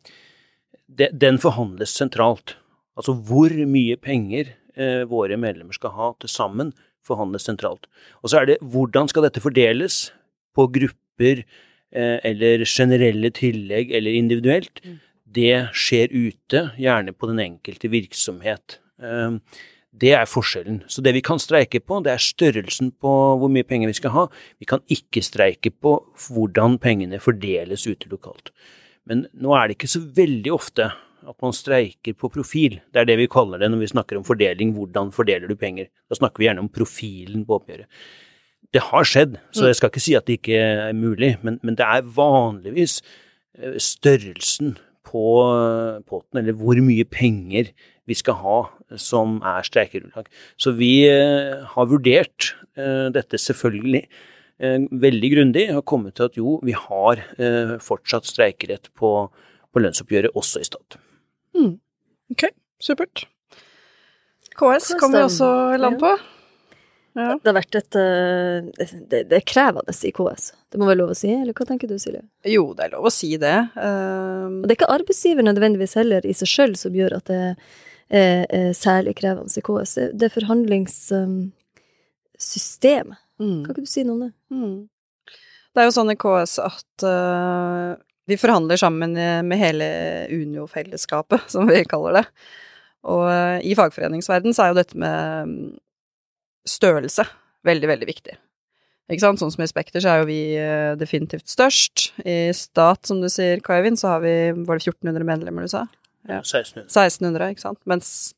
Den 0.96 1.40
forhandles 1.42 1.96
sentralt. 1.98 2.58
Altså 2.96 3.16
hvor 3.28 3.50
mye 3.68 3.98
penger 4.00 4.54
eh, 4.78 5.04
våre 5.10 5.38
medlemmer 5.40 5.76
skal 5.76 5.96
ha 5.96 6.12
til 6.20 6.32
sammen, 6.32 6.74
forhandles 7.06 7.46
sentralt. 7.48 7.88
Og 8.24 8.32
så 8.32 8.42
er 8.42 8.50
det 8.50 8.62
hvordan 8.62 9.10
skal 9.12 9.28
dette 9.28 9.44
fordeles 9.44 10.10
på 10.56 10.68
grupper 10.78 11.44
eh, 11.44 12.18
eller 12.26 12.66
generelle 12.70 13.32
tillegg 13.36 13.94
eller 13.96 14.18
individuelt. 14.18 14.82
Mm. 14.84 15.00
Det 15.36 15.56
skjer 15.76 16.14
ute, 16.14 16.70
gjerne 16.80 17.14
på 17.14 17.30
den 17.32 17.42
enkelte 17.44 17.92
virksomhet. 17.92 18.80
Eh, 19.02 19.40
det 19.96 20.12
er 20.18 20.28
forskjellen. 20.28 20.82
Så 20.92 21.04
det 21.04 21.14
vi 21.16 21.24
kan 21.24 21.40
streike 21.40 21.80
på, 21.80 22.02
det 22.04 22.12
er 22.12 22.24
størrelsen 22.24 22.92
på 23.00 23.12
hvor 23.40 23.52
mye 23.52 23.68
penger 23.68 23.92
vi 23.92 24.00
skal 24.00 24.12
ha. 24.16 24.26
Vi 24.60 24.68
kan 24.68 24.84
ikke 24.92 25.24
streike 25.24 25.72
på 25.72 25.98
hvordan 26.28 26.80
pengene 26.84 27.22
fordeles 27.24 27.86
ute 27.88 28.12
lokalt. 28.12 28.52
Men 29.08 29.28
nå 29.38 29.54
er 29.56 29.68
det 29.68 29.78
ikke 29.78 29.94
så 29.96 30.02
veldig 30.18 30.52
ofte 30.52 30.90
at 31.30 31.38
man 31.42 31.56
streiker 31.56 32.16
på 32.18 32.30
profil. 32.34 32.80
Det 32.94 33.02
er 33.02 33.10
det 33.10 33.18
vi 33.20 33.32
kaller 33.32 33.62
det 33.62 33.70
når 33.72 33.84
vi 33.84 33.92
snakker 33.94 34.20
om 34.20 34.26
fordeling. 34.28 34.74
Hvordan 34.78 35.12
fordeler 35.16 35.50
du 35.50 35.56
penger? 35.60 35.90
Da 36.10 36.18
snakker 36.20 36.42
vi 36.42 36.50
gjerne 36.50 36.64
om 36.66 36.72
profilen 36.72 37.46
på 37.48 37.60
oppgjøret. 37.60 37.90
Det 38.76 38.82
har 38.84 39.08
skjedd, 39.08 39.38
så 39.56 39.70
jeg 39.70 39.78
skal 39.80 39.92
ikke 39.92 40.04
si 40.04 40.16
at 40.18 40.26
det 40.28 40.40
ikke 40.40 40.60
er 40.60 40.96
mulig, 40.98 41.36
men, 41.46 41.60
men 41.64 41.78
det 41.80 41.86
er 41.86 42.08
vanligvis 42.18 42.98
eh, 43.56 43.78
størrelsen 43.80 44.74
på 45.08 45.26
eh, 45.46 46.02
potten, 46.10 46.42
eller 46.42 46.58
hvor 46.60 46.80
mye 46.84 47.06
penger 47.08 47.72
vi 48.06 48.18
skal 48.18 48.40
ha 48.42 48.58
som 49.00 49.38
er 49.48 49.66
streikerunnlag. 49.66 50.28
Så 50.60 50.76
vi 50.76 51.06
eh, 51.08 51.62
har 51.72 51.92
vurdert 51.92 52.54
dette 52.76 53.40
selvfølgelig 53.40 54.02
veldig 55.00 55.30
grundig, 55.32 55.64
og 55.72 55.86
kommet 55.88 56.18
til 56.18 56.28
at 56.28 56.36
jo, 56.36 56.58
vi 56.64 56.74
har 56.76 57.22
fortsatt 57.84 58.28
streikerett 58.28 58.90
på, 59.00 59.12
på 59.72 59.84
lønnsoppgjøret 59.84 60.36
også 60.36 60.60
i 60.60 60.68
stat. 60.68 60.98
Ok, 62.34 62.44
supert. 62.82 63.28
KS 64.56 64.88
KS, 64.88 64.94
kommer 65.00 65.18
vi 65.20 65.24
også 65.28 65.50
i 65.76 65.78
land 65.82 66.00
på. 66.00 66.12
Ja. 67.16 67.38
Det 67.40 67.48
har 67.48 67.56
vært 67.56 67.76
et 67.80 67.96
eh, 67.96 68.66
det, 69.08 69.20
det 69.30 69.38
er 69.38 69.44
krevende 69.48 69.94
i 69.96 70.12
KS. 70.16 70.44
Det 70.72 70.80
må 70.80 70.86
være 70.90 71.00
lov 71.00 71.12
å 71.14 71.16
si, 71.16 71.30
eller 71.32 71.54
hva 71.56 71.66
tenker 71.68 71.88
du, 71.88 71.96
Silje? 72.02 72.22
Jo, 72.52 72.64
det 72.76 72.84
er 72.88 72.92
lov 72.98 73.06
å 73.08 73.14
si 73.14 73.30
det. 73.40 73.60
Um, 73.78 74.60
Og 74.60 74.66
det 74.68 74.72
er 74.74 74.80
ikke 74.82 74.96
arbeidsgiver 74.98 75.44
nødvendigvis 75.48 75.96
heller 76.00 76.22
i 76.28 76.34
seg 76.36 76.48
sjøl 76.52 76.74
som 76.80 76.92
gjør 76.98 77.12
at 77.22 77.28
det 77.32 77.40
er, 77.46 77.56
er 78.52 78.70
særlig 78.76 79.14
krevende 79.22 79.48
i 79.48 79.64
KS. 79.64 79.94
Det, 80.12 80.26
er 80.28 80.36
forhandlingssystemet. 80.36 83.20
mm. 83.40 83.62
Kan 83.64 83.72
ikke 83.72 83.88
du 83.88 83.92
si 83.94 84.04
noe 84.04 84.16
om 84.18 84.22
det? 84.28 84.34
Mm. 84.52 84.78
Det 85.76 85.80
er 85.82 85.88
jo 85.90 85.96
sånn 85.96 86.12
i 86.12 86.20
KS 86.20 86.54
at 86.64 86.96
øh, 87.08 87.92
vi 88.26 88.38
forhandler 88.42 88.80
sammen 88.82 89.14
med 89.14 89.60
hele 89.60 89.88
Unio-fellesskapet, 90.34 91.46
som 91.54 91.68
vi 91.70 91.84
kaller 91.90 92.22
det. 92.22 92.26
Og 93.06 93.26
øh, 93.30 93.60
i 93.62 93.76
fagforeningsverden 93.78 94.56
så 94.56 94.66
er 94.66 94.74
jo 94.74 94.80
dette 94.80 94.98
med 94.98 95.52
mm, 95.52 95.76
størrelse 96.66 97.28
veldig, 97.66 97.90
veldig 97.92 98.08
viktig. 98.10 98.38
Ikke 99.12 99.22
sant? 99.22 99.42
Sånn 99.42 99.52
som 99.54 99.62
i 99.62 99.70
Spekter 99.70 100.02
så 100.02 100.16
er 100.16 100.24
jo 100.24 100.30
vi 100.30 100.40
øh, 100.58 100.96
definitivt 100.98 101.50
størst. 101.52 102.08
I 102.26 102.50
stat, 102.58 103.04
som 103.06 103.22
du 103.22 103.30
sier, 103.30 103.62
Kaivind, 103.66 104.02
så 104.02 104.16
har 104.16 104.26
vi 104.26 104.34
Var 104.56 104.80
det 104.80 104.88
1400 104.88 105.28
medlemmer 105.28 105.66
du 105.66 105.70
sa? 105.76 105.86
Ja. 106.26 106.42
1600. 106.42 106.90
1600, 106.90 107.52
ikke 107.54 107.66
sant. 107.68 107.82
Mens 107.86 108.34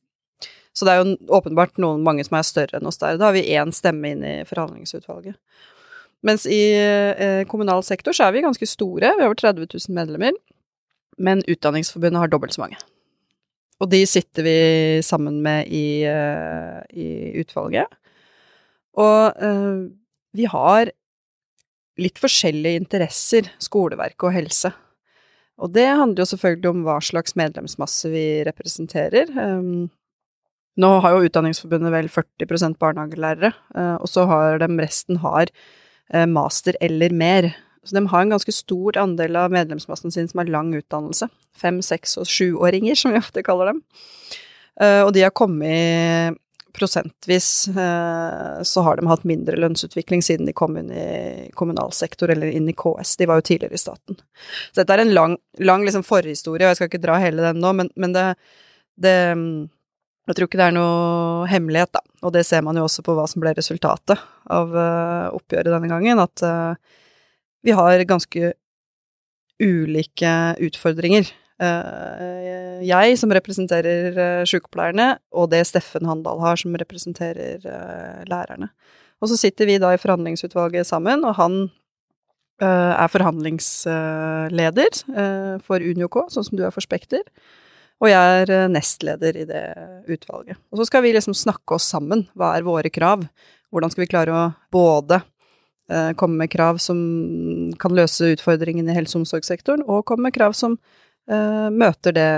Så 0.75 0.85
det 0.85 0.93
er 0.93 0.99
jo 1.01 1.15
åpenbart 1.33 1.79
noen 1.81 2.03
mange 2.05 2.21
som 2.27 2.35
er 2.37 2.45
større 2.45 2.77
enn 2.77 2.85
oss 2.85 2.99
der. 3.01 3.15
Da 3.17 3.31
har 3.31 3.33
vi 3.33 3.47
én 3.55 3.71
stemme 3.73 4.11
inn 4.11 4.25
i 4.27 4.35
forhandlingsutvalget. 4.45 5.39
Mens 6.25 6.47
i 6.49 6.61
eh, 6.73 7.43
kommunal 7.49 7.83
sektor 7.85 8.15
så 8.15 8.27
er 8.27 8.35
vi 8.35 8.45
ganske 8.45 8.69
store, 8.69 9.13
vi 9.17 9.23
har 9.23 9.29
over 9.29 9.37
30 9.37 9.67
000 9.69 9.95
medlemmer. 9.97 10.37
Men 11.17 11.43
Utdanningsforbundet 11.49 12.21
har 12.21 12.31
dobbelt 12.31 12.55
så 12.55 12.63
mange. 12.63 12.79
Og 13.81 13.89
de 13.91 14.01
sitter 14.09 14.45
vi 14.45 14.57
sammen 15.05 15.41
med 15.45 15.69
i, 15.69 16.01
eh, 16.09 16.81
i 16.97 17.07
utvalget. 17.41 17.93
Og 18.97 19.37
eh, 19.37 19.85
vi 20.37 20.49
har 20.49 20.91
litt 22.01 22.21
forskjellige 22.21 22.81
interesser, 22.83 23.49
skoleverk 23.61 24.21
og 24.25 24.35
helse. 24.35 24.73
Og 25.57 25.73
det 25.73 25.87
handler 25.89 26.21
jo 26.21 26.31
selvfølgelig 26.33 26.69
om 26.69 26.83
hva 26.85 26.97
slags 27.01 27.33
medlemsmasse 27.37 28.11
vi 28.13 28.25
representerer. 28.45 29.31
Um, 29.33 29.87
nå 30.77 30.91
har 31.01 31.15
jo 31.15 31.25
Utdanningsforbundet 31.25 31.93
vel 31.95 32.09
40 32.13 32.77
barnehagelærere, 32.77 33.49
uh, 33.73 33.95
og 33.97 34.05
så 34.11 34.27
har 34.29 34.61
de 34.61 34.69
resten 34.77 35.17
har 35.23 35.49
master 36.27 36.77
eller 36.81 37.11
mer. 37.11 37.49
Så 37.87 37.95
de 37.95 38.07
har 38.07 38.21
en 38.21 38.29
ganske 38.29 38.51
stor 38.51 38.97
andel 38.97 39.35
av 39.35 39.51
medlemsmassen 39.51 40.11
sin 40.11 40.27
som 40.27 40.41
har 40.41 40.51
lang 40.51 40.73
utdannelse. 40.75 41.29
Fem-, 41.55 41.81
seks- 41.81 42.17
og 42.19 42.27
sjuåringer, 42.27 42.95
som 42.95 43.13
vi 43.13 43.21
ofte 43.21 43.43
kaller 43.43 43.71
dem. 43.71 43.81
Uh, 44.81 45.07
og 45.07 45.13
de 45.15 45.23
har 45.23 45.33
kommet 45.35 46.37
prosentvis 46.77 47.69
uh, 47.73 48.61
så 48.61 48.81
har 48.85 48.99
de 48.99 49.07
hatt 49.09 49.23
mindre 49.25 49.57
lønnsutvikling 49.57 50.21
siden 50.21 50.45
de 50.45 50.53
kom 50.53 50.75
inn 50.77 50.91
i 50.93 51.47
kommunal 51.57 51.95
sektor 51.95 52.29
eller 52.29 52.51
inn 52.53 52.67
i 52.69 52.75
KS. 52.77 53.15
De 53.17 53.25
var 53.29 53.39
jo 53.39 53.47
tidligere 53.49 53.79
i 53.79 53.81
staten. 53.81 54.19
Så 54.69 54.83
dette 54.83 54.93
er 54.93 55.05
en 55.05 55.15
lang, 55.15 55.37
lang 55.57 55.87
liksom 55.87 56.05
forhistorie, 56.05 56.67
og 56.67 56.75
jeg 56.75 56.81
skal 56.81 56.91
ikke 56.91 57.01
dra 57.07 57.17
hele 57.23 57.47
den 57.47 57.63
nå, 57.63 57.73
men, 57.79 57.89
men 57.95 58.13
det, 58.13 58.27
det 58.99 59.17
Jeg 60.27 60.35
tror 60.35 60.49
ikke 60.49 60.59
det 60.59 60.65
er 60.67 60.75
noe 60.75 61.47
hemmelighet, 61.47 61.93
da. 61.95 62.01
Og 62.27 62.33
det 62.35 62.43
ser 62.47 62.63
man 62.65 62.75
jo 62.75 62.83
også 62.83 63.03
på 63.05 63.13
hva 63.15 63.23
som 63.31 63.39
ble 63.43 63.53
resultatet 63.55 64.19
av 64.51 64.73
uh, 64.75 65.31
oppgjøret 65.37 65.71
denne 65.71 65.87
gangen, 65.91 66.19
at 66.19 66.43
uh, 66.43 66.75
vi 67.63 67.75
har 67.75 68.03
ganske 68.09 68.51
ulike 69.63 70.33
utfordringer. 70.67 71.29
Uh, 71.57 72.83
jeg 72.83 73.15
som 73.21 73.31
representerer 73.33 74.43
sykepleierne, 74.49 75.13
og 75.31 75.47
det 75.53 75.63
Steffen 75.69 76.09
Handal 76.09 76.43
har 76.43 76.59
som 76.59 76.75
representerer 76.75 77.63
lærerne. 78.27 78.67
Og 79.23 79.31
så 79.31 79.39
sitter 79.39 79.65
vi 79.69 79.79
da 79.81 79.93
i 79.95 80.01
forhandlingsutvalget 80.01 80.85
sammen, 80.89 81.23
og 81.25 81.39
han 81.39 81.53
er 82.57 83.09
forhandlingsleder 83.13 85.01
for 85.65 85.77
UNIOK, 85.77 86.15
sånn 86.33 86.45
som 86.45 86.57
du 86.57 86.63
er 86.65 86.73
for 86.73 86.81
Spekter. 86.81 87.21
Og 87.97 88.11
jeg 88.11 88.43
er 88.43 88.67
nestleder 88.69 89.39
i 89.41 89.45
det 89.49 89.63
utvalget. 90.13 90.59
Og 90.69 90.81
så 90.81 90.85
skal 90.89 91.01
vi 91.05 91.15
liksom 91.15 91.33
snakke 91.37 91.77
oss 91.79 91.87
sammen. 91.89 92.27
Hva 92.37 92.51
er 92.53 92.67
våre 92.67 92.91
krav? 92.93 93.23
Hvordan 93.73 93.93
skal 93.93 94.05
vi 94.05 94.11
klare 94.11 94.35
å 94.35 94.43
både 94.73 95.23
komme 96.19 96.35
med 96.35 96.51
krav 96.51 96.77
som 96.83 96.97
kan 97.79 97.93
løse 97.95 98.33
utfordringene 98.35 98.91
i 98.91 98.97
helse- 98.97 99.15
og 99.15 99.23
omsorgssektoren, 99.23 99.85
og 99.87 100.05
komme 100.09 100.27
med 100.27 100.35
krav 100.35 100.55
som 100.57 100.75
uh, 100.75 101.69
møter 101.71 102.15
det 102.17 102.31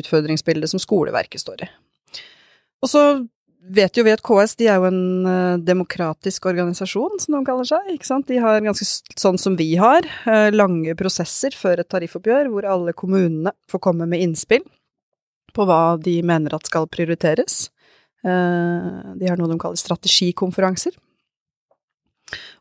utfordringsbildet 0.00 0.72
som 0.72 0.82
skoleverket 0.82 1.44
står 1.44 1.62
i. 1.62 1.70
Og 2.82 2.90
så 2.90 3.04
vet 3.62 3.94
jo 3.94 4.02
vi 4.02 4.10
at 4.10 4.24
KS 4.26 4.56
de 4.58 4.66
er 4.66 4.82
jo 4.82 4.88
en 4.88 5.62
demokratisk 5.62 6.48
organisasjon, 6.50 7.20
som 7.22 7.36
de 7.36 7.44
kaller 7.46 7.68
seg. 7.68 7.92
ikke 7.94 8.08
sant? 8.08 8.26
De 8.26 8.40
har 8.42 8.58
ganske 8.64 8.88
sånn 9.14 9.38
som 9.38 9.54
vi 9.54 9.76
har, 9.78 10.08
lange 10.50 10.96
prosesser 10.98 11.54
før 11.54 11.78
et 11.78 11.90
tariffoppgjør, 11.94 12.50
hvor 12.50 12.66
alle 12.66 12.96
kommunene 12.98 13.54
får 13.70 13.84
komme 13.86 14.10
med 14.10 14.26
innspill 14.26 14.66
på 15.54 15.66
hva 15.68 15.96
de 16.00 16.18
mener 16.26 16.54
at 16.56 16.68
skal 16.68 16.88
prioriteres. 16.90 17.66
De 18.22 19.28
har 19.28 19.38
noe 19.38 19.50
de 19.50 19.58
kaller 19.60 19.80
strategikonferanser. 19.80 20.94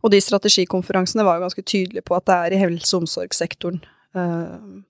Og 0.01 0.11
de 0.13 0.21
strategikonferansene 0.21 1.25
var 1.25 1.37
jo 1.37 1.45
ganske 1.45 1.65
tydelige 1.65 2.05
på 2.05 2.17
at 2.17 2.27
det 2.27 2.37
er 2.37 2.55
i 2.55 2.61
helse- 2.61 2.95
og 2.95 3.05
omsorgssektoren 3.05 3.79
uh, 4.17 4.81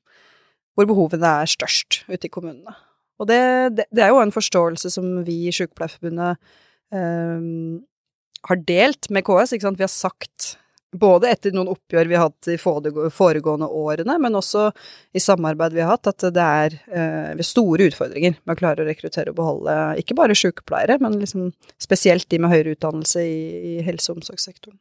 hvor 0.75 0.87
behovene 0.87 1.33
er 1.43 1.51
størst 1.51 2.01
ute 2.07 2.27
i 2.27 2.31
kommunene. 2.31 2.73
Og 3.21 3.27
det, 3.29 3.41
det, 3.77 3.85
det, 3.91 4.03
er 4.05 4.13
jo 4.13 4.21
en 4.23 4.33
forståelse 4.33 4.89
som 4.93 5.09
vi 5.27 5.43
i 5.49 5.53
Sykepleierforbundet 5.53 6.39
uh, 6.95 7.81
har 8.49 8.63
delt 8.67 9.11
med 9.13 9.25
KS. 9.27 9.53
Vi 9.59 9.85
har 9.85 9.91
sagt 9.91 10.55
både 10.91 11.29
etter 11.31 11.53
noen 11.55 11.71
oppgjør 11.71 12.09
vi 12.09 12.17
har 12.17 12.29
hatt 12.29 12.47
de 12.47 12.57
foregående 12.59 13.67
årene, 13.67 14.17
men 14.19 14.35
også 14.35 14.67
i 15.15 15.23
samarbeid 15.23 15.75
vi 15.75 15.83
har 15.83 15.93
hatt, 15.93 16.09
at 16.11 16.25
det 16.35 16.45
er 16.45 16.77
eh, 16.91 17.43
store 17.45 17.87
utfordringer 17.91 18.37
med 18.43 18.53
å 18.55 18.59
klare 18.59 18.83
å 18.83 18.87
rekruttere 18.89 19.31
og 19.31 19.39
beholde 19.39 19.77
ikke 20.01 20.17
bare 20.19 20.37
sykepleiere, 20.37 20.99
men 21.03 21.19
liksom 21.21 21.51
spesielt 21.81 22.27
de 22.29 22.41
med 22.41 22.51
høyere 22.53 22.75
utdannelse 22.75 23.23
i, 23.23 23.41
i 23.73 23.75
helse- 23.87 24.11
og 24.11 24.21
omsorgssektoren. 24.21 24.79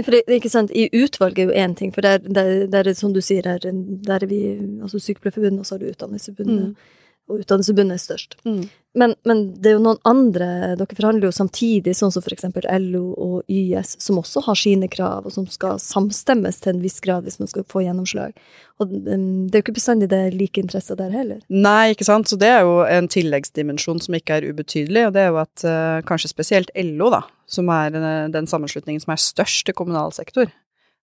For 0.00 0.14
det, 0.14 0.22
ikke 0.32 0.52
sant, 0.52 0.70
I 0.72 0.86
utvalget 0.96 1.42
er 1.42 1.48
jo 1.50 1.64
én 1.64 1.74
ting, 1.76 1.90
for 1.92 2.06
der, 2.06 2.22
der, 2.22 2.64
der 2.70 2.88
er 2.88 2.96
som 2.96 3.12
du 3.12 3.20
sier, 3.24 3.44
der, 3.44 3.64
der 4.06 4.22
er 4.22 4.30
vi 4.30 4.40
altså 4.80 5.00
Sykepleierforbundet, 5.02 5.60
og 5.60 5.68
så 5.68 5.76
har 5.76 5.82
du 5.82 5.90
Utdanningsforbundet. 5.90 6.72
Mm 6.72 6.99
og 7.30 7.44
Utdannelsesforbundet 7.44 7.96
er 7.96 8.02
størst. 8.02 8.36
Mm. 8.44 8.62
Men, 8.98 9.14
men, 9.22 9.42
det 9.62 9.70
er 9.70 9.76
jo 9.76 9.82
noen 9.84 10.00
andre 10.08 10.46
Dere 10.74 10.96
forhandler 10.98 11.28
jo 11.28 11.34
samtidig, 11.34 11.92
sånn 11.94 12.10
som 12.10 12.24
eksempel 12.26 12.66
LO 12.82 13.12
og 13.14 13.50
YS, 13.50 13.94
som 14.02 14.18
også 14.18 14.42
har 14.48 14.58
sine 14.58 14.88
krav, 14.90 15.28
og 15.28 15.34
som 15.34 15.46
skal 15.50 15.78
samstemmes 15.82 16.58
til 16.58 16.74
en 16.74 16.82
viss 16.82 16.98
grad 17.04 17.26
hvis 17.26 17.38
man 17.38 17.50
skal 17.50 17.66
få 17.70 17.84
gjennomslag. 17.84 18.34
Og 18.82 18.90
det 18.90 19.14
er 19.14 19.60
jo 19.60 19.62
ikke 19.62 19.76
bestandig 19.78 20.10
det 20.10 20.18
er 20.26 20.34
like 20.34 20.62
interesser 20.62 20.98
der 20.98 21.14
heller. 21.14 21.38
Nei, 21.52 21.92
ikke 21.94 22.08
sant. 22.08 22.30
Så 22.30 22.38
det 22.40 22.50
er 22.50 22.64
jo 22.66 22.80
en 22.82 23.10
tilleggsdimensjon 23.12 24.02
som 24.02 24.18
ikke 24.18 24.40
er 24.40 24.48
ubetydelig, 24.50 25.06
og 25.06 25.14
det 25.14 25.22
er 25.22 25.30
jo 25.30 25.40
at 25.44 25.66
uh, 25.68 26.02
kanskje 26.08 26.32
spesielt 26.32 26.74
LO, 26.74 27.12
da, 27.14 27.22
som 27.50 27.70
er 27.70 27.94
uh, 27.94 28.26
den 28.32 28.50
sammenslutningen 28.50 29.04
som 29.04 29.14
er 29.14 29.22
størst 29.22 29.70
i 29.70 29.76
kommunal 29.76 30.14
sektor, 30.16 30.50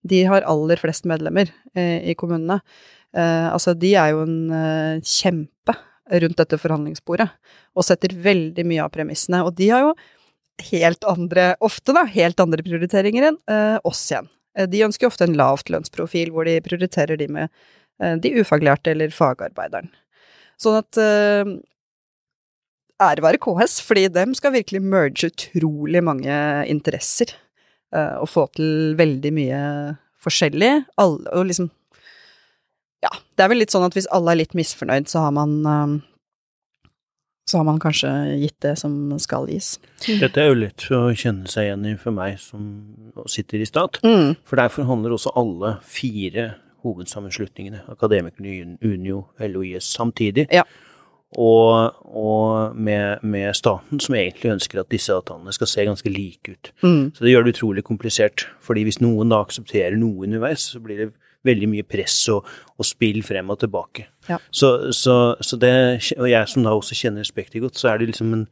de 0.07 0.23
har 0.27 0.45
aller 0.47 0.79
flest 0.81 1.07
medlemmer 1.07 1.47
uh, 1.77 1.99
i 2.03 2.17
kommunene. 2.19 2.59
altså, 3.17 3.71
de 3.73 3.93
er 3.95 4.11
jo 4.11 4.25
en 4.25 4.99
kjempe 5.01 5.73
rundt 6.09 6.39
dette 6.39 6.59
forhandlingsbordet, 6.61 7.27
og 7.75 7.85
setter 7.85 8.13
veldig 8.23 8.65
mye 8.67 8.83
av 8.85 8.93
premissene. 8.93 9.43
Og 9.45 9.55
de 9.57 9.69
har 9.71 9.85
jo 9.85 9.93
helt 10.71 11.05
andre, 11.07 11.51
ofte 11.63 11.93
da, 11.95 12.05
helt 12.09 12.39
andre 12.41 12.65
prioriteringer 12.65 13.29
enn 13.29 13.39
eh, 13.51 13.77
oss 13.87 14.07
igjen. 14.09 14.29
Uh, 14.57 14.65
de 14.69 14.85
ønsker 14.87 15.09
ofte 15.09 15.27
en 15.27 15.37
lavt 15.37 15.71
lønnsprofil, 15.73 16.31
hvor 16.33 16.47
de 16.49 16.57
prioriterer 16.65 17.19
de 17.19 17.29
med 17.29 17.49
eh, 18.01 18.15
de 18.21 18.33
ufaglærte 18.41 18.93
eller 18.95 19.13
fagarbeideren. 19.13 19.91
Sånn 20.57 20.79
at 20.79 20.97
ære 22.97 23.21
være 23.21 23.37
KS, 23.37 23.75
fordi 23.85 24.07
dem 24.09 24.31
skal 24.33 24.55
virkelig 24.55 24.81
merge 24.81 25.29
utrolig 25.29 26.01
mange 26.01 26.33
interesser. 26.65 27.35
og 27.93 28.25
få 28.27 28.47
til 28.57 28.95
veldig 28.97 29.31
mye 29.37 29.59
forskjellig. 30.25 30.71
Alle, 30.97 31.29
og 31.29 31.45
liksom 31.45 31.69
det 33.37 33.45
er 33.45 33.51
vel 33.51 33.61
litt 33.61 33.73
sånn 33.73 33.85
at 33.85 33.95
hvis 33.97 34.09
alle 34.13 34.33
er 34.33 34.41
litt 34.41 34.55
misfornøyd, 34.57 35.09
så 35.11 35.27
har 35.27 35.33
man 35.35 35.57
um, 35.65 35.97
så 37.47 37.61
har 37.61 37.63
man 37.63 37.79
kanskje 37.79 38.09
gitt 38.41 38.57
det 38.65 38.73
som 38.81 38.93
skal 39.23 39.47
gis. 39.47 39.77
Dette 40.03 40.41
er 40.41 40.49
jo 40.49 40.57
lett 40.59 40.83
å 40.91 41.05
kjenne 41.15 41.47
seg 41.47 41.69
igjen 41.69 41.85
i 41.87 41.93
for 41.99 42.15
meg 42.15 42.35
som 42.43 42.65
sitter 43.31 43.63
i 43.63 43.67
stat, 43.69 44.01
mm. 44.03 44.33
for 44.47 44.59
derfor 44.59 44.87
handler 44.89 45.15
også 45.15 45.31
alle 45.39 45.77
fire 45.87 46.49
hovedsammenslutningene, 46.83 47.85
Akademikerne, 47.91 48.75
Unio, 48.83 49.29
LOIS, 49.39 49.87
samtidig. 49.95 50.47
Ja. 50.51 50.65
Og, 51.37 51.95
og 52.07 52.75
med, 52.75 53.23
med, 53.23 53.53
staten, 53.55 53.99
som 53.99 54.15
egentlig 54.15 54.53
ønsker 54.53 54.79
at 54.79 54.91
disse 54.91 55.15
avtalene 55.15 55.51
skal 55.55 55.71
se 55.71 55.87
ganske 55.87 56.11
like 56.11 56.51
ut. 56.51 56.71
Mm. 56.83 57.01
Så 57.15 57.23
det 57.23 57.33
gjør 57.33 57.47
det 57.47 57.55
utrolig 57.55 57.83
komplisert, 57.87 58.47
fordi 58.63 58.85
hvis 58.87 59.01
noen 59.03 59.31
da 59.31 59.41
aksepterer 59.43 59.95
noe 59.99 60.27
underveis, 60.27 60.69
så 60.73 60.83
blir 60.83 61.03
det 61.03 61.09
veldig 61.47 61.69
mye 61.71 61.85
press 61.87 62.19
og, 62.33 62.47
og 62.77 62.87
spill 62.87 63.23
frem 63.25 63.49
og 63.53 63.61
tilbake. 63.63 64.07
Ja. 64.27 64.39
Så, 64.51 64.91
så, 64.95 65.35
så, 65.41 65.59
det, 65.61 65.73
og 66.17 66.27
jeg 66.29 66.51
som 66.51 66.67
da 66.67 66.75
også 66.75 66.97
kjenner 66.99 67.27
Spekter 67.27 67.63
godt, 67.63 67.79
så 67.79 67.91
er 67.91 68.01
det 68.01 68.11
liksom 68.11 68.35
en, 68.35 68.45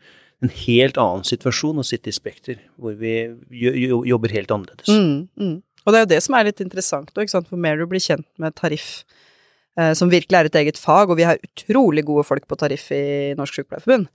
en 0.43 0.51
helt 0.65 0.99
annen 1.01 1.25
situasjon 1.27 1.81
å 1.81 1.87
sitte 1.87 2.11
i 2.11 2.15
Spekter, 2.15 2.59
hvor 2.81 2.97
vi 2.99 3.17
jobber 3.51 4.35
helt 4.35 4.53
annerledes. 4.55 4.91
Mm, 4.91 5.27
mm. 5.39 5.57
Og 5.85 5.93
det 5.93 5.99
er 5.99 6.05
jo 6.05 6.13
det 6.15 6.23
som 6.25 6.37
er 6.37 6.47
litt 6.47 6.63
interessant, 6.63 7.11
for 7.13 7.61
mer 7.61 7.77
du 7.77 7.85
blir 7.89 8.01
kjent 8.01 8.27
med 8.41 8.55
tariff, 8.57 9.03
eh, 9.77 9.93
som 9.97 10.09
virkelig 10.11 10.39
er 10.39 10.49
et 10.49 10.59
eget 10.63 10.81
fag, 10.81 11.11
og 11.11 11.19
vi 11.19 11.27
har 11.27 11.41
utrolig 11.45 12.05
gode 12.07 12.25
folk 12.25 12.47
på 12.49 12.57
tariff 12.59 12.89
i 12.95 13.35
Norsk 13.37 13.59
Sykepleierforbund, 13.59 14.09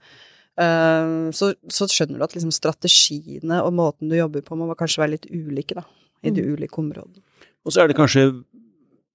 eh, 0.59 1.13
så, 1.37 1.53
så, 1.71 1.87
skjønner 1.87 2.19
du 2.19 2.27
at 2.27 2.35
liksom 2.35 2.51
strategiene 2.55 3.61
og 3.63 3.75
måten 3.79 4.11
du 4.11 4.19
jobber 4.19 4.43
på 4.43 4.59
må 4.59 4.67
kanskje 4.75 5.05
være 5.05 5.15
litt 5.15 5.29
ulike, 5.31 5.79
da, 5.79 5.87
i 6.27 6.33
de 6.35 6.43
mm. 6.43 6.57
ulike 6.57 6.83
områdene. 6.83 7.23
Og 7.61 7.73
så 7.73 7.83
er 7.83 7.91
det 7.91 7.97
kanskje 7.99 8.25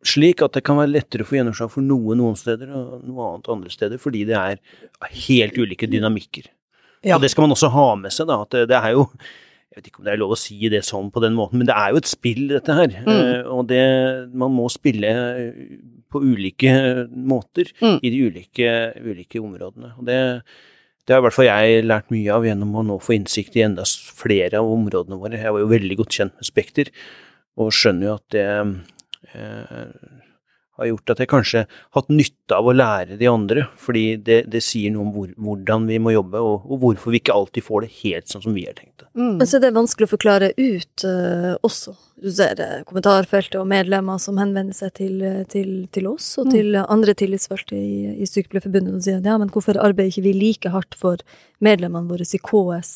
slik 0.08 0.42
at 0.44 0.56
det 0.56 0.64
kan 0.66 0.78
være 0.80 0.94
lettere 0.94 1.24
å 1.24 1.28
få 1.28 1.38
gjennomslag 1.38 1.72
for 1.72 1.84
noe 1.84 2.16
noen 2.18 2.36
steder 2.38 2.70
og 2.70 3.00
noe 3.06 3.30
annet 3.30 3.50
andre 3.52 3.72
steder, 3.72 4.00
fordi 4.02 4.24
det 4.28 4.36
er 4.38 4.60
helt 5.26 5.58
ulike 5.58 5.88
dynamikker. 5.90 6.48
Ja. 7.06 7.16
Og 7.16 7.24
det 7.24 7.30
skal 7.32 7.46
man 7.46 7.54
også 7.54 7.70
ha 7.74 7.88
med 8.00 8.14
seg, 8.14 8.28
da, 8.30 8.40
at 8.42 8.56
det, 8.70 8.76
er 8.76 8.96
jo 8.96 9.06
Jeg 9.70 9.78
vet 9.78 9.90
ikke 9.90 10.00
om 10.00 10.06
det 10.06 10.14
er 10.14 10.22
lov 10.22 10.32
å 10.34 10.38
si 10.40 10.70
det 10.72 10.82
sånn 10.86 11.10
på 11.14 11.22
den 11.22 11.36
måten, 11.36 11.60
men 11.60 11.68
det 11.68 11.76
er 11.76 11.92
jo 11.92 12.00
et 12.00 12.08
spill, 12.10 12.46
dette 12.54 12.78
her. 12.78 12.94
Mm. 13.04 13.10
Uh, 13.12 13.50
og 13.58 13.66
det 13.70 13.82
Man 14.32 14.54
må 14.56 14.70
spille 14.72 15.10
på 16.12 16.22
ulike 16.22 16.72
måter 17.10 17.70
mm. 17.82 17.98
i 18.00 18.14
de 18.14 18.22
ulike, 18.30 18.72
ulike, 19.02 19.42
områdene. 19.42 19.92
Og 20.00 20.08
det, 20.08 20.18
det 21.04 21.14
har 21.14 21.20
i 21.20 21.26
hvert 21.26 21.36
fall 21.36 21.50
jeg 21.50 21.86
lært 21.86 22.12
mye 22.14 22.32
av 22.32 22.46
gjennom 22.46 22.78
å 22.78 22.84
nå 22.86 22.98
få 23.02 23.18
innsikt 23.18 23.58
i 23.58 23.66
enda 23.66 23.84
flere 24.16 24.62
av 24.62 24.70
områdene 24.70 25.18
våre. 25.20 25.42
Jeg 25.42 25.52
var 25.52 25.64
jo 25.64 25.72
veldig 25.74 25.98
godt 26.00 26.20
kjent 26.20 26.38
med 26.38 26.48
Spekter, 26.48 26.92
og 27.56 27.74
skjønner 27.74 28.08
jo 28.08 28.16
at 28.16 28.28
det 28.32 28.46
Eh, 28.46 28.95
har 30.76 30.90
gjort 30.90 31.12
at 31.14 31.22
jeg 31.22 31.30
kanskje 31.30 31.62
har 31.66 32.00
hatt 32.00 32.10
nytte 32.12 32.56
av 32.56 32.68
å 32.68 32.74
lære 32.76 33.18
de 33.20 33.28
andre, 33.30 33.66
fordi 33.80 34.04
det, 34.22 34.42
det 34.52 34.62
sier 34.64 34.92
noe 34.92 35.06
om 35.06 35.12
hvor, 35.14 35.30
hvordan 35.48 35.86
vi 35.88 36.00
må 36.02 36.12
jobbe, 36.14 36.42
og, 36.42 36.66
og, 36.66 36.80
hvorfor 36.84 37.14
vi 37.14 37.22
ikke 37.22 37.36
alltid 37.36 37.66
får 37.66 37.86
det 37.86 37.92
helt 38.02 38.32
sånn 38.32 38.44
som 38.44 38.56
vi 38.56 38.66
har 38.68 38.76
tenkt 38.78 39.04
det. 39.04 39.08
Mm. 39.16 39.36
Men 39.40 39.48
så 39.48 39.58
er 39.58 39.66
det 39.66 39.76
vanskelig 39.76 40.08
å 40.08 40.12
forklare 40.12 40.52
ut 40.58 41.06
uh, 41.08 41.54
også. 41.66 41.96
Du 42.16 42.30
ser 42.32 42.56
kommentarfeltet 42.88 43.58
og 43.60 43.66
medlemmer 43.68 44.16
som 44.22 44.38
henvender 44.40 44.76
seg 44.76 44.94
til, 44.96 45.18
til, 45.52 45.72
til 45.92 46.06
oss 46.08 46.30
og 46.40 46.48
mm. 46.48 46.54
til 46.54 46.78
andre 46.80 47.12
tillitsvalgte 47.12 47.76
i, 47.76 48.14
i 48.24 48.28
Sykepleierforbundet 48.28 48.94
og 48.96 49.04
sier 49.04 49.20
ja, 49.20 49.36
men 49.36 49.52
hvorfor 49.52 49.76
arbeider 49.76 50.14
ikke 50.14 50.24
vi 50.24 50.32
like 50.38 50.72
hardt 50.72 50.96
for 50.96 51.20
medlemmene 51.64 52.08
våre 52.08 52.24
i 52.24 52.40
KS 52.40 52.90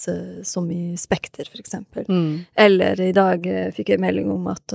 som 0.49 0.67
i 0.73 0.97
Spekter, 1.01 1.49
f.eks. 1.49 1.77
Mm. 2.09 2.47
Eller 2.61 3.01
i 3.01 3.13
dag 3.17 3.45
fikk 3.77 3.93
jeg 3.93 4.01
melding 4.01 4.29
om 4.33 4.49
at 4.53 4.75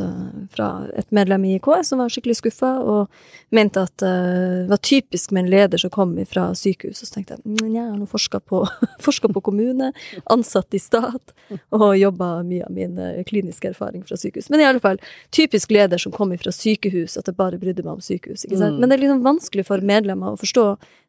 fra 0.54 0.70
et 0.98 1.10
medlem 1.14 1.46
i 1.50 1.58
KS 1.62 1.93
som 1.93 2.02
var 2.02 2.14
skikkelig 2.14 2.38
skuffa 2.39 2.72
og 2.82 3.54
mente 3.54 3.82
at 3.86 3.98
det 4.02 4.70
var 4.70 4.82
typisk 4.82 5.34
med 5.34 5.46
en 5.46 5.52
leder 5.54 5.82
som 5.82 5.93
kom 5.93 6.16
fra 6.30 6.48
sykehus. 6.58 7.02
Og 7.02 7.10
så 7.10 7.18
tenkte 7.18 7.38
jeg 7.38 7.46
mm, 7.46 7.74
jeg 7.76 7.82
har 7.82 7.98
nå 7.98 8.10
forska 8.10 8.41
på, 8.41 8.64
på 9.38 9.46
kommune, 9.46 9.91
ansatt 10.34 10.74
i 10.74 10.82
stat 10.82 11.36
og 11.74 11.88
jobba 11.98 12.32
mye 12.46 12.66
av 12.66 12.74
min 12.74 12.98
kliniske 13.30 13.74
erfaring 13.74 14.06
fra 14.06 14.18
sykehus 14.18 14.35
sykehus. 14.36 14.50
Men 14.50 14.60
i 14.60 14.66
alle 14.66 14.80
fall, 14.80 15.00
typisk 15.32 15.72
leder 15.72 15.98
som 15.98 16.12
kommer 16.12 16.38
fra 16.38 16.52
sykehus, 16.52 17.18
at 17.18 17.28
jeg 17.28 17.36
bare 17.36 17.58
brydde 17.58 17.84
meg 17.84 17.96
om 17.96 18.02
sykehus. 18.02 18.46
ikke 18.46 18.58
sant? 18.58 18.76
Mm. 18.76 18.80
Men 18.80 18.90
det 18.90 18.96
er 18.98 19.04
liksom 19.04 19.24
vanskelig 19.24 19.66
for 19.66 19.82
medlemmer 19.82 20.34
å 20.34 20.40
forstå 20.40 20.66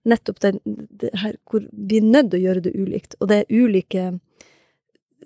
nettopp 0.07 0.41
den, 0.41 0.61
det 0.65 1.11
her, 1.15 1.37
hvor 1.51 1.67
vi 1.73 1.99
er 1.99 2.07
nødt 2.07 2.31
til 2.31 2.41
å 2.41 2.45
gjøre 2.47 2.65
det 2.69 2.75
ulikt. 2.77 3.17
Og 3.21 3.29
det 3.29 3.43
er 3.43 3.53
ulike 3.55 4.19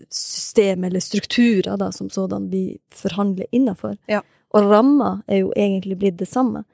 system 0.09 0.85
eller 0.85 1.01
strukturer 1.01 1.77
da, 1.77 1.91
som 1.93 2.11
sådan 2.11 2.49
vi 2.51 2.79
forhandler 2.95 3.47
innafor. 3.53 3.97
Ja. 4.09 4.23
Og 4.55 4.71
ramma 4.71 5.21
er 5.29 5.45
jo 5.45 5.53
egentlig 5.57 5.99
blitt 6.01 6.19
det 6.19 6.29
samme. 6.29 6.65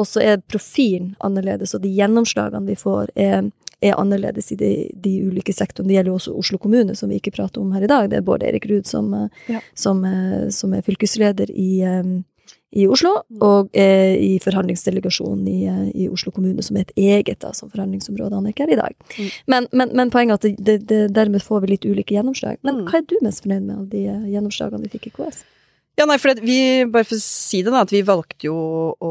Og 0.00 0.08
så 0.08 0.22
er 0.24 0.44
profilen 0.48 1.12
annerledes, 1.20 1.74
og 1.76 1.82
de 1.84 1.90
gjennomslagene 1.92 2.70
vi 2.70 2.78
får, 2.80 3.12
er 3.16 3.50
er 3.82 3.98
annerledes 3.98 4.52
i 4.52 4.56
de, 4.58 4.72
de, 4.94 5.16
ulike 5.26 5.52
sektorene. 5.54 5.90
Det 5.90 5.98
gjelder 5.98 6.12
jo 6.12 6.18
også 6.20 6.34
Oslo 6.38 6.58
kommune, 6.62 6.94
som 6.98 7.10
vi 7.10 7.18
ikke 7.18 7.34
prater 7.34 7.62
om 7.62 7.72
her 7.74 7.84
i 7.84 7.90
dag. 7.90 8.10
Det 8.10 8.20
er 8.20 8.26
Bård 8.26 8.44
Erik 8.46 8.68
Ruud 8.70 8.86
som, 8.88 9.10
eh, 9.18 9.40
ja. 9.50 9.62
som, 9.74 10.04
eh, 10.06 10.50
som, 10.54 10.74
er 10.76 10.84
fylkesleder 10.86 11.50
i, 11.50 11.70
eh, 11.86 12.12
i 12.78 12.86
Oslo, 12.88 13.18
mm. 13.28 13.40
og 13.44 13.74
i 13.76 14.38
forhandlingsdelegasjonen 14.40 15.48
i, 15.50 15.58
i, 15.92 16.06
Oslo 16.08 16.32
kommune, 16.32 16.62
som 16.64 16.78
er 16.78 16.86
et 16.86 16.94
eget 16.96 17.42
da, 17.44 17.50
som 17.52 17.68
forhandlingsområde. 17.68 18.38
Han 18.38 18.46
er 18.48 18.54
ikke 18.54 18.64
her 18.64 18.72
i 18.72 18.78
dag. 18.80 18.96
Mm. 19.18 19.32
Men, 19.52 19.66
men, 19.72 19.96
men, 19.98 20.12
poenget 20.14 20.46
er 20.46 20.54
at 20.54 20.62
det, 20.70 20.78
det, 20.88 21.02
dermed 21.12 21.44
får 21.44 21.64
vi 21.64 21.74
litt 21.74 21.84
ulike 21.84 22.16
gjennomslag. 22.16 22.62
Men 22.64 22.80
mm. 22.80 22.86
hva 22.88 23.02
er 23.02 23.08
du 23.10 23.18
mest 23.26 23.44
fornøyd 23.44 23.66
med 23.66 23.76
av 23.76 23.90
de 23.92 24.06
gjennomslagene 24.06 24.86
vi 24.86 24.94
fikk 24.94 25.10
i 25.10 25.14
KS? 25.18 25.42
Ja, 26.02 26.06
nei, 26.10 26.16
for 26.18 26.34
vi, 26.42 26.82
bare 26.90 27.06
for 27.06 27.14
å 27.14 27.22
si 27.22 27.60
det, 27.62 27.70
da, 27.70 27.84
at 27.84 27.92
vi 27.94 28.00
valgte 28.02 28.48
jo 28.48 28.56
å 28.98 29.10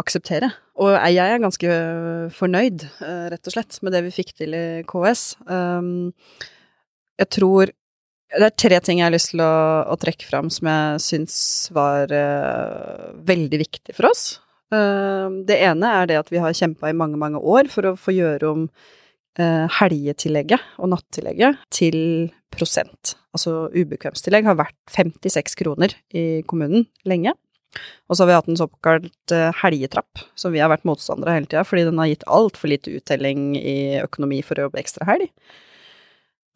akseptere. 0.00 0.48
Og 0.80 0.94
jeg 0.96 1.20
er 1.20 1.42
ganske 1.42 1.74
fornøyd, 2.32 2.86
eh, 3.04 3.26
rett 3.34 3.50
og 3.50 3.52
slett, 3.52 3.76
med 3.84 3.92
det 3.92 4.00
vi 4.06 4.12
fikk 4.14 4.32
til 4.38 4.56
i 4.56 4.62
KS. 4.88 5.24
Um, 5.44 6.14
jeg 7.20 7.28
tror 7.36 7.74
det 8.32 8.48
er 8.48 8.56
tre 8.56 8.78
ting 8.80 9.02
jeg 9.02 9.10
har 9.10 9.12
lyst 9.12 9.34
til 9.34 9.42
å, 9.44 9.52
å 9.92 9.98
trekke 10.00 10.30
fram 10.30 10.48
som 10.54 10.70
jeg 10.70 11.04
syns 11.04 11.36
var 11.76 12.08
uh, 12.08 13.10
veldig 13.28 13.60
viktig 13.66 13.98
for 13.98 14.08
oss. 14.08 14.24
Uh, 14.72 15.44
det 15.44 15.60
ene 15.60 15.92
er 15.92 16.08
det 16.08 16.22
at 16.22 16.32
vi 16.32 16.40
har 16.40 16.56
kjempa 16.56 16.88
i 16.88 16.96
mange, 16.96 17.20
mange 17.20 17.36
år 17.36 17.68
for 17.68 17.90
å 17.90 17.98
få 18.00 18.16
gjøre 18.16 18.54
om 18.54 18.64
helgetillegget 19.38 20.80
og 20.82 20.90
nattillegget 20.90 21.60
til 21.70 22.00
prosent. 22.50 23.14
Altså 23.36 23.68
ubekvemstillegg 23.70 24.48
har 24.48 24.58
vært 24.58 24.76
56 24.90 25.54
kroner 25.60 25.94
i 26.10 26.42
kommunen 26.50 26.88
lenge. 27.08 27.36
Og 28.10 28.16
så 28.16 28.24
har 28.24 28.30
vi 28.30 28.34
hatt 28.34 28.48
en 28.50 28.58
såkalt 28.58 29.34
eh, 29.34 29.50
helgetrapp, 29.62 30.24
som 30.38 30.54
vi 30.54 30.62
har 30.62 30.72
vært 30.72 30.86
motstandere 30.88 31.30
av 31.30 31.38
hele 31.38 31.50
tida, 31.50 31.62
fordi 31.66 31.86
den 31.86 32.00
har 32.02 32.10
gitt 32.10 32.26
altfor 32.26 32.72
lite 32.72 32.94
uttelling 32.98 33.52
i 33.58 34.00
økonomi 34.00 34.40
for 34.46 34.58
å 34.58 34.66
jobbe 34.66 34.80
ekstra 34.82 35.06
helg. 35.06 35.30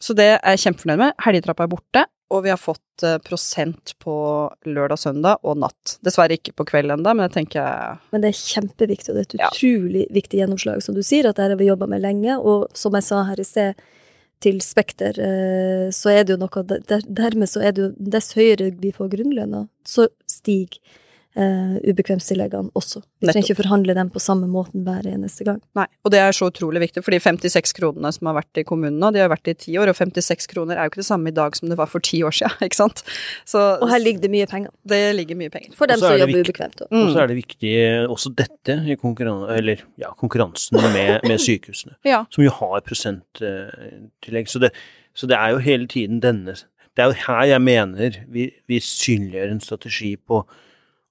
Så 0.02 0.16
det 0.18 0.26
er 0.34 0.56
jeg 0.56 0.64
kjempefornøyd 0.64 1.00
med. 1.00 1.14
Helgetrappa 1.22 1.68
er 1.68 1.70
borte, 1.70 2.04
og 2.32 2.42
vi 2.44 2.50
har 2.50 2.58
fått 2.60 3.02
eh, 3.04 3.18
prosent 3.24 3.92
på 4.02 4.14
lørdag, 4.66 4.98
søndag 4.98 5.38
og 5.44 5.58
natt. 5.60 5.98
Dessverre 6.06 6.38
ikke 6.38 6.54
på 6.56 6.66
kveld 6.70 6.94
ennå, 6.94 7.14
men 7.14 7.26
det 7.28 7.34
tenker 7.36 7.60
jeg 7.60 7.98
Men 8.14 8.24
det 8.24 8.30
er 8.32 8.38
kjempeviktig, 8.40 9.10
og 9.10 9.16
det 9.18 9.24
er 9.24 9.28
et 9.28 9.40
Ja. 9.40 9.50
utrolig 9.52 10.06
viktig 10.10 10.40
gjennomslag. 10.40 10.82
Som 10.82 10.94
du 10.94 11.02
sier, 11.02 11.28
at 11.28 11.36
det 11.36 11.48
har 11.50 11.56
vi 11.56 11.66
jobba 11.68 11.86
med 11.86 12.02
lenge, 12.02 12.38
og 12.40 12.68
som 12.74 12.92
jeg 12.94 13.02
sa 13.04 13.22
her 13.24 13.40
i 13.40 13.44
sted, 13.44 13.74
til 14.40 14.58
Spekter, 14.60 15.16
eh, 15.18 15.90
så 15.94 16.10
er 16.10 16.24
det 16.24 16.34
jo 16.34 16.40
noe 16.42 16.62
der, 16.66 17.00
Dermed 17.06 17.48
så 17.48 17.62
er 17.64 17.72
det 17.72 17.82
jo 17.82 18.10
Dess 18.10 18.34
høyere 18.34 18.72
vi 18.78 18.90
får 18.92 19.08
grunnlønna, 19.14 19.68
så 19.86 20.08
stiger 20.28 20.78
eh, 21.36 21.76
ubekvemstilleggene 21.90 22.70
også. 22.78 23.02
Vi 23.20 23.26
trenger 23.28 23.48
ikke 23.48 23.56
forhandle 23.62 23.94
dem 23.96 24.10
på 24.14 24.20
samme 24.22 24.46
måten 24.50 24.84
hver 24.86 25.06
eneste 25.10 25.44
gang. 25.46 25.60
Nei, 25.74 25.86
og 26.04 26.12
det 26.14 26.20
er 26.22 26.32
så 26.36 26.48
utrolig 26.50 26.80
viktig, 26.84 27.02
for 27.04 27.10
de 27.14 27.18
56 27.20 27.72
kronene 27.78 28.12
som 28.14 28.26
har 28.30 28.36
vært 28.38 28.60
i 28.60 28.64
kommunen 28.68 28.98
nå, 29.02 29.10
de 29.14 29.22
har 29.22 29.28
vært 29.32 29.50
i 29.50 29.54
ti 29.54 29.74
år, 29.80 29.90
og 29.90 29.96
56 29.98 30.46
kroner 30.52 30.76
er 30.78 30.86
jo 30.86 30.92
ikke 30.94 31.02
det 31.02 31.08
samme 31.08 31.28
i 31.32 31.36
dag 31.36 31.56
som 31.58 31.68
det 31.72 31.78
var 31.80 31.86
for 31.90 32.00
ti 32.04 32.22
år 32.26 32.30
siden, 32.38 32.56
ikke 32.68 32.80
sant? 32.80 33.02
Så 33.44 33.62
Og 33.82 33.88
her 33.90 33.98
ligger 34.02 34.20
det 34.26 34.30
mye 34.30 34.46
penger. 34.50 34.70
det 34.86 35.02
ligger 35.16 35.36
mye 35.42 35.50
penger. 35.50 35.74
For 35.78 35.86
dem 35.90 35.98
som 35.98 36.12
er 36.12 36.18
jobber 36.22 36.38
viktig- 36.40 36.54
ubekvemt. 36.54 36.80
også. 36.86 36.90
Og 36.92 37.10
så 37.10 37.14
Mm. 37.14 37.22
er 37.22 37.26
det 37.26 37.36
viktig 37.36 37.74
også 38.14 38.34
dette 38.36 38.78
i 38.90 38.94
konkurran 38.96 39.44
eller, 39.58 39.82
ja, 39.98 40.10
konkurransen 40.18 40.78
med, 40.92 41.20
med 41.26 41.38
sykehusene, 41.40 41.94
Ja. 42.04 42.24
som 42.30 42.44
jo 42.44 42.50
har 42.50 42.80
prosenttillegg. 43.44 44.48
Så 44.48 44.60
det, 44.60 44.70
så 45.14 45.26
det 45.30 45.36
er 45.38 45.50
jo 45.54 45.58
hele 45.64 45.86
tiden 45.90 46.20
denne 46.22 46.54
Det 46.94 47.02
er 47.02 47.10
jo 47.10 47.16
her 47.26 47.44
jeg 47.50 47.60
mener 47.62 48.16
vi, 48.30 48.52
vi 48.70 48.78
synliggjør 48.78 49.50
en 49.50 49.60
strategi 49.60 50.14
på 50.16 50.44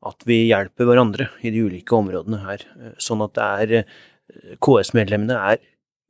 at 0.08 0.26
vi 0.28 0.44
hjelper 0.50 0.88
hverandre 0.90 1.30
i 1.44 1.52
de 1.54 1.64
ulike 1.66 1.96
områdene 1.96 2.42
her. 2.44 2.66
Sånn 3.02 3.24
at 3.26 3.36
det 3.38 3.48
er 3.64 3.76
eh, 3.80 4.58
KS-medlemmene 4.64 5.38
er 5.54 5.62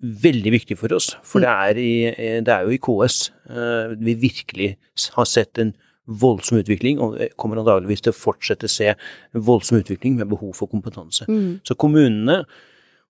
veldig 0.04 0.52
viktig 0.58 0.78
for 0.80 0.94
oss, 0.96 1.14
for 1.24 1.44
det 1.44 1.52
er, 1.52 1.80
i, 1.80 1.94
eh, 2.12 2.42
det 2.44 2.52
er 2.52 2.68
jo 2.68 2.76
i 2.76 2.82
KS 2.84 3.18
eh, 3.48 3.94
vi 4.04 4.18
virkelig 4.26 4.74
har 5.16 5.30
sett 5.30 5.62
en 5.62 5.72
voldsom 6.04 6.60
utvikling, 6.60 7.00
og 7.00 7.16
kommer 7.40 7.62
antageligvis 7.62 8.04
til 8.04 8.12
å 8.12 8.18
fortsette 8.18 8.68
å 8.68 8.72
se 8.72 8.90
en 8.92 9.44
voldsom 9.48 9.80
utvikling 9.80 10.18
med 10.20 10.28
behov 10.34 10.52
for 10.58 10.72
kompetanse. 10.72 11.30
Mm. 11.32 11.62
Så 11.64 11.78
kommunene, 11.80 12.42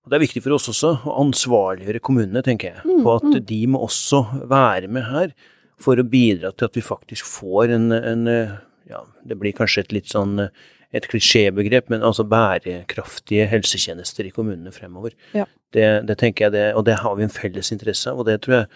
og 0.04 0.12
det 0.12 0.18
er 0.18 0.22
viktig 0.22 0.44
for 0.44 0.54
oss 0.54 0.68
også 0.70 0.92
å 1.02 1.16
ansvarliggjøre 1.24 2.02
kommunene, 2.04 2.44
tenker 2.46 2.76
jeg, 2.76 3.00
på 3.02 3.16
at 3.16 3.40
de 3.48 3.60
må 3.72 3.80
også 3.82 4.22
være 4.46 4.92
med 4.92 5.08
her 5.08 5.34
for 5.82 5.98
å 5.98 6.06
bidra 6.06 6.52
til 6.54 6.68
at 6.68 6.78
vi 6.78 6.84
faktisk 6.86 7.26
får 7.26 7.74
en, 7.74 7.90
en 7.96 8.30
ja, 8.90 9.04
det 9.24 9.38
blir 9.40 9.54
kanskje 9.56 9.84
et 9.84 9.94
litt 9.96 10.10
sånn 10.12 10.46
eh, 10.46 10.64
et 10.94 11.06
klisjébegrep, 11.10 11.88
men 11.90 12.04
altså 12.06 12.22
bærekraftige 12.30 13.48
helsetjenester 13.50 14.28
i 14.28 14.32
kommunene 14.34 14.70
fremover. 14.74 15.14
Ja. 15.34 15.46
Det, 15.74 15.86
det 16.06 16.18
tenker 16.20 16.46
jeg 16.46 16.54
det, 16.54 16.66
og 16.78 16.84
det 16.86 17.00
har 17.00 17.16
vi 17.18 17.26
en 17.26 17.34
felles 17.34 17.72
interesse 17.74 18.12
av, 18.12 18.20
og 18.22 18.28
det 18.28 18.38
tror 18.44 18.60
jeg 18.60 18.68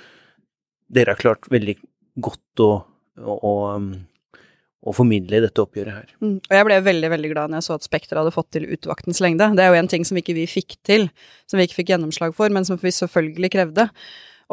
dere 0.99 1.15
har 1.15 1.21
klart 1.21 1.47
veldig 1.53 1.77
godt 2.19 2.63
å, 2.65 2.71
å, 3.23 3.37
å, 3.37 3.53
um, 3.77 3.93
å 4.83 4.95
formidle 4.97 5.39
i 5.39 5.45
dette 5.45 5.63
oppgjøret 5.63 5.95
her. 5.95 6.09
Mm. 6.25 6.39
Og 6.41 6.57
jeg 6.57 6.67
ble 6.67 6.79
veldig 6.89 7.11
veldig 7.13 7.31
glad 7.35 7.53
når 7.53 7.61
jeg 7.61 7.69
så 7.69 7.77
at 7.77 7.87
Spekter 7.87 8.19
hadde 8.19 8.35
fått 8.35 8.51
til 8.57 8.67
utvaktens 8.67 9.23
lengde. 9.23 9.51
Det 9.55 9.63
er 9.63 9.71
jo 9.71 9.83
en 9.83 9.93
ting 9.93 10.09
som 10.09 10.19
ikke 10.19 10.35
vi 10.41 10.49
fikk 10.51 10.75
til, 10.89 11.07
som 11.47 11.61
vi 11.61 11.69
ikke 11.69 11.79
fikk 11.83 11.95
gjennomslag 11.95 12.35
for, 12.35 12.51
men 12.55 12.67
som 12.67 12.81
vi 12.83 12.95
selvfølgelig 12.95 13.53
krevde. 13.55 13.87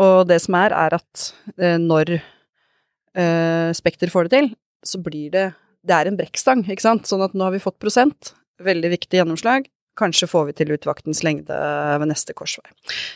Og 0.06 0.28
det 0.30 0.38
som 0.43 0.60
er, 0.60 0.76
er 0.76 0.97
at 0.99 1.26
eh, 1.56 1.80
når 1.82 2.18
eh, 2.20 3.74
Spekter 3.74 4.12
får 4.12 4.28
det 4.28 4.36
til, 4.36 4.53
så 4.88 5.01
blir 5.01 5.31
det 5.33 5.51
Det 5.86 5.93
er 5.93 6.07
en 6.09 6.17
brekkstang, 6.17 6.63
ikke 6.65 6.81
sant? 6.81 7.05
Sånn 7.05 7.21
at 7.21 7.36
nå 7.38 7.45
har 7.45 7.53
vi 7.53 7.61
fått 7.61 7.77
prosent. 7.77 8.31
Veldig 8.57 8.89
viktig 8.89 9.19
gjennomslag. 9.19 9.67
Kanskje 9.99 10.25
får 10.27 10.47
vi 10.47 10.55
til 10.57 10.71
utvaktens 10.73 11.21
lengde 11.21 11.53
ved 12.01 12.09
neste 12.09 12.33
korsvei. 12.33 12.65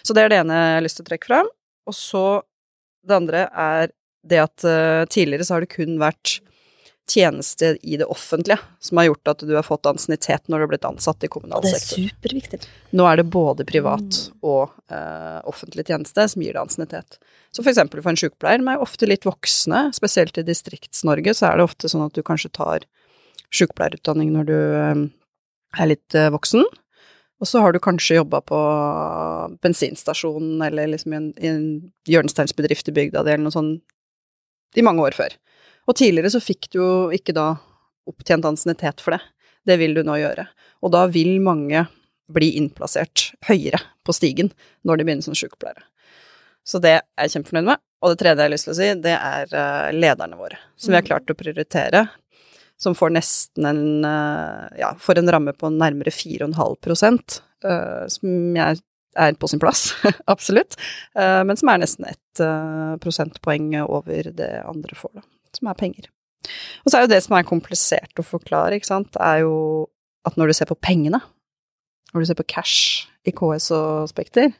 Så 0.05 0.13
det 0.13 0.21
er 0.21 0.29
det 0.29 0.37
ene 0.43 0.59
jeg 0.59 0.75
har 0.75 0.85
lyst 0.85 0.99
til 0.99 1.07
å 1.07 1.09
trekke 1.09 1.29
fram. 1.31 1.49
Og 1.89 1.95
så 1.97 2.23
det 3.09 3.17
andre 3.17 3.47
er 3.49 3.89
det 4.29 4.41
at 4.43 4.67
uh, 4.67 5.07
tidligere 5.09 5.47
så 5.47 5.57
har 5.57 5.65
det 5.65 5.73
kun 5.73 5.97
vært 6.01 6.37
tjeneste 7.09 7.73
i 7.81 7.97
det 7.99 8.07
offentlige 8.09 8.59
som 8.83 8.99
har 8.99 9.09
gjort 9.09 9.31
at 9.33 9.43
du 9.47 9.53
har 9.55 9.65
fått 9.65 9.89
ansiennitet 9.89 10.47
når 10.47 10.61
du 10.61 10.65
har 10.65 10.71
blitt 10.73 10.87
ansatt 10.87 11.25
i 11.25 11.29
kommunal 11.31 11.61
Og 11.61 11.67
det 11.67 11.75
er 11.77 11.83
superviktig. 11.85 12.61
Nå 12.95 13.07
er 13.09 13.19
det 13.19 13.27
både 13.33 13.65
privat 13.67 14.19
og 14.39 14.75
eh, 14.91 15.39
offentlig 15.49 15.87
tjeneste 15.89 16.27
som 16.31 16.43
gir 16.45 16.55
deg 16.55 16.63
ansiennitet. 16.63 17.19
Så 17.51 17.63
for 17.63 17.71
eksempel 17.73 18.03
for 18.03 18.13
en 18.13 18.19
sykepleier, 18.19 18.61
de 18.61 18.73
er 18.73 18.83
ofte 18.85 19.09
litt 19.09 19.25
voksne, 19.27 19.87
spesielt 19.97 20.37
i 20.37 20.45
Distrikts-Norge, 20.45 21.33
så 21.37 21.49
er 21.49 21.59
det 21.59 21.69
ofte 21.69 21.91
sånn 21.91 22.05
at 22.05 22.17
du 22.17 22.23
kanskje 22.25 22.53
tar 22.55 22.85
sykepleierutdanning 23.55 24.33
når 24.35 24.49
du 24.49 24.57
eh, 24.57 25.03
er 25.81 25.91
litt 25.93 26.17
eh, 26.17 26.31
voksen. 26.33 26.65
Og 27.39 27.47
så 27.47 27.61
har 27.63 27.71
du 27.71 27.79
kanskje 27.79 28.17
jobba 28.19 28.41
på 28.43 28.57
bensinstasjonen 29.63 30.59
eller 30.65 30.91
liksom 30.91 31.13
i 31.13 31.19
en, 31.19 31.29
i 31.39 31.47
en 31.47 31.67
hjørnesteinsbedrift 32.09 32.91
i 32.91 32.95
bygda 32.97 33.23
di 33.23 33.31
eller 33.31 33.45
noe 33.45 33.55
sånt 33.55 34.77
i 34.77 34.83
mange 34.85 35.05
år 35.07 35.15
før. 35.17 35.37
Og 35.87 35.97
tidligere 35.97 36.31
så 36.33 36.41
fikk 36.43 36.69
du 36.73 36.79
jo 36.81 36.89
ikke 37.15 37.35
da 37.35 37.53
opptjent 38.09 38.47
ansiennitet 38.49 39.03
for 39.03 39.15
det. 39.15 39.21
Det 39.67 39.77
vil 39.81 39.95
du 39.97 40.03
nå 40.05 40.17
gjøre. 40.19 40.47
Og 40.85 40.93
da 40.93 41.05
vil 41.11 41.37
mange 41.43 41.85
bli 42.29 42.51
innplassert 42.59 43.31
høyere 43.47 43.81
på 44.05 44.13
stigen 44.13 44.51
når 44.85 44.99
de 44.99 45.07
begynner 45.07 45.25
som 45.25 45.37
sykepleiere. 45.37 45.83
Så 46.65 46.81
det 46.83 46.99
er 46.99 47.25
jeg 47.25 47.37
kjempefornøyd 47.37 47.69
med. 47.71 47.81
Og 47.99 48.13
det 48.13 48.19
tredje 48.21 48.37
jeg 48.37 48.47
har 48.47 48.53
lyst 48.53 48.67
til 48.67 48.75
å 48.75 48.77
si, 48.77 48.89
det 49.03 49.15
er 49.15 49.53
eh, 49.59 49.95
lederne 49.95 50.37
våre, 50.39 50.59
som 50.79 50.93
vi 50.93 50.99
har 50.99 51.07
klart 51.07 51.31
å 51.31 51.37
prioritere. 51.37 52.05
Som 52.79 52.95
får 52.95 53.11
nesten 53.11 53.65
en 53.67 54.05
eh, 54.07 54.77
ja, 54.79 54.93
får 55.01 55.19
en 55.19 55.31
ramme 55.35 55.55
på 55.57 55.71
nærmere 55.73 56.13
4,5 56.15 57.17
uh, 57.65 58.05
som 58.07 58.55
jeg 58.55 58.79
er 59.17 59.33
på 59.33 59.47
sin 59.47 59.59
plass, 59.59 59.93
absolutt. 60.33 60.77
Eh, 61.15 61.41
men 61.43 61.57
som 61.57 61.71
er 61.71 61.81
nesten 61.81 62.07
ett 62.09 62.43
eh, 62.43 62.95
prosentpoeng 63.03 63.73
over 63.83 64.31
det 64.35 64.51
andre 64.67 64.95
får, 64.95 65.11
da. 65.19 65.25
Som 65.57 65.69
er 65.71 65.77
penger. 65.79 66.09
Og 66.83 66.91
så 66.91 66.99
er 66.99 67.05
jo 67.05 67.11
det 67.11 67.21
som 67.25 67.35
er 67.37 67.47
komplisert 67.47 68.21
å 68.21 68.25
forklare, 68.25 68.79
ikke 68.79 68.89
sant, 68.89 69.17
er 69.21 69.43
jo 69.43 69.53
at 70.27 70.37
når 70.39 70.51
du 70.51 70.57
ser 70.57 70.69
på 70.69 70.77
pengene, 70.79 71.21
når 72.13 72.23
du 72.23 72.29
ser 72.29 72.39
på 72.39 72.47
cash 72.49 73.07
i 73.27 73.33
KS 73.35 73.69
og 73.75 74.09
Spekter, 74.11 74.53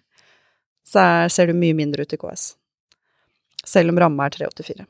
så 0.90 1.04
er, 1.04 1.34
ser 1.34 1.50
du 1.50 1.58
mye 1.58 1.78
mindre 1.78 2.06
ut 2.06 2.16
i 2.16 2.20
KS. 2.20 2.52
Selv 3.68 3.94
om 3.94 4.02
ramma 4.02 4.28
er 4.28 4.38
384. 4.40 4.86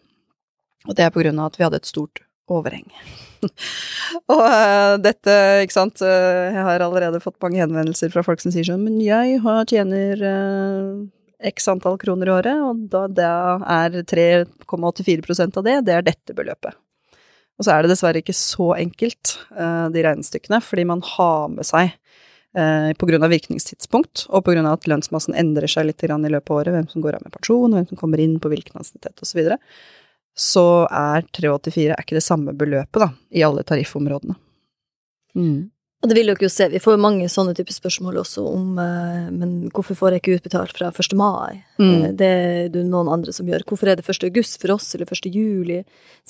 Og 0.88 0.95
det 0.95 1.06
er 1.06 1.14
på 1.14 1.24
grunn 1.24 1.39
av 1.41 1.50
at 1.50 1.60
vi 1.60 1.66
hadde 1.66 1.80
et 1.82 1.89
stort 1.89 2.22
overheng. 2.50 2.88
og 4.34 4.41
uh, 4.41 4.95
dette, 5.02 5.36
ikke 5.64 5.76
sant, 5.76 6.02
uh, 6.04 6.50
jeg 6.50 6.66
har 6.66 6.84
allerede 6.84 7.22
fått 7.24 7.39
mange 7.43 7.62
henvendelser 7.62 8.12
fra 8.14 8.24
folk 8.26 8.41
som 8.43 8.54
sier 8.54 8.68
sånn, 8.68 8.84
men 8.88 9.00
jeg 9.04 9.39
tjener 9.70 10.24
eh, 10.26 10.93
x 11.40 11.68
antall 11.72 11.98
kroner 12.02 12.28
i 12.28 12.34
året, 12.34 12.62
og 12.66 12.86
da, 12.92 13.06
da 13.08 13.32
er 13.80 14.02
3,84% 14.04 15.60
av 15.60 15.66
det, 15.66 15.76
det 15.88 15.96
er 15.96 16.06
dette 16.08 16.36
beløpet. 16.36 16.76
Og 17.60 17.68
så 17.68 17.74
er 17.74 17.84
det 17.84 17.92
dessverre 17.92 18.22
ikke 18.24 18.36
så 18.36 18.72
enkelt, 18.78 19.36
eh, 19.52 19.88
de 19.94 20.04
regnestykkene, 20.06 20.62
fordi 20.64 20.86
man 20.88 21.04
har 21.04 21.50
med 21.52 21.68
seg 21.68 21.92
eh, 22.56 22.92
på 22.96 23.10
grunn 23.10 23.26
av 23.26 23.34
virkningstidspunkt, 23.34 24.28
og 24.30 24.46
på 24.46 24.56
grunn 24.56 24.68
av 24.68 24.80
at 24.80 24.88
lønnsmassen 24.88 25.36
endrer 25.38 25.68
seg 25.72 25.90
litt 25.90 26.04
i 26.04 26.12
løpet 26.12 26.54
av 26.54 26.62
året, 26.62 26.76
hvem 26.76 26.92
som 26.92 27.04
går 27.04 27.20
av 27.20 27.26
med 27.26 27.36
pensjon, 27.36 27.76
hvem 27.76 27.90
som 27.92 28.00
kommer 28.00 28.24
inn 28.24 28.38
på 28.40 28.52
hvilken 28.52 28.80
ansiennitet 28.80 29.20
osv., 29.20 29.32
så, 29.32 29.40
videre, 29.42 29.60
så 30.40 30.68
er 30.88 31.28
384 31.36 31.90
er 31.92 32.00
ikke 32.00 32.20
det 32.20 32.24
samme 32.24 32.56
beløpet 32.56 33.04
da, 33.04 33.12
i 33.36 33.44
alle 33.44 33.66
tariffområdene. 33.68 34.40
Mm. 35.36 35.68
Og 36.00 36.08
det 36.08 36.16
vil 36.16 36.30
dere 36.32 36.45
jo 36.45 36.47
se, 36.47 36.70
vi 36.72 36.80
får 36.80 36.93
jo 36.95 37.02
mange 37.04 37.26
sånne 37.28 37.52
typer 37.58 37.76
spørsmål 37.76 38.22
også 38.22 38.43
om 38.47 38.78
eh, 38.80 39.26
men 39.36 39.50
hvorfor 39.76 39.97
får 40.00 40.14
jeg 40.16 40.22
ikke 40.22 40.36
utbetalt 40.38 40.72
fra 40.78 40.91
1. 40.93 41.16
mai? 41.20 41.58
Mm. 41.76 41.89
Eh, 42.06 42.12
Det 42.16 42.30
er 42.30 42.70
det 42.72 42.86
noen 42.88 43.10
andre 43.12 43.34
som 43.36 43.50
gjør. 43.50 43.66
Hvorfor 43.68 43.91
er 43.91 44.00
det 44.00 44.06
1. 44.08 44.24
august 44.30 44.62
for 44.62 44.72
oss, 44.78 44.93
eller 44.95 45.06
1. 45.12 45.28
juli? 45.36 45.82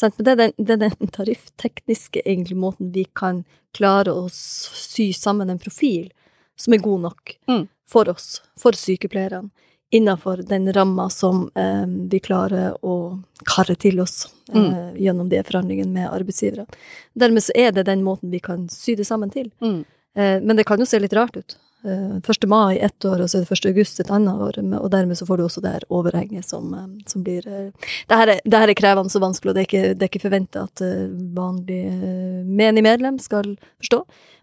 Men 0.01 0.15
det 0.17 0.31
er 0.33 0.39
den, 0.41 0.53
det 0.57 0.73
er 0.73 0.81
den 0.87 1.11
tarifftekniske 1.13 2.23
egentlig 2.25 2.57
måten 2.57 2.89
vi 2.95 3.05
kan 3.13 3.43
klare 3.77 4.09
å 4.09 4.25
sy 4.33 5.11
sammen 5.13 5.53
en 5.53 5.61
profil 5.61 6.09
som 6.57 6.73
er 6.73 6.81
god 6.81 7.01
nok 7.05 7.35
Mm. 7.47 7.67
for 7.85 8.09
oss, 8.09 8.41
for 8.57 8.71
sykepleierne, 8.73 9.51
innenfor 9.91 10.43
den 10.49 10.73
ramma 10.73 11.09
som 11.09 11.49
eh, 11.55 11.85
vi 11.87 12.19
klarer 12.19 12.75
å 12.85 13.19
karre 13.45 13.75
til 13.75 13.99
oss 14.03 14.27
eh, 14.53 14.91
gjennom 15.01 15.29
de 15.29 15.41
forhandlingene 15.43 15.93
med 15.93 16.11
arbeidsgivere. 16.11 16.67
Dermed 17.13 17.43
så 17.43 17.55
er 17.55 17.71
det 17.73 17.87
den 17.89 18.03
måten 18.05 18.29
vi 18.29 18.41
kan 18.43 18.67
sy 18.69 18.95
det 18.99 19.07
sammen 19.09 19.33
til. 19.33 19.49
Mm. 19.61 19.81
Eh, 20.15 20.37
men 20.41 20.55
det 20.55 20.67
kan 20.69 20.79
jo 20.79 20.85
se 20.89 20.99
litt 21.01 21.15
rart 21.17 21.37
ut. 21.37 21.57
Eh, 21.83 22.15
1. 22.17 22.47
mai 22.47 22.77
ett 22.77 23.05
år, 23.05 23.21
og 23.21 23.29
så 23.29 23.37
er 23.37 23.45
det 23.45 23.55
1. 23.55 23.65
august 23.69 23.99
et 23.99 24.09
annet 24.11 24.35
år, 24.35 24.57
og 24.81 24.89
dermed 24.91 25.17
så 25.17 25.25
får 25.25 25.37
du 25.37 25.43
også 25.45 25.61
det 25.63 25.71
her 25.77 25.85
overhenget 25.89 26.45
som, 26.45 26.73
eh, 26.73 26.87
som 27.07 27.23
blir 27.23 27.47
eh, 27.47 27.71
det, 28.07 28.15
her 28.19 28.27
er, 28.27 28.41
det 28.43 28.59
her 28.59 28.67
er 28.67 28.75
krevende 28.75 29.15
og 29.15 29.23
vanskelig, 29.23 29.49
og 29.49 29.55
det 29.55 29.61
er 29.61 29.69
ikke, 29.69 29.93
det 29.95 30.03
er 30.03 30.11
ikke 30.11 30.25
forventa 30.25 30.65
at 30.67 30.83
eh, 30.83 31.07
vanlig 31.37 31.79
eh, 31.87 32.43
menig 32.43 32.83
medlem 32.83 33.19
skal 33.23 33.55
forstå, 33.79 34.01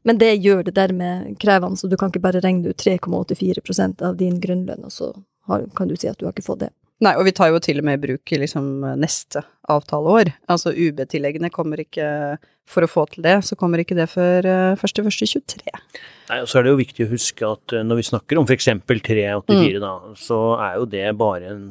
men 0.09 0.19
det 0.23 0.33
gjør 0.41 0.65
det 0.65 0.79
dermed 0.79 1.37
krevende, 1.43 1.77
så 1.77 1.93
du 1.93 1.99
kan 2.01 2.09
ikke 2.09 2.25
bare 2.25 2.41
regne 2.41 2.73
ut 2.73 2.81
3,84% 2.81 4.01
av 4.09 4.17
din 4.17 4.41
grunnlønn, 4.41 4.89
og 4.89 4.93
så 4.95 5.13
har, 5.51 5.65
kan 5.77 5.89
du 5.91 5.97
si 5.99 6.11
at 6.11 6.19
du 6.21 6.27
har 6.27 6.35
ikke 6.35 6.47
fått 6.47 6.65
det. 6.65 6.73
Nei, 7.05 7.13
og 7.19 7.27
vi 7.27 7.35
tar 7.37 7.51
jo 7.53 7.61
til 7.61 7.83
og 7.83 7.85
med 7.85 7.99
i 7.99 8.03
bruk 8.07 8.33
liksom 8.41 8.69
neste 8.97 9.43
avtaleår. 9.69 10.31
Altså 10.53 10.73
UB-tilleggene 10.73 11.51
kommer 11.53 11.83
ikke 11.83 12.07
For 12.67 12.83
å 12.83 12.89
få 12.89 13.05
til 13.13 13.23
det, 13.23 13.37
så 13.47 13.55
kommer 13.55 13.79
ikke 13.79 13.95
det 13.95 14.09
før 14.11 14.49
uh, 14.49 14.81
1.1.23. 14.81 15.69
Nei, 15.71 16.39
og 16.41 16.49
så 16.51 16.59
er 16.59 16.65
det 16.65 16.73
jo 16.73 16.81
viktig 16.81 17.05
å 17.05 17.11
huske 17.13 17.47
at 17.47 17.75
når 17.87 18.01
vi 18.01 18.07
snakker 18.09 18.41
om 18.41 18.49
f.eks. 18.49 18.73
384, 18.89 19.45
mm. 19.47 19.85
da, 19.85 19.93
så 20.19 20.39
er 20.57 20.81
jo 20.81 20.89
det 20.97 21.05
bare 21.21 21.53
en 21.53 21.67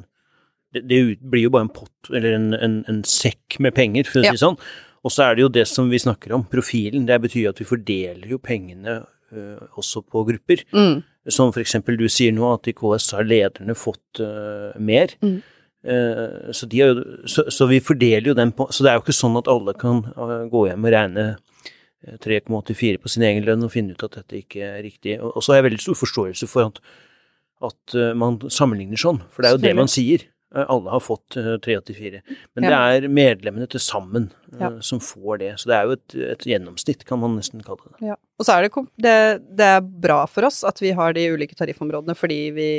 det, 0.75 0.85
det, 0.87 0.99
blir 1.19 1.47
jo 1.47 1.53
bare 1.55 1.67
en 1.67 1.73
pott, 1.73 2.11
eller 2.11 2.35
en, 2.35 2.47
en, 2.55 2.77
en 2.91 3.01
sekk 3.07 3.59
med 3.63 3.75
penger, 3.75 4.07
for 4.07 4.21
å 4.21 4.25
si 4.25 4.35
det 4.35 4.43
sånn. 4.43 4.57
Og 5.05 5.13
så 5.13 5.27
er 5.27 5.35
det 5.37 5.45
jo 5.45 5.51
det 5.53 5.65
som 5.69 5.91
vi 5.91 6.01
snakker 6.01 6.33
om, 6.35 6.45
profilen. 6.49 7.05
Det 7.07 7.19
betyr 7.27 7.51
at 7.51 7.61
vi 7.61 7.67
fordeler 7.69 8.31
jo 8.31 8.41
pengene 8.41 8.97
ø, 9.03 9.43
også 9.77 10.01
på 10.01 10.23
grupper. 10.31 10.63
Mm. 10.73 11.03
Som 11.31 11.53
eksempel 11.57 11.97
du 11.97 12.05
sier 12.11 12.33
nå, 12.35 12.45
at 12.53 12.67
i 12.69 12.75
KS 12.77 13.11
har 13.17 13.25
lederne 13.25 13.75
fått 13.77 14.21
uh, 14.21 14.75
mer. 14.77 15.15
Mm. 15.25 15.39
Uh, 15.85 16.51
så, 16.53 16.67
jo, 16.73 16.89
så, 17.29 17.47
så, 17.53 17.67
vi 17.69 17.79
fordeler 17.83 18.31
jo 18.31 18.33
den 18.37 18.49
på 18.57 18.65
Så 18.73 18.81
det 18.81 18.89
er 18.89 18.95
jo 18.97 19.03
ikke 19.03 19.13
sånn 19.13 19.37
at 19.37 19.49
alle 19.51 19.75
kan 19.77 19.99
gå 20.49 20.63
hjem 20.65 20.87
og 20.87 20.95
regne 20.95 21.25
3,84 22.21 23.01
på 23.01 23.09
sin 23.09 23.25
egen 23.25 23.45
lønn 23.45 23.65
og 23.65 23.73
finne 23.73 23.93
ut 23.93 24.05
at 24.05 24.19
dette 24.19 24.39
ikke 24.43 24.61
er 24.65 24.79
riktig. 24.85 25.19
Og, 25.19 25.33
og 25.33 25.45
så 25.45 25.53
har 25.53 25.61
jeg 25.61 25.69
veldig 25.71 25.83
stor 25.85 25.99
forståelse 25.99 26.49
for 26.49 26.69
at, 26.69 26.81
at 27.65 27.97
man 28.17 28.37
sammenligner 28.53 29.01
sånn, 29.01 29.23
for 29.33 29.41
det 29.41 29.49
er 29.49 29.57
jo 29.57 29.63
det 29.65 29.75
man 29.77 29.89
sier. 29.89 30.27
Eh, 30.55 30.65
alle 30.67 30.89
har 30.89 30.99
fått 30.99 31.29
384. 31.29 32.15
Eh, 32.15 32.21
Men 32.53 32.63
ja. 32.63 32.69
det 32.69 32.97
er 32.97 33.09
medlemmene 33.11 33.67
til 33.67 33.81
sammen 33.83 34.29
eh, 34.59 34.79
som 34.79 35.01
får 35.03 35.41
det. 35.41 35.51
Så 35.59 35.69
det 35.69 35.77
er 35.77 35.89
jo 35.89 35.97
et, 35.97 36.15
et, 36.35 36.47
gjennomsnitt, 36.53 37.03
kan 37.07 37.21
man 37.21 37.35
nesten 37.39 37.63
kalle 37.65 37.91
det. 37.91 38.11
Ja. 38.11 38.17
Og 38.39 38.47
så 38.47 38.55
er 38.55 38.67
det, 38.67 38.85
det, 38.95 39.17
det, 39.59 39.69
er 39.77 39.83
bra 39.83 40.23
for 40.31 40.47
oss 40.47 40.63
at 40.67 40.81
vi 40.83 40.93
har 40.95 41.15
de 41.15 41.27
ulike 41.35 41.57
tariffområdene, 41.59 42.15
fordi 42.17 42.39
vi, 42.55 42.69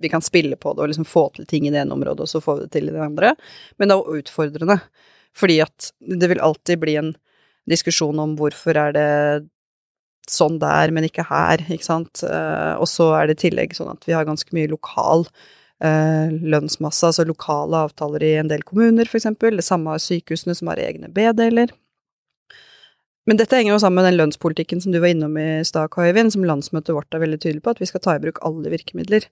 vi 0.00 0.12
kan 0.12 0.24
spille 0.24 0.58
på 0.60 0.74
det 0.74 0.84
og 0.84 0.92
liksom 0.92 1.08
få 1.08 1.28
til 1.36 1.48
ting 1.48 1.68
i 1.68 1.72
det 1.74 1.82
ene 1.84 1.96
området, 1.96 2.26
og 2.26 2.30
så 2.30 2.42
får 2.44 2.60
vi 2.60 2.66
det 2.66 2.76
til 2.76 2.92
i 2.92 2.94
det 2.94 3.04
andre. 3.04 3.34
Men 3.78 3.88
det 3.88 3.96
er 3.96 4.04
også 4.04 4.22
utfordrende, 4.24 4.78
fordi 5.36 5.58
at 5.64 5.90
det 6.20 6.30
vil 6.32 6.44
alltid 6.44 6.84
bli 6.84 7.00
en 7.00 7.12
diskusjon 7.70 8.20
om 8.20 8.36
hvorfor 8.36 8.76
er 8.76 8.96
det 8.96 9.10
sånn 10.28 10.56
der, 10.60 10.92
men 10.92 11.04
ikke 11.04 11.24
her, 11.28 11.60
ikke 11.72 11.84
sant. 11.84 12.22
Og 12.24 12.86
så 12.88 13.10
er 13.16 13.28
det 13.28 13.38
i 13.38 13.42
tillegg 13.46 13.76
sånn 13.76 13.92
at 13.92 14.04
vi 14.08 14.14
har 14.16 14.24
ganske 14.28 14.56
mye 14.56 14.70
lokal 14.72 15.26
lønnsmasse, 15.82 17.08
altså 17.08 17.24
lokale 17.26 17.80
avtaler 17.88 18.22
i 18.22 18.34
en 18.38 18.48
del 18.48 18.62
kommuner, 18.64 19.08
eksempel. 19.10 19.58
Det 19.58 19.66
samme 19.66 19.90
har 19.90 20.00
sykehusene 20.00 20.54
som 20.54 20.70
har 20.70 20.80
egne 20.80 21.10
B-deler. 21.12 21.72
Men 23.26 23.40
dette 23.40 23.56
henger 23.56 23.72
jo 23.72 23.80
sammen 23.80 24.02
med 24.02 24.10
den 24.10 24.18
lønnspolitikken 24.18 24.82
som 24.84 24.92
du 24.92 25.00
var 25.00 25.12
innom 25.12 25.36
i 25.40 25.64
stad, 25.64 25.90
Kaivind, 25.94 26.34
som 26.34 26.44
landsmøtet 26.44 26.92
vårt 26.92 27.16
er 27.16 27.22
veldig 27.24 27.40
tydelig 27.40 27.64
på, 27.64 27.72
at 27.72 27.80
vi 27.80 27.88
skal 27.88 28.02
ta 28.04 28.16
i 28.16 28.20
bruk 28.20 28.40
alle 28.44 28.72
virkemidler. 28.72 29.26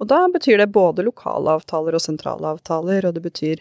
Og 0.00 0.08
da 0.10 0.22
betyr 0.32 0.62
det 0.62 0.72
både 0.74 1.04
lokale 1.06 1.58
avtaler 1.58 1.96
og 1.96 2.02
sentrale 2.02 2.54
avtaler, 2.56 3.04
og 3.04 3.16
det 3.16 3.24
betyr 3.26 3.60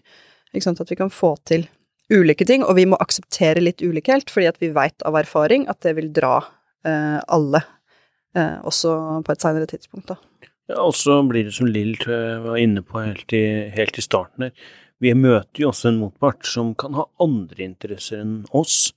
sant, 0.64 0.80
at 0.80 0.92
vi 0.92 1.00
kan 1.00 1.12
få 1.12 1.36
til 1.50 1.68
ulike 2.14 2.48
ting, 2.48 2.64
og 2.64 2.78
vi 2.78 2.88
må 2.88 3.00
akseptere 3.04 3.64
litt 3.64 3.84
ulikhet, 3.84 4.32
fordi 4.32 4.48
at 4.50 4.60
vi 4.64 4.72
veit 4.76 5.04
av 5.08 5.18
erfaring 5.20 5.68
at 5.72 5.82
det 5.84 5.96
vil 6.00 6.12
dra 6.16 6.38
eh, 6.88 7.20
alle, 7.28 7.64
eh, 8.38 8.60
også 8.64 8.96
på 9.26 9.36
et 9.36 9.44
seinere 9.44 9.70
tidspunkt, 9.70 10.14
da. 10.14 10.52
Ja, 10.72 10.80
og 10.80 10.94
så 10.96 11.18
blir 11.28 11.50
det 11.50 11.58
som 11.58 11.68
Lill 11.68 11.98
var 12.06 12.56
inne 12.56 12.84
på 12.88 13.02
helt 13.04 13.34
i, 13.36 13.44
helt 13.76 13.98
i 14.00 14.06
starten 14.06 14.48
her, 14.48 14.54
vi 15.04 15.12
møter 15.18 15.64
jo 15.64 15.72
også 15.72 15.90
en 15.90 16.00
motpart 16.00 16.48
som 16.48 16.72
kan 16.80 16.96
ha 16.98 17.08
andre 17.24 17.66
interesser 17.66 18.22
enn 18.24 18.44
oss, 18.56 18.94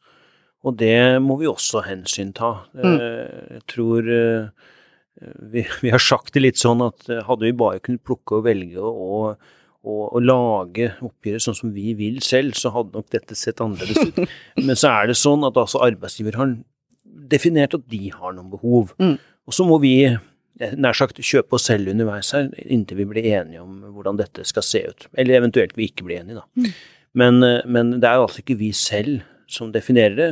og 0.67 0.79
det 0.81 1.19
må 1.23 1.39
vi 1.41 1.49
også 1.51 1.83
hensynta. 1.87 2.53
Mm. 2.75 2.87
Eh, 2.87 3.51
jeg 3.57 3.65
tror 3.73 4.11
eh, 4.15 4.71
vi, 5.53 5.65
vi, 5.83 5.93
har 5.93 6.03
sagt 6.03 6.35
det 6.35 6.45
litt 6.45 6.61
sånn 6.61 6.85
at 6.87 7.09
eh, 7.11 7.25
hadde 7.27 7.47
vi 7.49 7.59
bare 7.59 7.83
kunnet 7.83 8.05
plukke 8.07 8.39
og 8.39 8.47
velge 8.47 8.83
og, 8.83 9.43
og, 9.87 10.01
og 10.07 10.23
lage 10.23 10.93
oppgjøret 11.07 11.47
sånn 11.47 11.59
som 11.59 11.75
vi 11.75 11.95
vil 11.99 12.21
selv, 12.25 12.59
så 12.59 12.75
hadde 12.75 12.99
nok 12.99 13.11
dette 13.15 13.39
sett 13.39 13.63
annerledes 13.63 14.11
ut. 14.11 14.39
Men 14.67 14.79
så 14.79 14.95
er 14.95 15.11
det 15.11 15.19
sånn 15.19 15.47
at 15.49 15.59
altså 15.59 15.83
arbeidsgiver 15.87 16.39
har 16.39 16.57
definert 17.27 17.75
at 17.79 17.87
de 17.91 18.05
har 18.15 18.35
noen 18.35 18.51
behov, 18.53 18.95
mm. 19.03 19.17
og 19.47 19.55
så 19.55 19.67
må 19.67 19.81
vi 19.83 19.97
nær 20.57 20.97
sagt 20.97 21.21
kjøpe 21.21 21.59
og 21.59 21.63
selge 21.63 21.93
underveis 21.93 22.33
her, 22.37 22.49
inntil 22.65 23.01
vi 23.03 23.09
blir 23.11 23.29
enige 23.29 23.63
om 23.63 23.81
hvordan 23.93 24.21
dette 24.21 24.45
skal 24.49 24.65
se 24.65 24.83
ut. 24.89 25.09
Eller 25.19 25.41
eventuelt 25.41 25.77
vi 25.77 25.91
ikke 25.91 26.07
blir 26.07 26.23
enige, 26.23 26.41
da. 26.41 26.47
Mm. 26.57 26.71
Men, 27.17 27.43
eh, 27.43 27.65
men, 27.67 27.97
det 28.01 28.09
er 28.09 28.21
altså 28.21 28.43
ikke 28.43 28.59
vi 28.61 28.73
selv 28.77 29.21
som 29.49 29.73
definerer 29.73 30.17
det, 30.17 30.31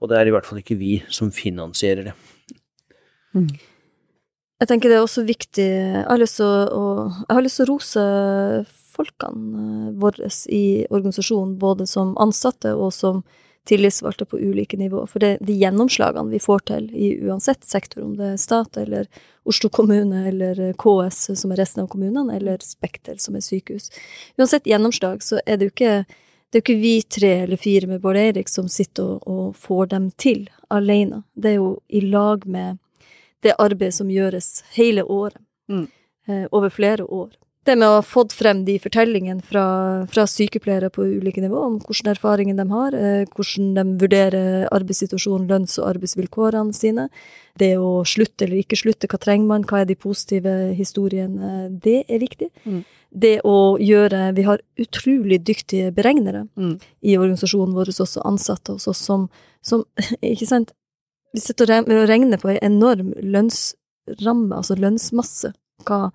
og 0.00 0.10
det 0.10 0.18
er 0.18 0.28
i 0.28 0.34
hvert 0.34 0.46
fall 0.48 0.60
ikke 0.60 0.78
vi 0.80 1.00
som 1.12 1.32
finansierer 1.34 2.10
det. 2.10 2.16
Mm. 3.34 3.48
Jeg 4.60 4.68
tenker 4.68 4.90
det 4.90 4.96
er 4.98 5.04
også 5.04 5.22
viktig 5.24 5.64
Jeg 5.64 6.04
har 6.04 6.18
lyst 6.20 6.36
til 6.40 6.44
å, 6.44 6.82
jeg 7.28 7.36
har 7.36 7.44
lyst 7.44 7.60
til 7.60 7.64
å 7.64 7.70
rose 7.70 8.02
folkene 8.90 9.60
eh, 9.62 9.92
våre 10.02 10.30
i 10.50 10.64
organisasjonen, 10.90 11.56
både 11.60 11.86
som 11.88 12.16
ansatte 12.20 12.74
og 12.74 12.92
som 12.94 13.22
tillitsvalgte 13.68 14.24
på 14.24 14.38
ulike 14.38 14.76
nivå. 14.76 15.06
For 15.06 15.22
det, 15.22 15.36
de 15.40 15.54
gjennomslagene 15.58 16.32
vi 16.32 16.40
får 16.40 16.64
til 16.70 16.88
i 16.96 17.10
uansett 17.26 17.64
sektor, 17.64 18.02
om 18.04 18.16
det 18.18 18.32
er 18.32 18.40
stat 18.40 18.76
eller 18.80 19.06
Oslo 19.48 19.70
kommune 19.72 20.24
eller 20.28 20.72
KS, 20.80 21.20
som 21.40 21.52
er 21.52 21.60
resten 21.62 21.84
av 21.84 21.90
kommunene, 21.92 22.36
eller 22.36 22.62
Spekter, 22.64 23.16
som 23.18 23.36
er 23.36 23.44
sykehus. 23.44 23.90
Uansett 24.38 24.68
gjennomslag, 24.68 25.22
så 25.22 25.40
er 25.46 25.60
det 25.60 25.70
jo 25.70 25.74
ikke 25.76 25.94
det 26.50 26.58
er 26.58 26.62
jo 26.62 26.64
ikke 26.64 26.82
vi 26.82 26.94
tre 27.02 27.28
eller 27.44 27.58
fire 27.62 27.86
med 27.86 28.00
Bård 28.02 28.16
Eirik 28.18 28.48
som 28.50 28.66
sitter 28.68 29.06
og, 29.06 29.26
og, 29.30 29.56
får 29.56 29.92
dem 29.92 30.08
til 30.18 30.48
alene. 30.66 31.22
Det 31.38 31.52
er 31.52 31.60
jo 31.60 31.68
i 31.86 32.00
lag 32.02 32.42
med 32.42 32.80
det 33.46 33.54
arbeidet 33.54 33.94
som 33.94 34.10
gjøres 34.10 34.64
hele 34.74 35.04
året. 35.06 35.38
Mm. 35.70 35.86
Eh, 36.26 36.48
over 36.50 36.74
flere 36.74 37.06
år 37.06 37.30
det 37.68 37.74
med 37.76 37.90
å 37.90 37.96
ha 37.98 38.04
fått 38.04 38.32
frem 38.32 38.62
de 38.64 38.78
fortellingene 38.80 39.44
fra, 39.44 39.64
fra 40.08 40.24
sykepleiere 40.28 40.88
på 40.94 41.04
ulike 41.04 41.42
nivå 41.44 41.60
om 41.60 41.74
hvilke 41.82 42.14
erfaringer 42.14 42.56
de 42.56 42.64
har, 42.70 42.96
eh, 42.96 43.26
hvordan 43.36 43.74
de 43.76 43.84
vurderer 44.00 44.68
arbeidssituasjonen, 44.72 45.48
lønns- 45.50 45.76
og 45.82 45.90
arbeidsvilkårene 45.90 46.72
sine, 46.76 47.08
det 47.60 47.74
å 47.76 48.00
slutte 48.08 48.46
eller 48.46 48.62
ikke 48.62 48.80
slutte, 48.80 49.10
hva 49.10 49.20
trenger 49.20 49.50
man, 49.52 49.66
hva 49.68 49.82
er 49.82 49.90
de 49.90 49.98
positive 49.98 50.54
historiene, 50.78 51.68
det 51.84 52.04
er 52.08 52.24
viktig. 52.24 52.48
Mm. 52.64 52.80
Det 53.10 53.40
å 53.42 53.76
gjøre 53.82 54.34
Vi 54.36 54.42
har 54.46 54.60
utrolig 54.78 55.40
dyktige 55.42 55.90
beregnere 55.92 56.46
mm. 56.54 56.76
i 57.02 57.16
organisasjonen 57.18 57.74
vår, 57.74 57.90
også 57.90 58.22
ansatte 58.24 58.76
hos 58.76 58.86
oss, 58.88 59.02
som, 59.02 59.28
som 59.60 59.84
Ikke 60.22 60.46
sant? 60.46 60.72
Vi 61.34 61.42
sitter 61.42 61.82
og 61.82 62.08
regner 62.08 62.38
på 62.38 62.54
en 62.54 62.62
enorm 62.62 63.12
lønnsramme, 63.22 64.56
altså 64.56 64.78
lønnsmasse. 64.78 65.52
Hva 65.86 66.08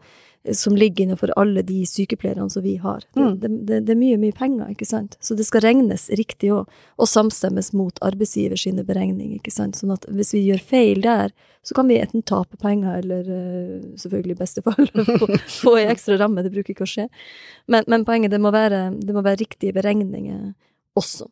som 0.54 0.76
ligger 0.76 1.04
innenfor 1.04 1.32
alle 1.36 1.62
de 1.66 1.86
sykepleierne 1.86 2.50
som 2.50 2.64
vi 2.64 2.76
har. 2.78 3.04
Mm. 3.16 3.39
Det, 3.39 3.48
det, 3.48 3.80
det, 3.88 3.93
er 3.93 4.00
mye, 4.00 4.18
mye 4.22 4.36
penger, 4.36 4.70
ikke 4.74 4.88
sant. 4.88 5.18
Så 5.20 5.38
det 5.38 5.48
skal 5.48 5.64
regnes 5.66 6.08
riktig 6.20 6.52
òg, 6.54 6.72
og 7.02 7.10
samstemmes 7.10 7.72
mot 7.78 7.98
arbeidsgiver 8.06 8.60
sine 8.60 8.86
beregninger, 8.86 9.39
ikke 9.39 9.54
sant. 9.54 9.80
Sånn 9.80 9.96
at 9.96 10.06
hvis 10.12 10.36
vi 10.36 10.43
gjør 10.50 10.62
feil 10.70 11.02
der, 11.06 11.34
så 11.66 11.78
kan 11.78 11.89
vi 11.89 11.98
enten 11.98 12.26
tape 12.28 12.60
penger, 12.62 13.00
eller 13.02 13.26
uh, 13.26 13.88
selvfølgelig 13.98 14.36
i 14.36 14.41
beste 14.43 14.66
fall 14.66 14.91
få, 15.22 15.32
få 15.50 15.78
ei 15.82 15.88
ekstra 15.93 16.20
ramme. 16.22 16.46
Det 16.46 16.54
bruker 16.54 16.76
ikke 16.76 16.86
å 16.86 16.93
skje. 16.93 17.08
Men, 17.72 17.88
men 17.91 18.06
poenget, 18.06 18.36
det 18.36 18.41
må, 18.43 18.54
være, 18.54 18.88
det 19.02 19.16
må 19.16 19.26
være 19.26 19.41
riktige 19.41 19.74
beregninger 19.76 20.54
også. 21.00 21.30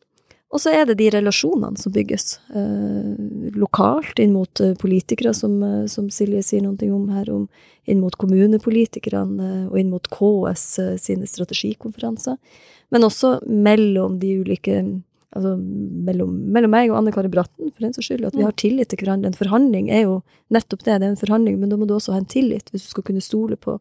Og 0.54 0.60
så 0.62 0.70
er 0.70 0.84
det 0.86 1.00
de 1.00 1.08
relasjonene 1.10 1.80
som 1.80 1.92
bygges 1.94 2.36
eh, 2.54 3.54
lokalt 3.58 4.20
inn 4.22 4.36
mot 4.36 4.60
eh, 4.62 4.76
politikere, 4.78 5.32
som, 5.34 5.56
eh, 5.66 5.80
som, 5.90 6.06
Silje 6.14 6.44
sier 6.46 6.62
noe 6.62 6.90
om 6.94 7.08
her, 7.10 7.30
om, 7.34 7.48
inn 7.90 7.98
mot 7.98 8.14
kommunepolitikerne 8.20 9.48
eh, 9.48 9.64
og 9.66 9.80
inn 9.80 9.90
mot 9.90 10.06
KS 10.14 10.68
sine 11.02 11.26
strategikonferanser. 11.26 12.38
Men 12.94 13.08
også 13.08 13.40
mellom 13.48 14.20
de 14.22 14.38
ulike 14.44 14.84
Altså 15.34 15.56
mellom, 15.58 16.28
mellom 16.54 16.70
meg 16.70 16.92
og 16.92 17.00
Anne 17.00 17.10
Kari 17.10 17.26
Bratten, 17.26 17.72
for 17.74 17.82
den 17.82 17.90
saks 17.90 18.06
skyld. 18.06 18.22
At 18.28 18.36
vi 18.38 18.44
har 18.46 18.52
tillit 18.54 18.92
til 18.92 19.00
hverandre. 19.00 19.32
En 19.32 19.34
forhandling 19.34 19.88
er 19.90 20.04
jo 20.04 20.20
nettopp 20.54 20.84
det, 20.84 21.00
det 21.02 21.08
er 21.08 21.10
en 21.10 21.18
forhandling, 21.18 21.56
men 21.58 21.72
da 21.72 21.78
må 21.80 21.88
du 21.90 21.96
også 21.96 22.14
ha 22.14 22.20
en 22.20 22.28
tillit, 22.30 22.70
hvis 22.70 22.84
du 22.84 22.92
skal 22.92 23.02
kunne 23.08 23.24
stole 23.24 23.58
på 23.58 23.74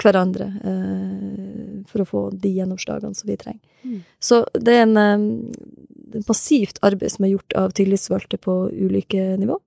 hverandre 0.00 0.48
eh, 0.64 1.84
for 1.88 2.02
å 2.02 2.08
få 2.08 2.22
de 2.32 2.52
gjennomslagene 2.56 3.16
som 3.16 3.28
vi 3.28 3.38
trenger. 3.40 3.62
Mm. 3.82 4.02
Så 4.22 4.42
det 4.54 4.76
er 4.76 4.84
en, 4.86 4.96
en 4.96 6.26
passivt 6.26 6.80
arbeid 6.86 7.14
som 7.14 7.26
er 7.26 7.34
gjort 7.34 7.56
av 7.58 7.74
tillitsvalgte 7.76 8.40
på 8.42 8.56
ulike 8.72 9.34
nivå. 9.40 9.58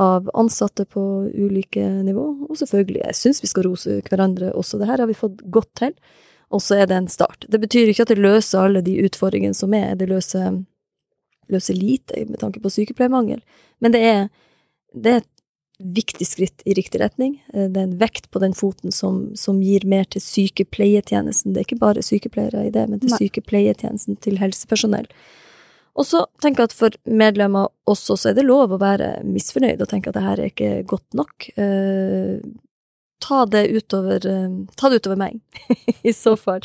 Av 0.00 0.30
ansatte 0.38 0.86
på 0.88 1.02
ulike 1.28 1.84
nivå, 2.06 2.24
og 2.48 2.56
selvfølgelig, 2.56 3.02
jeg 3.02 3.18
syns 3.18 3.42
vi 3.42 3.50
skal 3.50 3.66
rose 3.66 3.98
hverandre 4.06 4.54
også. 4.56 4.80
Det 4.80 4.88
her 4.88 5.02
har 5.04 5.10
vi 5.10 5.18
fått 5.18 5.42
godt 5.52 5.68
til, 5.82 5.96
og 6.52 6.62
så 6.64 6.78
er 6.80 6.88
det 6.88 6.96
en 6.96 7.10
start. 7.12 7.44
Det 7.48 7.60
betyr 7.60 7.92
ikke 7.92 8.06
at 8.06 8.12
det 8.12 8.20
løser 8.20 8.64
alle 8.64 8.84
de 8.84 8.98
utfordringene 9.04 9.56
som 9.56 9.72
er, 9.76 9.92
det 10.00 10.08
løser, 10.08 10.62
løser 11.52 11.76
lite 11.76 12.24
med 12.28 12.40
tanke 12.40 12.60
på 12.60 12.72
sykepleiermangel, 12.72 13.44
men 13.84 13.92
det 13.92 14.02
er, 14.08 14.24
det 14.96 15.12
er 15.12 15.22
et 15.22 15.31
viktig 15.82 16.26
skritt 16.26 16.64
i 16.64 16.74
riktig 16.78 17.00
retning. 17.02 17.36
Eh, 17.54 17.68
det 17.68 17.80
er 17.80 17.86
en 17.88 17.98
vekt 18.00 18.30
på 18.30 18.42
den 18.42 18.54
foten 18.56 18.94
som, 18.94 19.24
som 19.38 19.60
gir 19.64 19.86
mer 19.88 20.08
til 20.10 20.24
sykepleietjenesten. 20.24 21.52
Det 21.52 21.62
er 21.62 21.68
ikke 21.68 21.82
bare 21.82 22.04
sykepleiere 22.04 22.66
i 22.68 22.74
det, 22.74 22.88
men 22.90 23.02
til 23.02 23.12
Nei. 23.12 23.20
sykepleietjenesten 23.24 24.18
til 24.24 24.40
helsepersonell. 24.42 25.08
Og 25.92 26.08
så 26.08 26.24
tenker 26.40 26.64
jeg 26.64 26.72
at 26.72 26.76
for 26.76 26.94
medlemmer 27.04 27.68
også, 27.90 28.16
så 28.16 28.30
er 28.30 28.38
det 28.38 28.46
lov 28.48 28.72
å 28.72 28.80
være 28.80 29.18
misfornøyd 29.28 29.82
og 29.84 29.90
tenke 29.90 30.08
at 30.08 30.16
det 30.16 30.24
her 30.24 30.40
er 30.40 30.52
ikke 30.52 30.70
godt 30.88 31.18
nok. 31.18 31.50
Eh, 33.22 33.28
ta 33.28 33.46
det 33.46 33.68
utover, 33.68 34.26
eh, 34.26 34.66
ta 34.76 34.88
det 34.88 34.96
utover 34.96 35.16
meg, 35.16 35.40
i 36.02 36.12
så 36.12 36.36
fall. 36.36 36.60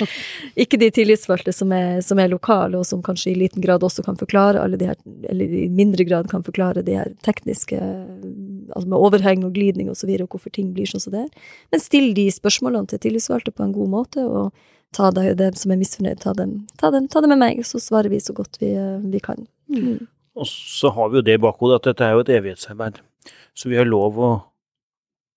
Ikke 0.56 0.78
de 0.78 0.90
tillitsvalgte 0.92 1.54
som 1.54 1.72
er, 1.72 2.02
som 2.02 2.20
er 2.20 2.30
lokale, 2.30 2.78
og 2.78 2.86
som 2.86 3.04
kanskje 3.04 3.32
i 3.32 3.36
liten 3.36 3.62
grad 3.62 3.84
også 3.84 4.04
kan 4.04 4.18
forklare 4.18 4.62
alle 4.62 4.78
de 4.78 4.88
her, 4.90 4.98
eller 5.30 5.46
i 5.46 5.68
mindre 5.70 6.04
grad 6.04 6.30
kan 6.30 6.44
forklare 6.44 6.84
de 6.84 6.98
her 6.98 7.14
tekniske, 7.24 7.78
altså 7.78 8.88
med 8.88 8.98
overheng 8.98 9.46
og 9.46 9.54
glidning 9.54 9.90
og 9.90 9.98
så 9.98 10.08
videre, 10.08 10.26
og 10.26 10.36
hvorfor 10.36 10.54
ting 10.54 10.74
blir 10.74 10.90
sånn 10.90 11.04
som 11.04 11.14
det 11.14 11.28
er. 11.28 11.54
Men 11.72 11.84
still 11.84 12.14
de 12.18 12.30
spørsmålene 12.32 12.88
til 12.88 13.00
tillitsvalgte 13.06 13.54
på 13.54 13.64
en 13.68 13.76
god 13.76 13.94
måte, 13.94 14.26
og 14.26 14.52
ta 14.96 15.12
det, 15.12 15.36
dem 15.40 15.56
som 15.60 15.72
er 15.74 15.82
misfornøyd, 15.82 16.22
ta 16.24 16.34
dem, 16.34 16.62
ta, 16.80 16.92
ta 16.92 17.22
dem 17.22 17.34
med 17.36 17.44
meg, 17.44 17.66
så 17.68 17.82
svarer 17.84 18.10
vi 18.10 18.22
så 18.24 18.34
godt 18.34 18.60
vi, 18.62 18.74
eh, 18.74 18.98
vi 19.04 19.22
kan. 19.24 19.46
Mm. 19.70 20.08
Og 20.38 20.48
så 20.48 20.92
har 20.94 21.10
vi 21.10 21.20
jo 21.20 21.26
det 21.26 21.38
i 21.38 21.42
bakhodet 21.42 21.82
at 21.82 21.90
dette 21.90 22.06
er 22.06 22.16
jo 22.16 22.24
et 22.24 22.30
evighetsarbeid. 22.30 23.02
Så 23.58 23.72
vi 23.72 23.78
har 23.80 23.90
lov 23.90 24.20
å, 24.22 24.30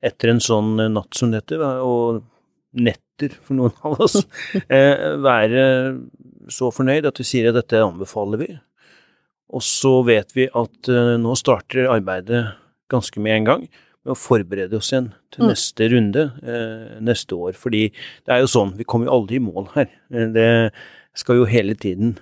etter 0.00 0.32
en 0.32 0.40
sånn 0.42 0.76
natt 0.94 1.16
som 1.18 1.32
dette, 1.32 1.58
og 1.60 2.22
netter 2.76 3.34
for 3.42 3.58
noen 3.58 3.74
av 3.84 4.00
oss, 4.00 4.20
eh, 4.72 5.16
være 5.20 5.64
så 6.50 6.70
fornøyd 6.74 7.08
at 7.10 7.20
vi 7.20 7.26
sier 7.26 7.50
at 7.50 7.58
dette 7.58 7.82
anbefaler 7.84 8.42
vi. 8.42 8.50
Og 9.50 9.64
så 9.66 9.98
vet 10.06 10.34
vi 10.36 10.46
at 10.46 10.90
eh, 10.90 11.16
nå 11.20 11.36
starter 11.38 11.90
arbeidet 11.90 12.44
ganske 12.90 13.22
med 13.22 13.40
en 13.40 13.48
gang 13.48 13.66
med 14.00 14.14
å 14.14 14.18
forberede 14.18 14.78
oss 14.78 14.92
igjen 14.94 15.10
til 15.34 15.44
mm. 15.44 15.50
neste 15.50 15.90
runde 15.92 16.24
eh, 16.40 16.96
neste 17.04 17.36
år. 17.36 17.58
Fordi 17.58 17.88
det 17.90 18.34
er 18.34 18.44
jo 18.44 18.54
sånn, 18.54 18.74
vi 18.78 18.86
kommer 18.88 19.10
jo 19.10 19.18
aldri 19.18 19.40
i 19.40 19.44
mål 19.44 19.70
her. 19.74 19.92
Det 20.08 20.48
skal 21.18 21.40
jo 21.40 21.50
hele 21.50 21.74
tiden 21.74 22.14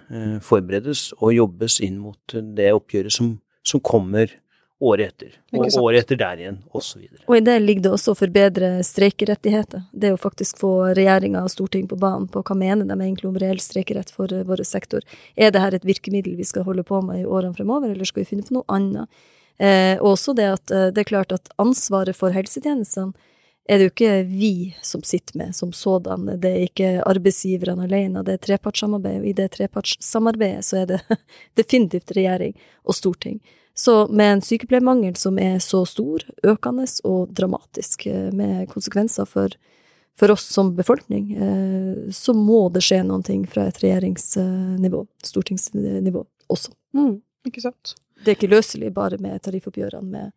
forberedes 0.42 1.10
og 1.20 1.34
jobbes 1.36 1.76
inn 1.84 1.98
mot 2.00 2.34
det 2.56 2.70
oppgjøret 2.72 3.12
som, 3.14 3.34
som 3.68 3.82
kommer 3.84 4.32
året 4.80 5.08
etter, 5.08 5.32
og 5.58 5.66
året 5.80 6.04
etter 6.04 6.18
der 6.20 6.40
igjen, 6.42 6.58
osv. 6.70 7.00
Og, 7.02 7.22
og 7.26 7.36
i 7.36 7.42
det 7.42 7.56
ligger 7.64 7.86
det 7.88 7.92
også 7.96 8.12
å 8.14 8.18
forbedre 8.18 8.68
streikerettigheter. 8.86 9.82
Det 9.90 10.12
å 10.14 10.20
faktisk 10.20 10.60
få 10.62 10.72
regjeringa 10.94 11.42
og 11.42 11.50
Stortinget 11.50 11.90
på 11.90 11.98
banen 11.98 12.28
på 12.30 12.44
hva 12.46 12.56
mener 12.58 12.86
de 12.86 12.94
egentlig 12.94 13.26
om 13.30 13.38
reell 13.42 13.58
streikerett 13.62 14.12
for 14.14 14.30
uh, 14.30 14.44
vår 14.46 14.62
sektor. 14.68 15.02
Er 15.34 15.50
det 15.54 15.64
her 15.64 15.74
et 15.74 15.88
virkemiddel 15.88 16.36
vi 16.38 16.46
skal 16.46 16.66
holde 16.68 16.86
på 16.86 17.00
med 17.02 17.24
i 17.24 17.26
årene 17.26 17.58
fremover, 17.58 17.90
eller 17.90 18.06
skal 18.06 18.22
vi 18.22 18.30
finne 18.30 18.46
på 18.46 18.54
noe 18.60 18.68
annet? 18.70 19.24
Eh, 19.58 19.98
også 19.98 20.36
det 20.38 20.46
at 20.46 20.70
uh, 20.70 20.86
det 20.94 21.02
er 21.02 21.10
klart 21.10 21.34
at 21.34 21.50
ansvaret 21.58 22.14
for 22.14 22.30
helsetjenestene 22.30 23.16
er 23.68 23.80
det 23.80 23.88
jo 23.88 23.92
ikke 23.92 24.12
vi 24.30 24.52
som 24.80 25.02
sitter 25.04 25.36
med 25.36 25.56
som 25.56 25.74
sådan. 25.76 26.30
Det 26.40 26.48
er 26.48 26.64
ikke 26.64 26.92
arbeidsgiverne 27.04 27.84
alene, 27.84 28.22
det 28.24 28.38
er 28.38 28.44
trepartssamarbeid. 28.46 29.20
Og 29.20 29.28
i 29.28 29.36
det 29.36 29.50
trepartssamarbeidet 29.58 30.64
så 30.64 30.84
er 30.84 30.92
det 30.94 31.00
definitivt 31.58 32.14
regjering 32.16 32.54
og 32.88 32.96
storting. 32.96 33.42
Så 33.78 34.08
med 34.08 34.32
en 34.32 34.40
sykepleiermangel 34.42 35.14
som 35.16 35.36
er 35.38 35.60
så 35.62 35.84
stor, 35.86 36.24
økende 36.42 36.86
og 37.06 37.30
dramatisk, 37.30 38.08
eh, 38.10 38.32
med 38.34 38.66
konsekvenser 38.72 39.28
for, 39.30 39.54
for 40.18 40.34
oss 40.34 40.48
som 40.50 40.72
befolkning, 40.74 41.28
eh, 41.36 42.10
så 42.10 42.34
må 42.34 42.64
det 42.74 42.82
skje 42.82 43.04
noen 43.06 43.22
ting 43.22 43.44
fra 43.46 43.68
et 43.70 43.78
regjeringsnivå, 43.84 45.04
stortingsnivå, 45.30 46.24
også. 46.50 46.74
Mm, 46.98 47.20
ikke 47.46 47.62
sant. 47.68 47.94
Det 48.18 48.32
er 48.32 48.40
ikke 48.40 48.50
løselig 48.56 48.90
bare 48.98 49.22
med 49.22 49.38
tariffoppgjørene 49.46 50.10
med 50.10 50.34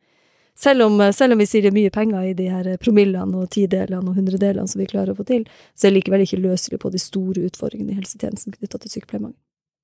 selv 0.53 0.85
om, 0.85 1.01
selv 1.13 1.33
om, 1.33 1.41
vi 1.41 1.49
sier 1.49 1.65
det 1.65 1.71
er 1.71 1.79
mye 1.79 1.89
penger 1.89 2.29
i 2.29 2.37
de 2.37 2.45
her 2.51 2.67
promillene 2.77 3.41
og 3.41 3.49
tidelene 3.55 4.03
og 4.05 4.17
hundredelene 4.19 4.69
som 4.69 4.83
vi 4.83 4.89
klarer 4.91 5.15
å 5.15 5.17
få 5.17 5.25
til, 5.25 5.47
så 5.73 5.87
er 5.87 5.95
det 5.95 6.03
likevel 6.03 6.27
ikke 6.27 6.43
løselig 6.43 6.77
på 6.83 6.91
de 6.93 7.01
store 7.01 7.47
utfordringene 7.49 7.95
i 7.95 7.97
helsetjenesten 8.03 8.53
knytta 8.53 8.83
til 8.83 8.99
sykepleiermangel. 8.99 9.39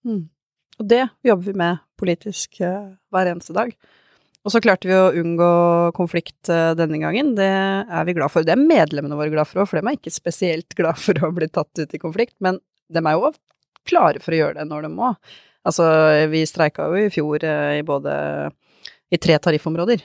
Mm. 0.05 0.27
Og 0.77 0.89
det 0.89 1.03
jobber 1.25 1.49
vi 1.49 1.55
med 1.57 1.79
politisk 1.97 2.59
uh, 2.61 2.93
hver 3.13 3.31
eneste 3.31 3.55
dag. 3.55 3.71
Og 4.45 4.53
så 4.53 4.61
klarte 4.63 4.87
vi 4.87 4.95
å 4.95 5.09
unngå 5.17 5.49
konflikt 5.97 6.51
uh, 6.53 6.75
denne 6.77 6.99
gangen. 7.01 7.33
Det 7.37 7.47
er 7.47 8.07
vi 8.07 8.15
glad 8.17 8.33
for. 8.33 8.45
Det 8.45 8.53
er 8.53 8.61
medlemmene 8.61 9.17
våre 9.17 9.33
glad 9.33 9.49
for 9.49 9.63
òg, 9.63 9.71
for 9.71 9.79
de 9.79 9.89
er 9.89 9.97
ikke 9.97 10.13
spesielt 10.13 10.77
glad 10.77 10.99
for 11.01 11.17
å 11.25 11.33
bli 11.35 11.49
tatt 11.49 11.81
ut 11.81 11.97
i 11.97 12.01
konflikt, 12.01 12.37
men 12.43 12.61
de 12.93 13.03
er 13.03 13.17
jo 13.17 13.33
klare 13.87 14.21
for 14.23 14.35
å 14.35 14.41
gjøre 14.41 14.59
det 14.59 14.67
når 14.69 14.87
de 14.87 14.93
må. 14.93 15.11
Altså, 15.67 15.87
vi 16.31 16.45
streika 16.47 16.87
jo 16.87 17.01
i 17.01 17.11
fjor 17.11 17.43
uh, 17.43 17.73
i 17.75 17.83
både 17.87 18.13
i 19.11 19.19
tre 19.19 19.37
tariffområder. 19.39 20.03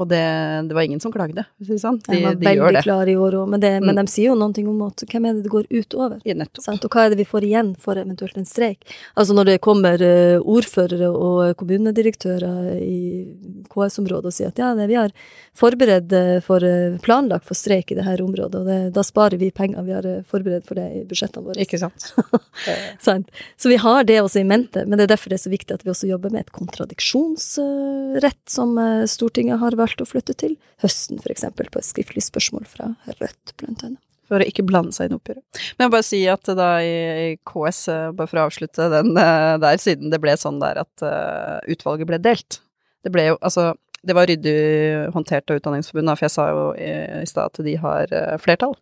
Og 0.00 0.08
det, 0.08 0.22
det, 0.68 0.74
var 0.74 0.86
ingen 0.86 1.00
som 1.00 1.12
klagde, 1.12 1.42
for 1.58 1.66
å 1.66 1.68
si 1.68 1.76
det 1.76 1.82
sånn. 1.82 1.98
De, 2.06 2.18
var 2.24 2.36
de 2.40 2.46
veldig 2.48 2.82
klare 2.86 3.12
i 3.12 3.16
år 3.20 3.34
òg, 3.42 3.50
men, 3.52 3.60
mm. 3.60 3.84
men, 3.84 3.98
de 3.98 4.04
sier 4.08 4.30
jo 4.30 4.36
noen 4.38 4.54
ting 4.56 4.68
om 4.70 4.78
at 4.86 5.02
hvem 5.04 5.26
er 5.28 5.36
det 5.36 5.44
det 5.44 5.52
går 5.52 5.66
utover? 5.68 6.22
Ja. 6.24 6.36
Og 6.40 6.86
hva 6.88 7.04
er 7.04 7.12
det 7.12 7.18
vi 7.20 7.26
får 7.28 7.44
igjen 7.44 7.74
for 7.80 8.00
eventuelt 8.00 8.38
en 8.40 8.48
streik? 8.48 8.88
Altså 9.20 9.36
når 9.36 9.50
det 9.50 9.56
kommer 9.66 10.00
uh, 10.00 10.40
ordførere 10.40 11.10
og 11.12 11.52
kommunedirektører 11.60 12.78
i 12.80 13.26
KS-området 13.68 14.30
og 14.30 14.36
sier 14.36 14.54
at 14.54 14.62
ja, 14.62 14.70
det, 14.78 14.88
vi 14.88 14.96
har 14.96 15.12
forberedt 15.60 16.16
uh, 16.16 16.38
for 16.46 16.64
uh, 16.64 16.96
planlagt 17.04 17.44
for 17.50 17.58
streik 17.58 17.92
i 17.92 17.98
dette 17.98 18.16
området, 18.24 18.62
og 18.62 18.70
det, 18.70 18.78
da 18.96 19.04
sparer 19.04 19.36
vi 19.40 19.52
penger, 19.52 19.84
vi 19.84 19.96
har 19.98 20.08
forberedt 20.32 20.64
for 20.70 20.80
det 20.80 20.88
i 20.96 21.04
budsjettene 21.10 21.44
våre. 21.50 21.60
Ikke 21.60 21.80
sant. 21.82 22.08
sant. 23.10 23.28
Så 23.60 23.68
vi 23.68 23.76
har 23.84 24.08
det 24.08 24.22
også 24.22 24.40
i 24.40 24.48
mente, 24.48 24.86
men 24.86 24.96
det 24.96 25.04
er 25.10 25.12
derfor 25.12 25.28
det 25.28 25.42
er 25.42 25.44
så 25.44 25.52
viktig 25.52 25.76
at 25.76 25.84
vi 25.84 25.92
også 25.92 26.08
jobber 26.08 26.32
med 26.32 26.46
et 26.46 26.56
kontradiksjonsrett 26.56 28.42
som 28.48 28.78
Stortinget 29.10 29.60
har 29.60 29.76
valgt 29.76 29.89
valgt 29.90 30.04
å 30.04 30.08
flytte 30.08 30.36
til 30.38 30.56
høsten, 30.82 31.18
f.eks., 31.20 31.44
på 31.56 31.80
et 31.80 31.88
skriftlig 31.88 32.22
spørsmål 32.24 32.68
fra 32.70 32.94
Rødt, 33.18 33.54
blant 33.58 33.84
annet. 33.84 34.00
For 34.30 34.38
å 34.38 34.46
ikke 34.46 34.62
blande 34.62 34.94
seg 34.94 35.08
inn 35.08 35.16
i 35.16 35.18
oppgjøret. 35.18 35.60
Men 35.76 35.88
jeg 35.88 35.92
bare 35.96 36.06
si 36.06 36.20
at 36.30 36.50
da 36.54 36.70
i 36.86 37.36
KS, 37.50 37.80
eh, 37.90 38.10
bare 38.14 38.30
for 38.30 38.38
å 38.38 38.46
avslutte 38.46 38.86
den 38.92 39.16
eh, 39.18 39.58
der, 39.58 39.80
siden 39.82 40.12
det 40.12 40.20
ble 40.22 40.36
sånn 40.38 40.60
der 40.62 40.84
at 40.84 41.02
uh, 41.02 41.58
utvalget 41.66 42.06
ble 42.06 42.20
delt 42.22 42.60
Det 43.02 43.10
ble 43.10 43.32
jo, 43.32 43.38
altså 43.42 43.72
det 44.06 44.14
var 44.16 44.30
ryddig 44.30 45.10
håndtert 45.12 45.50
av 45.50 45.58
Utdanningsforbundet, 45.58 46.16
for 46.16 46.24
jeg 46.24 46.32
sa 46.32 46.44
jo 46.48 46.60
i, 46.78 47.26
stad 47.28 47.50
at 47.50 47.58
de 47.66 47.74
har 47.82 48.12
flertall. 48.40 48.72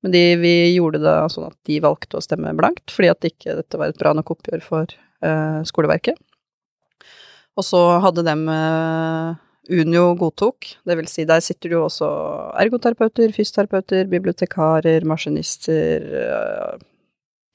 Men 0.00 0.14
de, 0.14 0.22
vi 0.40 0.52
gjorde 0.72 1.02
det 1.02 1.16
sånn 1.34 1.50
at 1.50 1.58
de 1.68 1.76
valgte 1.84 2.16
å 2.16 2.24
stemme 2.24 2.54
blankt, 2.56 2.88
fordi 2.88 3.10
at 3.12 3.26
ikke 3.28 3.58
dette 3.58 3.80
var 3.80 3.92
et 3.92 4.00
bra 4.00 4.14
nok 4.16 4.32
oppgjør 4.32 4.64
for 4.64 4.94
uh, 5.26 5.60
skoleverket. 5.68 6.16
Og 7.60 7.66
så 7.68 7.82
hadde 8.00 8.24
dem 8.24 8.46
uh, 8.48 9.36
Unio 9.72 10.12
godtok. 10.20 10.68
Det 10.84 10.96
vil 10.98 11.08
si, 11.10 11.24
der 11.28 11.42
sitter 11.44 11.70
det 11.70 11.76
jo 11.78 11.84
også 11.86 12.08
ergoterapeuter, 12.60 13.32
fysioterapeuter, 13.32 14.08
bibliotekarer, 14.12 15.06
maskinister, 15.08 16.08
øh, 16.22 16.88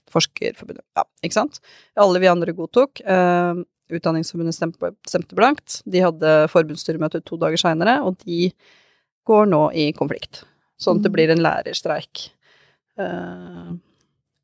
Forskerforbundet 0.07 0.86
Ja, 0.95 1.03
ikke 1.26 1.36
sant? 1.36 1.59
Alle 1.99 2.22
vi 2.24 2.30
andre 2.32 2.53
godtok. 2.55 3.01
Uh, 3.03 3.63
Utdanningsforbundet 3.91 4.55
stemte, 4.55 4.91
stemte, 5.07 5.36
blankt. 5.36 5.82
De 5.88 6.01
hadde 6.03 6.34
forbundsstyremøte 6.51 7.22
to 7.28 7.38
dager 7.39 7.59
seinere, 7.61 8.01
og 8.03 8.18
de 8.26 8.49
går 9.28 9.47
nå 9.51 9.61
i 9.76 9.89
konflikt. 9.95 10.43
Sånn 10.80 10.99
at 10.99 11.05
det 11.05 11.11
mm. 11.11 11.15
blir 11.15 11.32
en 11.34 11.43
lærerstreik 11.43 12.28
uh, 12.99 13.72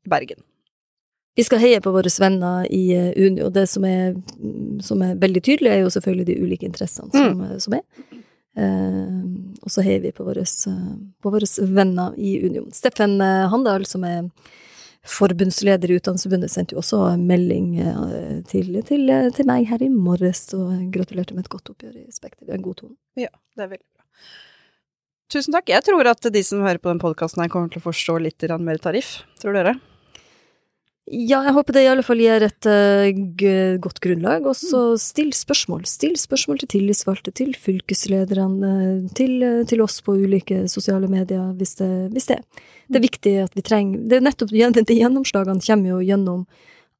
i 0.04 0.12
Bergen. 0.12 0.40
Vi 1.34 1.44
skal 1.44 1.58
heie 1.58 1.80
på 1.82 1.90
våre 1.94 2.10
venner 2.20 2.66
i 2.70 2.84
eh, 2.94 3.12
Unio. 3.16 3.50
Det 3.50 3.66
som 3.66 3.84
er, 3.88 4.14
som 4.82 5.02
er, 5.02 5.16
veldig 5.18 5.42
tydelig, 5.42 5.70
er 5.72 5.82
jo 5.82 5.90
selvfølgelig 5.90 6.26
de 6.30 6.36
ulike 6.42 6.68
interessene 6.68 7.10
som, 7.10 7.40
mm. 7.40 7.56
som 7.64 7.74
er. 7.78 7.86
Eh, 8.54 9.14
og 9.62 9.72
så 9.72 9.82
heier 9.82 10.02
vi 10.04 10.12
på 10.14 10.26
våre, 10.26 10.44
på 10.46 11.32
våre 11.34 11.48
venner 11.74 12.14
i 12.18 12.36
Unio. 12.46 12.68
Steffen 12.74 13.18
eh, 13.20 13.48
Handal, 13.50 13.86
som 13.90 14.06
er 14.06 14.28
forbundsleder 15.04 15.90
i 15.90 15.98
Utdanningsforbundet, 15.98 16.52
sendte 16.52 16.76
jo 16.76 16.80
også 16.80 17.00
melding 17.20 17.74
eh, 17.82 18.36
til, 18.48 18.70
til, 18.86 19.10
til, 19.34 19.48
meg 19.48 19.66
her 19.68 19.82
i 19.84 19.90
morges 19.92 20.46
og 20.56 20.70
gratulerte 20.94 21.36
med 21.36 21.44
et 21.44 21.52
godt 21.52 21.74
oppgjør 21.74 21.98
i 21.98 22.06
Spekter. 22.14 22.46
Vi 22.46 22.54
har 22.54 22.60
en 22.60 22.68
god 22.68 22.78
tone. 22.78 22.94
Ja, 23.18 23.32
det 23.56 23.66
er 23.66 23.74
veldig 23.74 23.88
bra. 23.90 24.06
Tusen 25.34 25.56
takk. 25.56 25.66
Jeg 25.72 25.82
tror 25.82 26.06
at 26.06 26.30
de 26.30 26.44
som 26.46 26.62
hører 26.62 26.78
på 26.78 26.92
den 26.92 27.02
podkasten 27.02 27.42
her, 27.42 27.50
kommer 27.50 27.72
til 27.72 27.82
å 27.82 27.88
forstå 27.88 28.20
litt 28.22 28.46
mer 28.62 28.78
tariff. 28.78 29.24
Tror 29.42 29.58
dere? 29.58 29.74
Ja, 31.04 31.42
jeg 31.44 31.52
håper 31.52 31.76
det 31.76 31.82
i 31.84 31.88
alle 31.90 32.02
fall 32.04 32.20
gir 32.22 32.46
et 32.46 32.64
uh, 32.64 33.78
godt 33.84 33.98
grunnlag. 34.00 34.46
Og 34.48 34.56
så 34.56 34.94
still 35.00 35.34
spørsmål. 35.36 35.82
Still 35.88 36.14
spørsmål 36.16 36.62
til 36.62 36.70
tillitsvalgte, 36.78 37.34
til 37.36 37.50
fylkeslederne, 37.60 38.70
til, 39.16 39.34
uh, 39.44 39.58
til, 39.68 39.82
oss 39.84 39.98
på 40.04 40.16
ulike 40.16 40.62
sosiale 40.72 41.10
medier, 41.12 41.50
hvis 41.58 41.76
det, 41.80 41.90
hvis 42.14 42.30
det. 42.32 42.38
Det 42.88 43.00
er 43.00 43.04
viktig 43.04 43.34
at 43.42 43.56
vi 43.56 43.64
trenger 43.64 44.00
Det 44.08 44.16
er 44.16 44.24
nettopp 44.24 44.52
de 44.52 44.96
gjennomslagene 44.96 45.60
kommer 45.64 45.92
jo 45.92 46.00
gjennom 46.04 46.46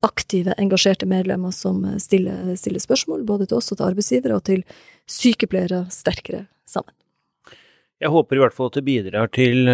aktive, 0.05 0.53
engasjerte 0.61 1.09
medlemmer 1.09 1.53
som 1.53 1.81
eh, 1.89 1.97
stiller, 1.97 2.51
stiller 2.61 2.83
spørsmål, 2.83 3.23
både 3.25 3.47
til 3.49 3.57
oss 3.57 3.73
og 3.73 3.79
til 3.79 3.87
arbeidsgivere, 3.87 4.37
og 4.37 4.45
til 4.45 4.61
sykepleiere 5.09 5.87
sterkere 5.89 6.43
sammen. 6.69 6.93
Jeg 8.05 8.13
håper 8.13 8.37
i 8.37 8.43
hvert 8.43 8.57
fall 8.57 8.69
at 8.69 8.77
det 8.77 8.85
bidrar 8.85 9.33
til 9.33 9.65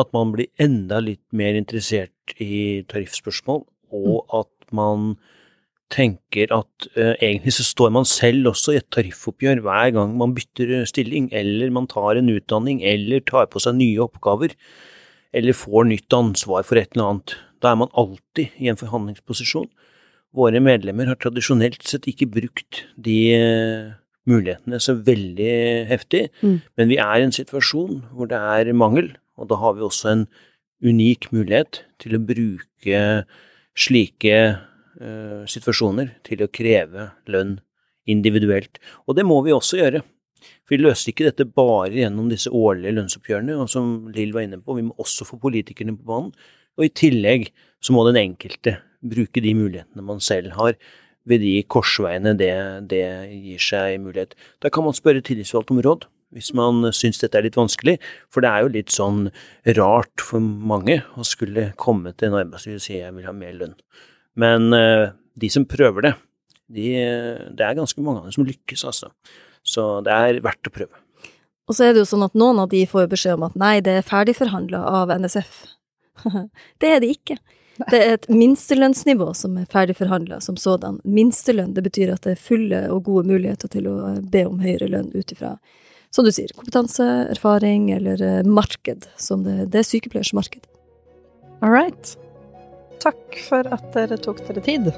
at 0.00 0.10
man 0.16 0.32
blir 0.34 0.50
enda 0.60 1.00
litt 1.02 1.24
mer 1.36 1.56
interessert 1.58 2.34
i 2.42 2.82
tariffspørsmål, 2.90 3.64
og 3.94 4.16
mm. 4.16 4.34
at 4.40 4.74
man 4.74 5.14
tenker 5.94 6.50
at 6.54 6.88
uh, 6.96 7.14
egentlig 7.22 7.54
så 7.58 7.66
står 7.66 7.92
man 7.94 8.08
selv 8.08 8.50
også 8.50 8.74
i 8.74 8.80
et 8.80 8.88
tariffoppgjør 8.94 9.62
hver 9.64 9.92
gang 9.94 10.16
man 10.18 10.34
bytter 10.36 10.86
stilling, 10.90 11.28
eller 11.32 11.72
man 11.74 11.88
tar 11.90 12.18
en 12.18 12.32
utdanning, 12.32 12.82
eller 12.82 13.22
tar 13.28 13.50
på 13.52 13.62
seg 13.62 13.78
nye 13.78 14.02
oppgaver, 14.02 14.56
eller 15.34 15.56
får 15.56 15.90
nytt 15.90 16.16
ansvar 16.16 16.66
for 16.66 16.80
et 16.80 16.94
eller 16.94 17.10
annet. 17.10 17.36
Da 17.62 17.72
er 17.72 17.80
man 17.80 17.92
alltid 17.96 18.54
i 18.60 18.70
en 18.70 18.80
forhandlingsposisjon. 18.80 19.68
Våre 20.34 20.58
medlemmer 20.62 21.06
har 21.10 21.18
tradisjonelt 21.20 21.84
sett 21.86 22.08
ikke 22.10 22.30
brukt 22.40 22.84
de 22.98 23.18
uh, 23.38 23.92
mulighetene 24.30 24.80
så 24.82 24.96
veldig 24.96 25.54
heftig. 25.90 26.26
Mm. 26.42 26.58
Men 26.78 26.90
vi 26.90 26.98
er 27.02 27.20
i 27.20 27.26
en 27.28 27.34
situasjon 27.34 28.02
hvor 28.14 28.30
det 28.30 28.40
er 28.40 28.72
mangel, 28.76 29.12
og 29.40 29.50
da 29.50 29.58
har 29.60 29.76
vi 29.76 29.84
også 29.86 30.10
en 30.12 30.24
unik 30.84 31.30
mulighet 31.34 31.82
til 32.02 32.16
å 32.16 32.22
bruke 32.22 33.02
slike 33.74 34.38
uh, 34.54 35.42
situasjoner 35.50 36.12
til 36.26 36.44
å 36.44 36.50
kreve 36.52 37.10
lønn 37.30 37.58
individuelt. 38.10 38.78
Og 39.08 39.16
det 39.18 39.24
må 39.26 39.40
vi 39.46 39.54
også 39.54 39.80
gjøre. 39.80 40.02
For 40.64 40.76
vi 40.76 40.82
løser 40.82 41.12
ikke 41.12 41.28
dette 41.30 41.46
bare 41.48 41.94
gjennom 41.94 42.28
disse 42.28 42.52
årlige 42.52 42.92
lønnsoppgjørene, 42.98 43.56
og 43.62 43.70
som 43.72 44.10
Lill 44.12 44.34
var 44.36 44.44
inne 44.44 44.60
på, 44.60 44.76
vi 44.76 44.84
må 44.84 44.96
også 45.00 45.26
få 45.28 45.38
politikerne 45.40 45.96
på 45.96 46.04
banen. 46.08 46.34
Og 46.76 46.88
i 46.88 46.92
tillegg 46.92 47.48
så 47.84 47.94
må 47.96 48.04
den 48.08 48.20
enkelte 48.20 48.78
bruke 49.04 49.42
de 49.44 49.54
mulighetene 49.56 50.04
man 50.04 50.20
selv 50.24 50.54
har, 50.58 50.76
ved 51.24 51.40
de 51.40 51.54
korsveiene 51.72 52.34
det, 52.36 52.52
det 52.90 53.04
gir 53.32 53.62
seg 53.62 53.96
mulighet. 54.04 54.34
Da 54.60 54.68
kan 54.72 54.84
man 54.84 54.96
spørre 54.96 55.24
tillitsvalgte 55.24 55.72
om 55.72 55.80
råd, 55.84 56.04
hvis 56.34 56.50
man 56.56 56.82
syns 56.94 57.20
dette 57.22 57.38
er 57.38 57.46
litt 57.46 57.58
vanskelig, 57.58 57.96
for 58.32 58.44
det 58.44 58.50
er 58.50 58.64
jo 58.64 58.72
litt 58.74 58.94
sånn 58.94 59.28
rart 59.78 60.22
for 60.22 60.42
mange 60.42 61.00
å 61.14 61.26
skulle 61.26 61.70
komme 61.80 62.12
til 62.18 62.30
en 62.32 62.40
arbeidsgiver 62.42 62.80
og 62.80 62.84
si 62.86 62.98
jeg 62.98 63.14
vil 63.14 63.28
ha 63.28 63.34
mer 63.36 63.54
lønn. 63.60 63.76
Men 64.40 64.74
eh, 64.74 65.12
de 65.38 65.50
som 65.50 65.66
prøver 65.68 66.08
det, 66.08 66.14
de, 66.74 66.90
det 67.54 67.64
er 67.64 67.78
ganske 67.78 68.02
mange 68.02 68.22
av 68.22 68.28
dem 68.28 68.36
som 68.36 68.46
lykkes, 68.48 68.84
altså. 68.88 69.10
Så 69.64 69.86
det 70.04 70.12
er 70.12 70.42
verdt 70.44 70.68
å 70.68 70.74
prøve. 70.74 71.00
Og 71.68 71.76
så 71.76 71.86
er 71.86 71.94
det 71.94 72.02
jo 72.02 72.10
sånn 72.10 72.26
at 72.26 72.36
noen 72.36 72.60
av 72.60 72.70
de 72.72 72.82
får 72.88 73.08
beskjed 73.12 73.38
om 73.38 73.46
at 73.46 73.58
nei, 73.60 73.78
det 73.84 73.98
er 73.98 74.06
ferdigforhandla 74.06 74.82
av 75.00 75.12
NSF. 75.14 75.62
det 76.82 76.90
er 76.90 77.00
det 77.00 77.14
ikke. 77.14 77.38
Det 77.90 77.98
er 77.98 78.12
et 78.14 78.28
minstelønnsnivå 78.30 79.32
som 79.34 79.56
er 79.58 79.70
ferdigforhandla 79.70 80.38
som 80.44 80.58
sådan. 80.60 81.00
Minstelønn, 81.04 81.72
det 81.74 81.82
betyr 81.86 82.12
at 82.14 82.26
det 82.26 82.36
er 82.36 82.44
fulle 82.44 82.82
og 82.92 83.08
gode 83.08 83.26
muligheter 83.32 83.70
til 83.72 83.88
å 83.90 83.96
be 84.20 84.44
om 84.46 84.60
høyere 84.62 84.90
lønn 84.92 85.10
ut 85.14 85.34
ifra, 85.34 85.56
som 86.14 86.26
du 86.26 86.30
sier, 86.34 86.52
kompetanse, 86.54 87.04
erfaring 87.34 87.88
eller 87.94 88.22
eh, 88.22 88.42
marked, 88.46 89.08
som 89.18 89.42
det, 89.46 89.70
det 89.72 89.82
er 89.82 89.88
sykepleiers 89.88 90.30
marked. 90.36 90.68
All 91.60 91.74
right. 91.74 92.14
Takk 93.02 93.40
for 93.48 93.66
at 93.74 93.90
dere 93.96 94.18
tok 94.22 94.42
dere 94.46 94.62
tid. 94.64 94.92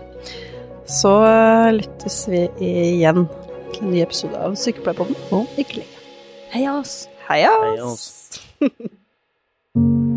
Så 0.87 1.15
eh, 1.27 1.73
lyttes 1.81 2.21
vi 2.31 2.45
igjen 2.63 3.25
til 3.73 3.87
en 3.87 3.95
ny 3.95 4.05
episode 4.05 4.39
av 4.39 4.59
Sykepleierpodden 4.61 5.19
om 5.35 5.49
ikke 5.59 5.81
lenge. 5.81 6.05
Heia 6.53 6.77
oss! 6.79 7.01
Heia 7.27 7.51
Heia 7.65 7.89
oss! 7.89 8.07